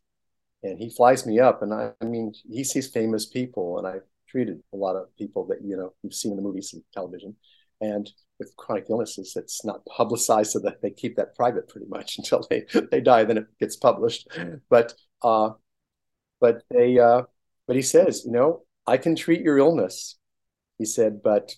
and 0.62 0.78
he 0.78 0.90
flies 0.90 1.26
me 1.26 1.38
up 1.38 1.62
and 1.62 1.72
I, 1.72 1.92
I, 2.00 2.04
mean 2.04 2.32
he 2.50 2.64
sees 2.64 2.88
famous 2.88 3.26
people 3.26 3.78
and 3.78 3.86
I've 3.86 4.02
treated 4.28 4.60
a 4.72 4.76
lot 4.76 4.96
of 4.96 5.14
people 5.16 5.46
that 5.46 5.58
you 5.62 5.76
know 5.76 5.92
you've 6.02 6.14
seen 6.14 6.32
in 6.32 6.36
the 6.36 6.42
movies 6.42 6.72
and 6.72 6.82
television, 6.92 7.36
and 7.80 8.10
with 8.38 8.54
chronic 8.56 8.86
illnesses, 8.90 9.34
it's 9.36 9.64
not 9.64 9.84
publicized 9.86 10.52
so 10.52 10.58
that 10.60 10.82
they 10.82 10.90
keep 10.90 11.16
that 11.16 11.34
private 11.34 11.68
pretty 11.68 11.86
much 11.88 12.16
until 12.18 12.46
they 12.50 12.66
they 12.90 13.00
die. 13.00 13.24
Then 13.24 13.38
it 13.38 13.46
gets 13.60 13.76
published, 13.76 14.28
but 14.68 14.94
uh, 15.22 15.50
but 16.40 16.62
they 16.70 16.98
uh, 16.98 17.22
but 17.66 17.76
he 17.76 17.82
says, 17.82 18.24
you 18.24 18.32
know, 18.32 18.64
I 18.86 18.96
can 18.96 19.16
treat 19.16 19.40
your 19.40 19.58
illness. 19.58 20.16
He 20.78 20.84
said, 20.84 21.22
but 21.22 21.54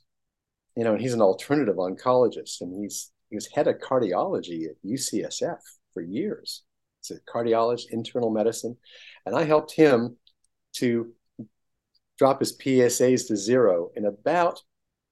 you 0.77 0.85
know, 0.85 0.93
and 0.93 1.01
he's 1.01 1.15
an 1.15 1.23
alternative 1.23 1.77
oncologist, 1.77 2.61
and 2.61 2.81
he's 2.81 3.11
he 3.31 3.37
was 3.37 3.47
head 3.47 3.69
of 3.69 3.79
cardiology 3.79 4.67
at 4.67 4.83
UCSF 4.85 5.59
for 5.93 6.03
years. 6.03 6.63
He's 7.03 7.17
a 7.17 7.21
cardiologist, 7.31 7.91
internal 7.91 8.31
medicine, 8.31 8.77
and 9.27 9.35
I 9.35 9.45
helped 9.45 9.73
him 9.73 10.17
to 10.75 11.13
drop 12.19 12.41
his 12.41 12.57
PSAs 12.57 13.29
to 13.29 13.37
zero 13.37 13.91
in 13.95 14.05
about 14.05 14.61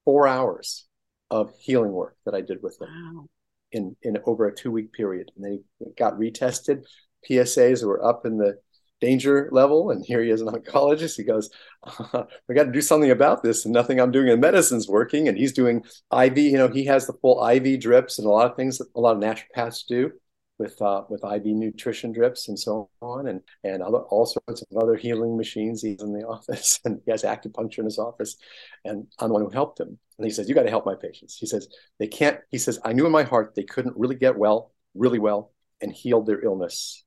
four 0.04 0.26
hours 0.26 0.86
of 1.30 1.52
healing 1.58 1.92
work 1.92 2.16
that 2.24 2.34
I 2.34 2.40
did 2.40 2.62
with 2.62 2.80
him 2.80 2.88
wow. 2.88 3.26
in, 3.72 3.96
in 4.02 4.18
over 4.26 4.46
a 4.46 4.54
two 4.54 4.70
week 4.70 4.92
period. 4.92 5.30
And 5.36 5.44
then 5.44 5.64
he 5.78 5.86
got 5.96 6.18
retested. 6.18 6.84
PSAs 7.28 7.84
were 7.84 8.04
up 8.04 8.26
in 8.26 8.38
the 8.38 8.58
danger 9.00 9.48
level. 9.52 9.90
And 9.90 10.04
here 10.04 10.22
he 10.22 10.30
is, 10.30 10.40
an 10.40 10.48
oncologist. 10.48 11.16
He 11.16 11.24
goes, 11.24 11.50
uh, 11.84 12.24
We 12.48 12.54
got 12.54 12.64
to 12.64 12.72
do 12.72 12.80
something 12.80 13.10
about 13.10 13.42
this. 13.42 13.64
And 13.64 13.74
nothing 13.74 14.00
I'm 14.00 14.12
doing 14.12 14.28
in 14.28 14.40
medicine's 14.40 14.88
working. 14.88 15.28
And 15.28 15.36
he's 15.36 15.52
doing 15.52 15.84
IV, 16.16 16.38
you 16.38 16.58
know, 16.58 16.68
he 16.68 16.84
has 16.86 17.06
the 17.06 17.14
full 17.14 17.46
IV 17.46 17.80
drips 17.80 18.18
and 18.18 18.26
a 18.26 18.30
lot 18.30 18.50
of 18.50 18.56
things 18.56 18.78
that 18.78 18.88
a 18.94 19.00
lot 19.00 19.16
of 19.16 19.22
naturopaths 19.22 19.86
do 19.86 20.12
with 20.58 20.80
uh, 20.80 21.04
with 21.08 21.24
IV 21.24 21.46
nutrition 21.46 22.12
drips 22.12 22.48
and 22.48 22.58
so 22.58 22.88
on, 23.00 23.28
and 23.28 23.40
and 23.64 23.82
other, 23.82 23.98
all 23.98 24.26
sorts 24.26 24.62
of 24.62 24.76
other 24.76 24.96
healing 24.96 25.36
machines. 25.36 25.82
He's 25.82 26.02
in 26.02 26.12
the 26.12 26.26
office, 26.28 26.80
and 26.84 27.00
he 27.04 27.10
has 27.10 27.22
acupuncture 27.22 27.78
in 27.78 27.84
his 27.84 27.98
office, 27.98 28.36
and 28.84 29.06
I'm 29.18 29.28
the 29.28 29.34
one 29.34 29.42
who 29.42 29.50
helped 29.50 29.80
him. 29.80 29.98
And 30.18 30.24
he 30.24 30.30
says, 30.30 30.48
"You 30.48 30.54
got 30.54 30.62
to 30.62 30.70
help 30.70 30.86
my 30.86 30.94
patients." 30.94 31.36
He 31.36 31.46
says, 31.46 31.68
"They 31.98 32.06
can't." 32.06 32.40
He 32.50 32.58
says, 32.58 32.78
"I 32.84 32.92
knew 32.92 33.06
in 33.06 33.12
my 33.12 33.24
heart 33.24 33.54
they 33.54 33.64
couldn't 33.64 33.96
really 33.96 34.16
get 34.16 34.38
well, 34.38 34.72
really 34.94 35.18
well, 35.18 35.52
and 35.80 35.92
heal 35.92 36.22
their 36.22 36.42
illness, 36.42 37.04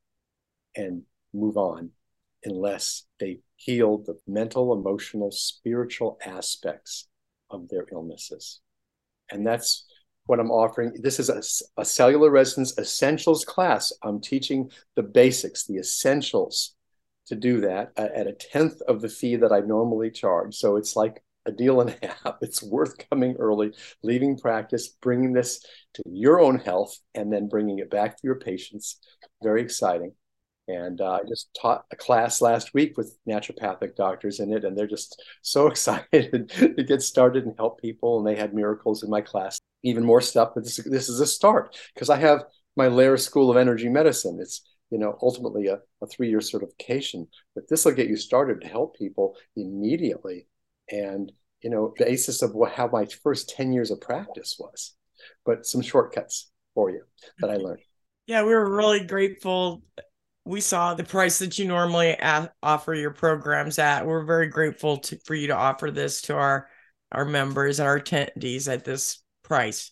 and 0.75 1.03
move 1.33 1.57
on, 1.57 1.91
unless 2.43 3.05
they 3.19 3.39
healed 3.55 4.05
the 4.05 4.19
mental, 4.27 4.73
emotional, 4.73 5.31
spiritual 5.31 6.17
aspects 6.23 7.07
of 7.49 7.69
their 7.69 7.87
illnesses." 7.91 8.61
And 9.31 9.45
that's 9.45 9.85
what 10.29 10.39
I'm 10.39 10.51
offering. 10.51 10.93
This 11.01 11.19
is 11.19 11.29
a, 11.29 11.81
a, 11.81 11.83
cellular 11.83 12.29
resonance 12.29 12.77
essentials 12.77 13.43
class. 13.43 13.91
I'm 14.03 14.21
teaching 14.21 14.69
the 14.95 15.01
basics, 15.01 15.65
the 15.65 15.77
essentials 15.77 16.75
to 17.25 17.35
do 17.35 17.61
that 17.61 17.91
at 17.97 18.27
a 18.27 18.33
tenth 18.33 18.79
of 18.83 19.01
the 19.01 19.09
fee 19.09 19.37
that 19.37 19.51
I 19.51 19.61
normally 19.61 20.11
charge. 20.11 20.55
So 20.55 20.75
it's 20.75 20.95
like 20.95 21.23
a 21.47 21.51
deal 21.51 21.81
and 21.81 21.89
a 21.89 22.05
half. 22.05 22.35
It's 22.41 22.61
worth 22.61 22.95
coming 23.09 23.37
early, 23.39 23.73
leaving 24.03 24.37
practice, 24.37 24.89
bringing 25.01 25.33
this 25.33 25.65
to 25.95 26.03
your 26.05 26.39
own 26.39 26.59
health, 26.59 26.95
and 27.15 27.33
then 27.33 27.49
bringing 27.49 27.79
it 27.79 27.89
back 27.89 28.15
to 28.15 28.21
your 28.23 28.39
patients. 28.39 28.99
Very 29.41 29.63
exciting. 29.63 30.13
And 30.67 31.01
uh, 31.01 31.13
I 31.13 31.19
just 31.27 31.49
taught 31.59 31.85
a 31.91 31.95
class 31.95 32.39
last 32.39 32.75
week 32.75 32.97
with 32.97 33.17
naturopathic 33.27 33.95
doctors 33.95 34.39
in 34.39 34.53
it, 34.53 34.63
and 34.63 34.77
they're 34.77 34.85
just 34.85 35.23
so 35.41 35.65
excited 35.71 36.51
to 36.51 36.83
get 36.83 37.01
started 37.01 37.45
and 37.47 37.55
help 37.57 37.81
people. 37.81 38.19
And 38.19 38.27
they 38.27 38.39
had 38.39 38.53
miracles 38.53 39.01
in 39.01 39.09
my 39.09 39.21
class 39.21 39.59
even 39.83 40.03
more 40.03 40.21
stuff, 40.21 40.51
but 40.55 40.63
this, 40.63 40.77
this 40.77 41.09
is 41.09 41.19
a 41.19 41.27
start 41.27 41.77
because 41.93 42.09
I 42.09 42.17
have 42.17 42.43
my 42.75 42.87
Lehrer 42.87 43.19
School 43.19 43.49
of 43.49 43.57
Energy 43.57 43.89
Medicine. 43.89 44.39
It's 44.41 44.61
you 44.89 44.97
know 44.97 45.17
ultimately 45.21 45.67
a, 45.67 45.79
a 46.01 46.07
three-year 46.07 46.41
certification, 46.41 47.27
but 47.55 47.69
this 47.69 47.85
will 47.85 47.93
get 47.93 48.09
you 48.09 48.17
started 48.17 48.61
to 48.61 48.67
help 48.67 48.97
people 48.97 49.35
immediately. 49.55 50.47
And 50.91 51.31
you 51.61 51.69
know, 51.69 51.93
the 51.97 52.05
basis 52.05 52.41
of 52.41 52.53
what, 52.53 52.71
how 52.71 52.87
my 52.87 53.05
first 53.23 53.49
10 53.49 53.73
years 53.73 53.91
of 53.91 53.99
practice 53.99 54.55
was, 54.59 54.95
but 55.45 55.65
some 55.65 55.81
shortcuts 55.81 56.49
for 56.73 56.89
you 56.89 57.03
that 57.39 57.49
I 57.49 57.55
learned. 57.55 57.81
Yeah, 58.27 58.43
we 58.43 58.53
were 58.53 58.75
really 58.75 59.05
grateful. 59.05 59.81
We 60.45 60.61
saw 60.61 60.93
the 60.93 61.03
price 61.03 61.39
that 61.39 61.59
you 61.59 61.67
normally 61.67 62.11
a- 62.11 62.51
offer 62.63 62.93
your 62.93 63.11
programs 63.11 63.79
at. 63.79 64.05
We're 64.05 64.23
very 64.23 64.47
grateful 64.47 64.97
to, 64.97 65.19
for 65.25 65.35
you 65.35 65.47
to 65.47 65.55
offer 65.55 65.91
this 65.91 66.21
to 66.23 66.35
our 66.35 66.67
our 67.11 67.25
members 67.25 67.79
and 67.79 67.87
our 67.87 67.99
attendees 67.99 68.71
at 68.71 68.85
this 68.85 69.23
price. 69.49 69.91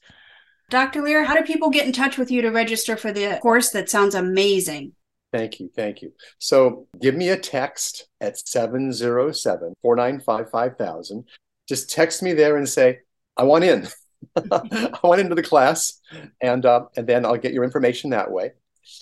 Dr. 0.69 1.01
Lehrer, 1.01 1.25
how 1.25 1.35
do 1.35 1.43
people 1.43 1.69
get 1.69 1.85
in 1.85 1.91
touch 1.91 2.17
with 2.17 2.31
you 2.31 2.41
to 2.41 2.49
register 2.49 2.95
for 2.95 3.11
the 3.11 3.39
course? 3.41 3.71
That 3.71 3.89
sounds 3.89 4.15
amazing. 4.15 4.93
Thank 5.33 5.59
you. 5.59 5.69
Thank 5.75 6.01
you. 6.01 6.13
So 6.39 6.87
give 7.01 7.15
me 7.15 7.29
a 7.29 7.37
text 7.37 8.07
at 8.21 8.37
707 8.37 9.73
495 9.81 10.49
5000. 10.51 11.25
Just 11.67 11.89
text 11.89 12.23
me 12.23 12.33
there 12.33 12.55
and 12.57 12.67
say, 12.67 12.99
I 13.35 13.43
want 13.43 13.65
in. 13.65 13.87
I 14.35 14.99
want 15.03 15.21
into 15.21 15.35
the 15.35 15.43
class, 15.43 15.99
and 16.41 16.65
uh, 16.65 16.85
and 16.95 17.05
then 17.05 17.25
I'll 17.25 17.37
get 17.37 17.53
your 17.53 17.63
information 17.63 18.09
that 18.11 18.31
way. 18.31 18.51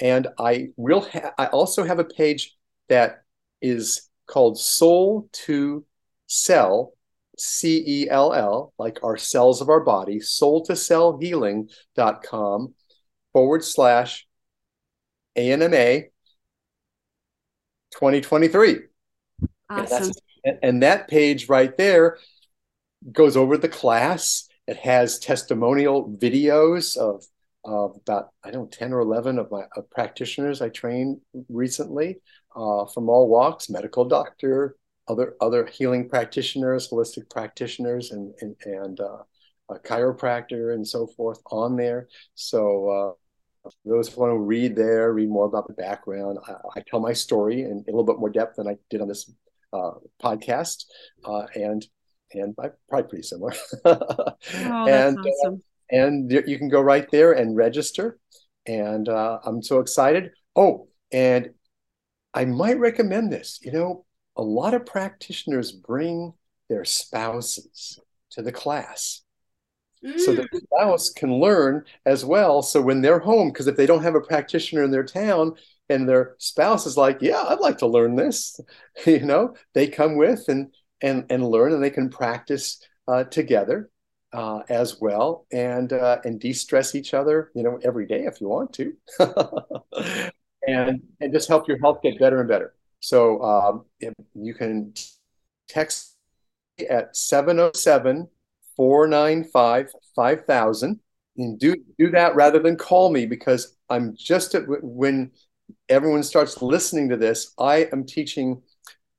And 0.01 0.27
I 0.37 0.69
will. 0.75 1.01
Ha- 1.01 1.33
I 1.37 1.45
also 1.47 1.85
have 1.85 1.99
a 1.99 2.03
page 2.03 2.55
that 2.89 3.23
is 3.61 4.09
called 4.27 4.59
Soul 4.59 5.29
to 5.45 5.85
Cell 6.27 6.93
C 7.37 7.83
E 7.85 8.09
L 8.09 8.33
L, 8.33 8.73
like 8.77 8.99
our 9.03 9.17
cells 9.17 9.61
of 9.61 9.69
our 9.69 9.81
body, 9.81 10.19
soul 10.19 10.65
to 10.65 10.75
cell 10.75 11.17
healing.com 11.19 12.73
forward 13.33 13.63
slash 13.63 14.27
ANMA 15.37 16.05
2023. 17.91 18.79
Awesome. 19.69 20.11
And, 20.43 20.59
and 20.61 20.83
that 20.83 21.07
page 21.07 21.49
right 21.49 21.75
there 21.77 22.17
goes 23.11 23.35
over 23.37 23.57
the 23.57 23.69
class. 23.69 24.47
It 24.67 24.77
has 24.77 25.19
testimonial 25.19 26.09
videos 26.09 26.97
of, 26.97 27.23
of 27.63 27.97
about, 27.97 28.29
I 28.43 28.51
don't 28.51 28.63
know, 28.63 28.69
10 28.71 28.93
or 28.93 28.99
11 28.99 29.39
of 29.39 29.51
my 29.51 29.63
of 29.75 29.89
practitioners 29.89 30.61
I 30.61 30.69
trained 30.69 31.19
recently 31.49 32.17
uh, 32.55 32.85
from 32.85 33.09
all 33.09 33.27
walks 33.27 33.69
medical 33.69 34.05
doctor, 34.05 34.75
other 35.07 35.35
other 35.41 35.65
healing 35.65 36.09
practitioners, 36.09 36.89
holistic 36.89 37.29
practitioners, 37.29 38.11
and 38.11 38.33
and, 38.41 38.55
and 38.65 38.99
uh, 38.99 39.23
a 39.69 39.79
chiropractor 39.79 40.73
and 40.73 40.87
so 40.87 41.07
forth 41.07 41.41
on 41.51 41.75
there. 41.75 42.07
So 42.35 42.89
uh, 43.65 43.69
those 43.83 44.09
who 44.09 44.21
want 44.21 44.31
to 44.31 44.37
read 44.37 44.75
there, 44.75 45.13
read 45.13 45.29
more 45.29 45.45
about 45.45 45.67
the 45.67 45.73
background. 45.73 46.39
I, 46.47 46.53
I, 46.75 46.83
tell 46.85 46.99
my 46.99 47.13
story 47.13 47.61
in, 47.61 47.83
a 47.87 47.91
little 47.91 48.03
bit 48.03 48.19
more 48.19 48.29
depth 48.29 48.57
than 48.57 48.67
I 48.67 48.77
did 48.89 49.01
on 49.01 49.07
this 49.07 49.31
uh, 49.73 49.91
podcast, 50.21 50.85
uh, 51.25 51.45
and 51.55 51.85
and 52.33 52.55
probably 52.55 53.09
pretty 53.09 53.23
similar. 53.23 53.53
oh, 53.85 54.35
and 54.53 55.17
uh, 55.17 55.21
awesome. 55.21 55.63
and 55.89 56.31
you 56.31 56.57
can 56.57 56.69
go 56.69 56.81
right 56.81 57.09
there 57.11 57.33
and 57.33 57.55
register. 57.55 58.19
And 58.67 59.07
uh, 59.07 59.39
I'm 59.45 59.61
so 59.61 59.79
excited. 59.79 60.31
Oh, 60.55 60.87
and 61.11 61.51
I 62.33 62.45
might 62.45 62.79
recommend 62.79 63.31
this. 63.31 63.59
You 63.61 63.71
know, 63.71 64.05
a 64.37 64.43
lot 64.43 64.73
of 64.73 64.85
practitioners 64.85 65.71
bring 65.71 66.33
their 66.69 66.85
spouses 66.85 67.99
to 68.31 68.41
the 68.41 68.51
class 68.51 69.21
mm. 70.03 70.19
so 70.19 70.33
the 70.33 70.43
mm. 70.43 70.61
spouse 70.61 71.09
can 71.09 71.39
learn 71.39 71.83
as 72.05 72.25
well 72.25 72.61
so 72.61 72.81
when 72.81 73.01
they're 73.01 73.19
home 73.19 73.49
because 73.49 73.67
if 73.67 73.75
they 73.75 73.85
don't 73.85 74.03
have 74.03 74.15
a 74.15 74.21
practitioner 74.21 74.83
in 74.83 74.91
their 74.91 75.05
town 75.05 75.55
and 75.89 76.07
their 76.07 76.35
spouse 76.37 76.85
is 76.85 76.97
like, 76.97 77.19
yeah, 77.21 77.43
I'd 77.47 77.59
like 77.59 77.77
to 77.79 77.87
learn 77.87 78.15
this. 78.15 78.59
you 79.05 79.25
know, 79.25 79.55
they 79.73 79.87
come 79.87 80.17
with 80.17 80.47
and 80.47 80.73
and 81.01 81.25
and 81.29 81.47
learn, 81.47 81.73
and 81.73 81.83
they 81.83 81.89
can 81.89 82.09
practice 82.09 82.81
uh, 83.07 83.25
together 83.25 83.89
uh, 84.33 84.61
as 84.69 84.99
well, 84.99 85.45
and 85.51 85.91
uh, 85.93 86.19
and 86.23 86.39
de-stress 86.39 86.95
each 86.95 87.13
other, 87.13 87.51
you 87.53 87.63
know, 87.63 87.79
every 87.83 88.07
day 88.07 88.25
if 88.25 88.41
you 88.41 88.47
want 88.47 88.73
to, 88.73 88.93
and 90.67 91.01
and 91.19 91.33
just 91.33 91.47
help 91.47 91.67
your 91.67 91.79
health 91.79 92.01
get 92.01 92.19
better 92.19 92.39
and 92.39 92.49
better. 92.49 92.73
So 92.99 93.41
um, 93.41 93.85
you 94.33 94.53
can 94.53 94.93
text 95.67 96.15
at 96.89 97.15
707 97.15 98.27
495 98.75 99.89
5000 100.15 100.99
and 101.37 101.59
do 101.59 101.75
do 101.97 102.11
that 102.11 102.35
rather 102.35 102.59
than 102.59 102.75
call 102.75 103.11
me 103.11 103.25
because 103.25 103.75
I'm 103.89 104.15
just 104.15 104.55
at 104.55 104.63
when 104.67 105.31
everyone 105.89 106.23
starts 106.23 106.61
listening 106.61 107.09
to 107.09 107.17
this, 107.17 107.53
I 107.57 107.87
am 107.91 108.05
teaching 108.05 108.61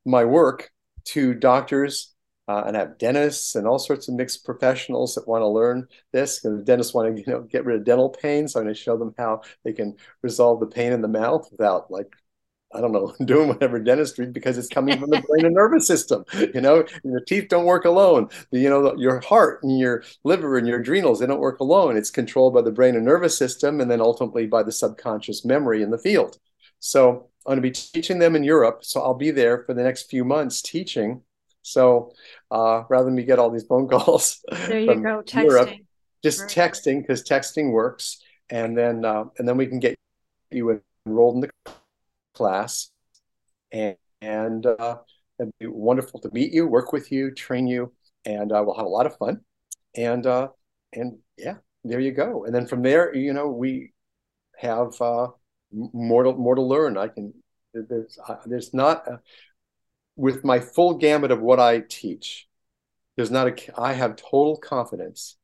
my 0.05 0.25
work 0.25 0.71
to 1.07 1.35
doctors 1.35 2.15
uh, 2.49 2.63
and 2.67 2.77
I 2.77 2.81
have 2.81 2.99
dentists 2.99 3.57
and 3.57 3.67
all 3.67 3.79
sorts 3.79 4.09
of 4.09 4.15
mixed 4.15 4.45
professionals 4.45 5.15
that 5.15 5.27
want 5.27 5.43
to 5.43 5.49
learn 5.49 5.89
this. 6.13 6.45
And 6.45 6.65
dentists 6.65 6.95
want 6.95 7.17
to, 7.17 7.21
you 7.21 7.27
know, 7.27 7.41
get 7.41 7.65
rid 7.65 7.77
of 7.77 7.85
dental 7.85 8.09
pain. 8.09 8.47
So 8.47 8.61
I'm 8.61 8.67
going 8.67 8.75
to 8.75 8.81
show 8.81 8.97
them 8.97 9.15
how 9.19 9.43
they 9.65 9.73
can 9.73 9.97
resolve 10.23 10.61
the 10.61 10.67
pain 10.67 10.93
in 10.93 11.03
the 11.03 11.09
mouth 11.09 11.49
without 11.51 11.91
like 11.91 12.15
I 12.75 12.81
don't 12.81 12.93
know, 12.93 13.15
doing 13.25 13.49
whatever 13.49 13.79
dentistry 13.79 14.27
because 14.27 14.59
it's 14.59 14.69
coming 14.69 14.99
from 14.99 15.11
the 15.11 15.23
brain 15.23 15.47
and 15.47 15.55
nervous 15.55 15.87
system. 15.87 16.25
You 16.35 16.61
know, 16.61 16.85
your 17.05 17.21
teeth 17.21 17.49
don't 17.49 17.65
work 17.65 17.85
alone. 17.85 18.29
You 18.51 18.69
know, 18.69 18.97
your 18.97 19.21
heart 19.21 19.63
and 19.63 19.79
your 19.79 20.03
liver 20.25 20.59
and 20.59 20.67
your 20.67 20.81
adrenals, 20.81 21.21
they 21.21 21.27
don't 21.27 21.41
work 21.41 21.61
alone. 21.61 21.97
It's 21.97 22.11
controlled 22.11 22.55
by 22.55 22.63
the 22.63 22.73
brain 22.73 22.97
and 22.97 23.05
nervous 23.05 23.37
system 23.37 23.81
and 23.81 23.91
then 23.91 24.01
ultimately 24.01 24.47
by 24.47 24.63
the 24.63 24.73
subconscious 24.73 25.45
memory 25.45 25.83
in 25.83 25.91
the 25.91 25.99
field. 25.99 26.39
So 26.79 27.29
I'm 27.47 27.51
going 27.51 27.57
to 27.57 27.63
be 27.63 27.71
teaching 27.71 28.19
them 28.19 28.37
in 28.37 28.45
Europe. 28.45 28.85
So 28.85 29.01
I'll 29.01 29.15
be 29.15 29.31
there 29.31 29.63
for 29.65 29.73
the 29.73 29.83
next 29.83 30.11
few 30.11 30.25
months 30.25 30.61
teaching. 30.61 31.23
So 31.63 32.13
uh, 32.51 32.85
rather 32.89 33.07
than 33.07 33.15
me 33.15 33.25
get 33.25 33.39
all 33.39 33.51
these 33.51 33.67
phone 33.67 33.89
calls, 33.91 34.41
there 34.51 34.81
you 34.81 34.95
go, 34.97 35.23
texting. 35.23 35.45
Europe, 35.45 35.71
just 36.23 36.39
Very 36.39 36.51
texting 36.51 37.01
because 37.03 37.25
texting 37.25 37.73
works, 37.73 38.23
and 38.51 38.77
then 38.77 39.05
uh, 39.05 39.25
and 39.39 39.49
then 39.49 39.57
we 39.57 39.67
can 39.67 39.81
get 39.81 39.97
you 40.51 40.81
enrolled 41.07 41.35
in 41.37 41.41
the 41.41 41.73
class, 42.37 42.91
and, 43.73 43.97
and 44.21 44.67
uh, 44.67 44.99
it'd 45.39 45.53
be 45.59 45.67
wonderful 45.67 46.21
to 46.21 46.31
meet 46.33 46.53
you, 46.53 46.67
work 46.67 46.93
with 46.93 47.11
you, 47.11 47.33
train 47.33 47.67
you, 47.67 47.93
and 48.25 48.53
uh, 48.53 48.63
we'll 48.65 48.77
have 48.77 48.87
a 48.87 48.89
lot 48.89 49.07
of 49.07 49.17
fun. 49.17 49.41
And 49.97 50.27
uh, 50.27 50.49
and 50.93 51.19
yeah, 51.39 51.57
there 51.85 52.01
you 52.01 52.13
go. 52.13 52.45
And 52.45 52.55
then 52.55 52.67
from 52.67 52.83
there, 52.83 53.15
you 53.15 53.33
know, 53.33 53.49
we 53.49 53.93
have 54.59 55.01
uh, 55.01 55.29
more 55.73 56.25
to 56.25 56.33
more 56.33 56.55
to 56.55 56.63
learn. 56.63 56.99
I 56.99 57.09
can 57.09 57.33
there's 57.73 58.19
uh, 58.29 58.37
there's 58.47 58.73
not 58.75 59.07
a, 59.07 59.21
with 60.17 60.45
my 60.45 60.61
full 60.61 60.95
gamut 60.95 61.31
of 61.31 61.41
what 61.41 61.61
I 61.61 61.81
teach. 61.81 62.47
There's 63.17 63.31
not 63.31 63.49
a 63.49 63.81
I 63.81 63.95
have 63.95 64.17
total 64.17 64.57
confidence 64.57 65.37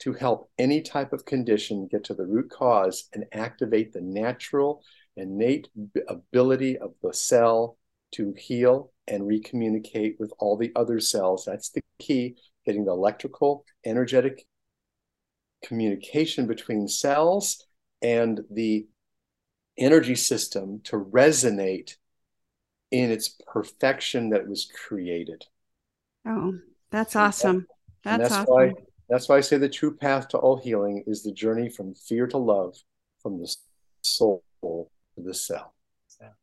to 0.00 0.12
help 0.12 0.50
any 0.58 0.80
type 0.80 1.12
of 1.12 1.24
condition 1.24 1.88
get 1.90 2.04
to 2.04 2.14
the 2.14 2.24
root 2.24 2.50
cause 2.50 3.08
and 3.12 3.24
activate 3.32 3.92
the 3.92 4.00
natural 4.00 4.82
innate 5.18 5.68
ability 6.08 6.78
of 6.78 6.94
the 7.02 7.12
cell 7.12 7.76
to 8.12 8.32
heal 8.38 8.92
and 9.06 9.22
recommunicate 9.24 10.18
with 10.18 10.32
all 10.38 10.56
the 10.56 10.72
other 10.76 11.00
cells. 11.00 11.44
That's 11.44 11.70
the 11.70 11.82
key, 11.98 12.36
getting 12.64 12.84
the 12.84 12.92
electrical, 12.92 13.64
energetic 13.84 14.46
communication 15.64 16.46
between 16.46 16.88
cells 16.88 17.66
and 18.00 18.40
the 18.50 18.86
energy 19.76 20.14
system 20.14 20.80
to 20.84 20.98
resonate 20.98 21.96
in 22.90 23.10
its 23.10 23.36
perfection 23.46 24.30
that 24.30 24.48
was 24.48 24.70
created. 24.86 25.44
Oh, 26.26 26.58
that's 26.90 27.16
awesome. 27.16 27.66
That's, 28.04 28.18
that's 28.22 28.34
awesome. 28.34 28.54
why 28.54 28.72
that's 29.08 29.28
why 29.28 29.36
I 29.38 29.40
say 29.40 29.56
the 29.56 29.68
true 29.68 29.96
path 29.96 30.28
to 30.28 30.38
all 30.38 30.58
healing 30.58 31.02
is 31.06 31.22
the 31.22 31.32
journey 31.32 31.70
from 31.70 31.94
fear 31.94 32.26
to 32.26 32.36
love, 32.36 32.76
from 33.22 33.40
the 33.40 33.54
soul 34.02 34.42
the 35.24 35.34
cell. 35.34 35.74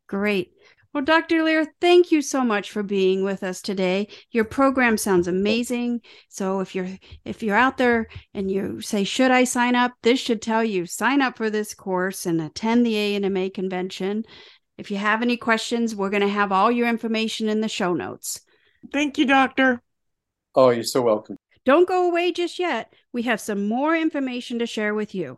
Great. 0.07 0.53
Well, 0.93 1.03
Dr. 1.03 1.43
Lehrer, 1.43 1.67
thank 1.81 2.11
you 2.11 2.21
so 2.21 2.45
much 2.45 2.71
for 2.71 2.81
being 2.81 3.25
with 3.25 3.43
us 3.43 3.61
today. 3.61 4.07
Your 4.31 4.45
program 4.45 4.97
sounds 4.97 5.27
amazing. 5.27 6.01
So 6.29 6.61
if 6.61 6.73
you're 6.73 6.87
if 7.25 7.43
you're 7.43 7.57
out 7.57 7.77
there 7.77 8.07
and 8.33 8.49
you 8.49 8.79
say, 8.79 9.03
"Should 9.03 9.31
I 9.31 9.43
sign 9.43 9.75
up?" 9.75 9.91
This 10.03 10.21
should 10.21 10.41
tell 10.41 10.63
you 10.63 10.85
sign 10.85 11.21
up 11.21 11.35
for 11.35 11.49
this 11.49 11.73
course 11.73 12.25
and 12.25 12.39
attend 12.39 12.85
the 12.85 12.93
ANMA 12.93 13.53
convention. 13.53 14.23
If 14.77 14.89
you 14.89 14.95
have 14.95 15.21
any 15.21 15.35
questions, 15.35 15.95
we're 15.95 16.09
going 16.09 16.21
to 16.21 16.29
have 16.29 16.53
all 16.53 16.71
your 16.71 16.87
information 16.87 17.49
in 17.49 17.59
the 17.59 17.67
show 17.67 17.93
notes. 17.93 18.39
Thank 18.93 19.17
you, 19.17 19.25
doctor. 19.25 19.81
Oh, 20.53 20.69
you're 20.69 20.83
so 20.83 21.01
welcome. 21.01 21.35
Don't 21.65 21.89
go 21.89 22.07
away 22.07 22.31
just 22.31 22.57
yet. 22.57 22.93
We 23.11 23.23
have 23.23 23.41
some 23.41 23.67
more 23.67 23.95
information 23.95 24.59
to 24.59 24.65
share 24.65 24.93
with 24.93 25.13
you. 25.13 25.37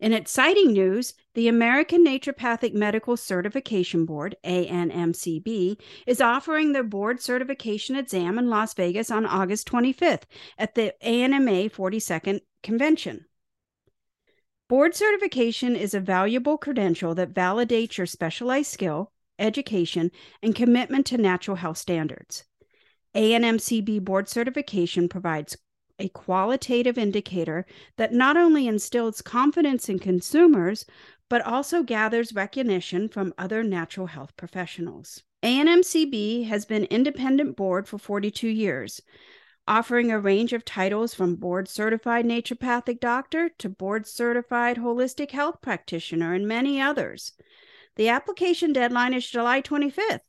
In 0.00 0.14
exciting 0.14 0.72
news, 0.72 1.12
the 1.34 1.46
American 1.46 2.06
Naturopathic 2.06 2.72
Medical 2.72 3.18
Certification 3.18 4.06
Board, 4.06 4.34
ANMCB, 4.42 5.78
is 6.06 6.22
offering 6.22 6.72
their 6.72 6.82
board 6.82 7.20
certification 7.20 7.96
exam 7.96 8.38
in 8.38 8.48
Las 8.48 8.72
Vegas 8.72 9.10
on 9.10 9.26
August 9.26 9.68
25th 9.68 10.22
at 10.56 10.74
the 10.74 10.94
ANMA 11.02 11.70
42nd 11.70 12.40
Convention. 12.62 13.26
Board 14.70 14.94
certification 14.94 15.76
is 15.76 15.92
a 15.92 16.00
valuable 16.00 16.56
credential 16.56 17.14
that 17.16 17.34
validates 17.34 17.98
your 17.98 18.06
specialized 18.06 18.70
skill, 18.70 19.12
education, 19.38 20.10
and 20.42 20.54
commitment 20.54 21.04
to 21.06 21.18
natural 21.18 21.58
health 21.58 21.76
standards. 21.76 22.44
ANMCB 23.14 24.02
board 24.02 24.30
certification 24.30 25.10
provides 25.10 25.58
a 26.00 26.08
qualitative 26.08 26.98
indicator 26.98 27.66
that 27.96 28.12
not 28.12 28.36
only 28.36 28.66
instills 28.66 29.22
confidence 29.22 29.88
in 29.88 29.98
consumers, 29.98 30.84
but 31.28 31.42
also 31.42 31.82
gathers 31.82 32.34
recognition 32.34 33.08
from 33.08 33.32
other 33.38 33.62
natural 33.62 34.08
health 34.08 34.36
professionals. 34.36 35.22
ANMCB 35.42 36.46
has 36.48 36.64
been 36.64 36.84
independent 36.86 37.56
board 37.56 37.86
for 37.86 37.98
42 37.98 38.48
years, 38.48 39.00
offering 39.68 40.10
a 40.10 40.18
range 40.18 40.52
of 40.52 40.64
titles 40.64 41.14
from 41.14 41.36
board 41.36 41.68
certified 41.68 42.24
naturopathic 42.24 42.98
doctor 42.98 43.48
to 43.58 43.68
board 43.68 44.06
certified 44.06 44.78
holistic 44.78 45.30
health 45.30 45.60
practitioner 45.62 46.34
and 46.34 46.48
many 46.48 46.80
others. 46.80 47.32
The 47.96 48.08
application 48.08 48.72
deadline 48.72 49.14
is 49.14 49.28
July 49.28 49.62
25th. 49.62 50.20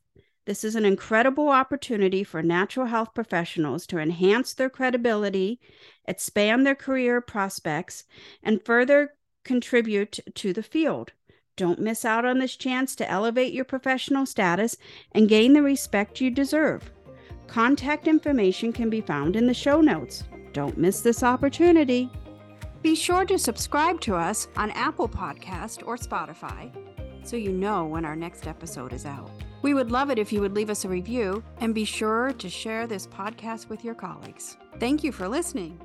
This 0.44 0.64
is 0.64 0.74
an 0.74 0.84
incredible 0.84 1.50
opportunity 1.50 2.24
for 2.24 2.42
natural 2.42 2.86
health 2.86 3.14
professionals 3.14 3.86
to 3.86 3.98
enhance 3.98 4.52
their 4.52 4.68
credibility, 4.68 5.60
expand 6.04 6.66
their 6.66 6.74
career 6.74 7.20
prospects, 7.20 8.04
and 8.42 8.64
further 8.64 9.14
contribute 9.44 10.18
to 10.34 10.52
the 10.52 10.62
field. 10.62 11.12
Don't 11.56 11.78
miss 11.78 12.04
out 12.04 12.24
on 12.24 12.38
this 12.38 12.56
chance 12.56 12.96
to 12.96 13.08
elevate 13.08 13.52
your 13.52 13.64
professional 13.64 14.26
status 14.26 14.76
and 15.12 15.28
gain 15.28 15.52
the 15.52 15.62
respect 15.62 16.20
you 16.20 16.30
deserve. 16.30 16.90
Contact 17.46 18.08
information 18.08 18.72
can 18.72 18.90
be 18.90 19.00
found 19.00 19.36
in 19.36 19.46
the 19.46 19.54
show 19.54 19.80
notes. 19.80 20.24
Don't 20.52 20.78
miss 20.78 21.02
this 21.02 21.22
opportunity. 21.22 22.10
Be 22.82 22.96
sure 22.96 23.24
to 23.26 23.38
subscribe 23.38 24.00
to 24.00 24.16
us 24.16 24.48
on 24.56 24.72
Apple 24.72 25.08
Podcast 25.08 25.86
or 25.86 25.96
Spotify 25.96 26.72
so 27.24 27.36
you 27.36 27.52
know 27.52 27.84
when 27.84 28.04
our 28.04 28.16
next 28.16 28.48
episode 28.48 28.92
is 28.92 29.06
out. 29.06 29.30
We 29.62 29.74
would 29.74 29.92
love 29.92 30.10
it 30.10 30.18
if 30.18 30.32
you 30.32 30.40
would 30.40 30.54
leave 30.54 30.70
us 30.70 30.84
a 30.84 30.88
review 30.88 31.42
and 31.60 31.74
be 31.74 31.84
sure 31.84 32.32
to 32.32 32.50
share 32.50 32.86
this 32.86 33.06
podcast 33.06 33.68
with 33.68 33.84
your 33.84 33.94
colleagues. 33.94 34.56
Thank 34.80 35.04
you 35.04 35.12
for 35.12 35.28
listening. 35.28 35.78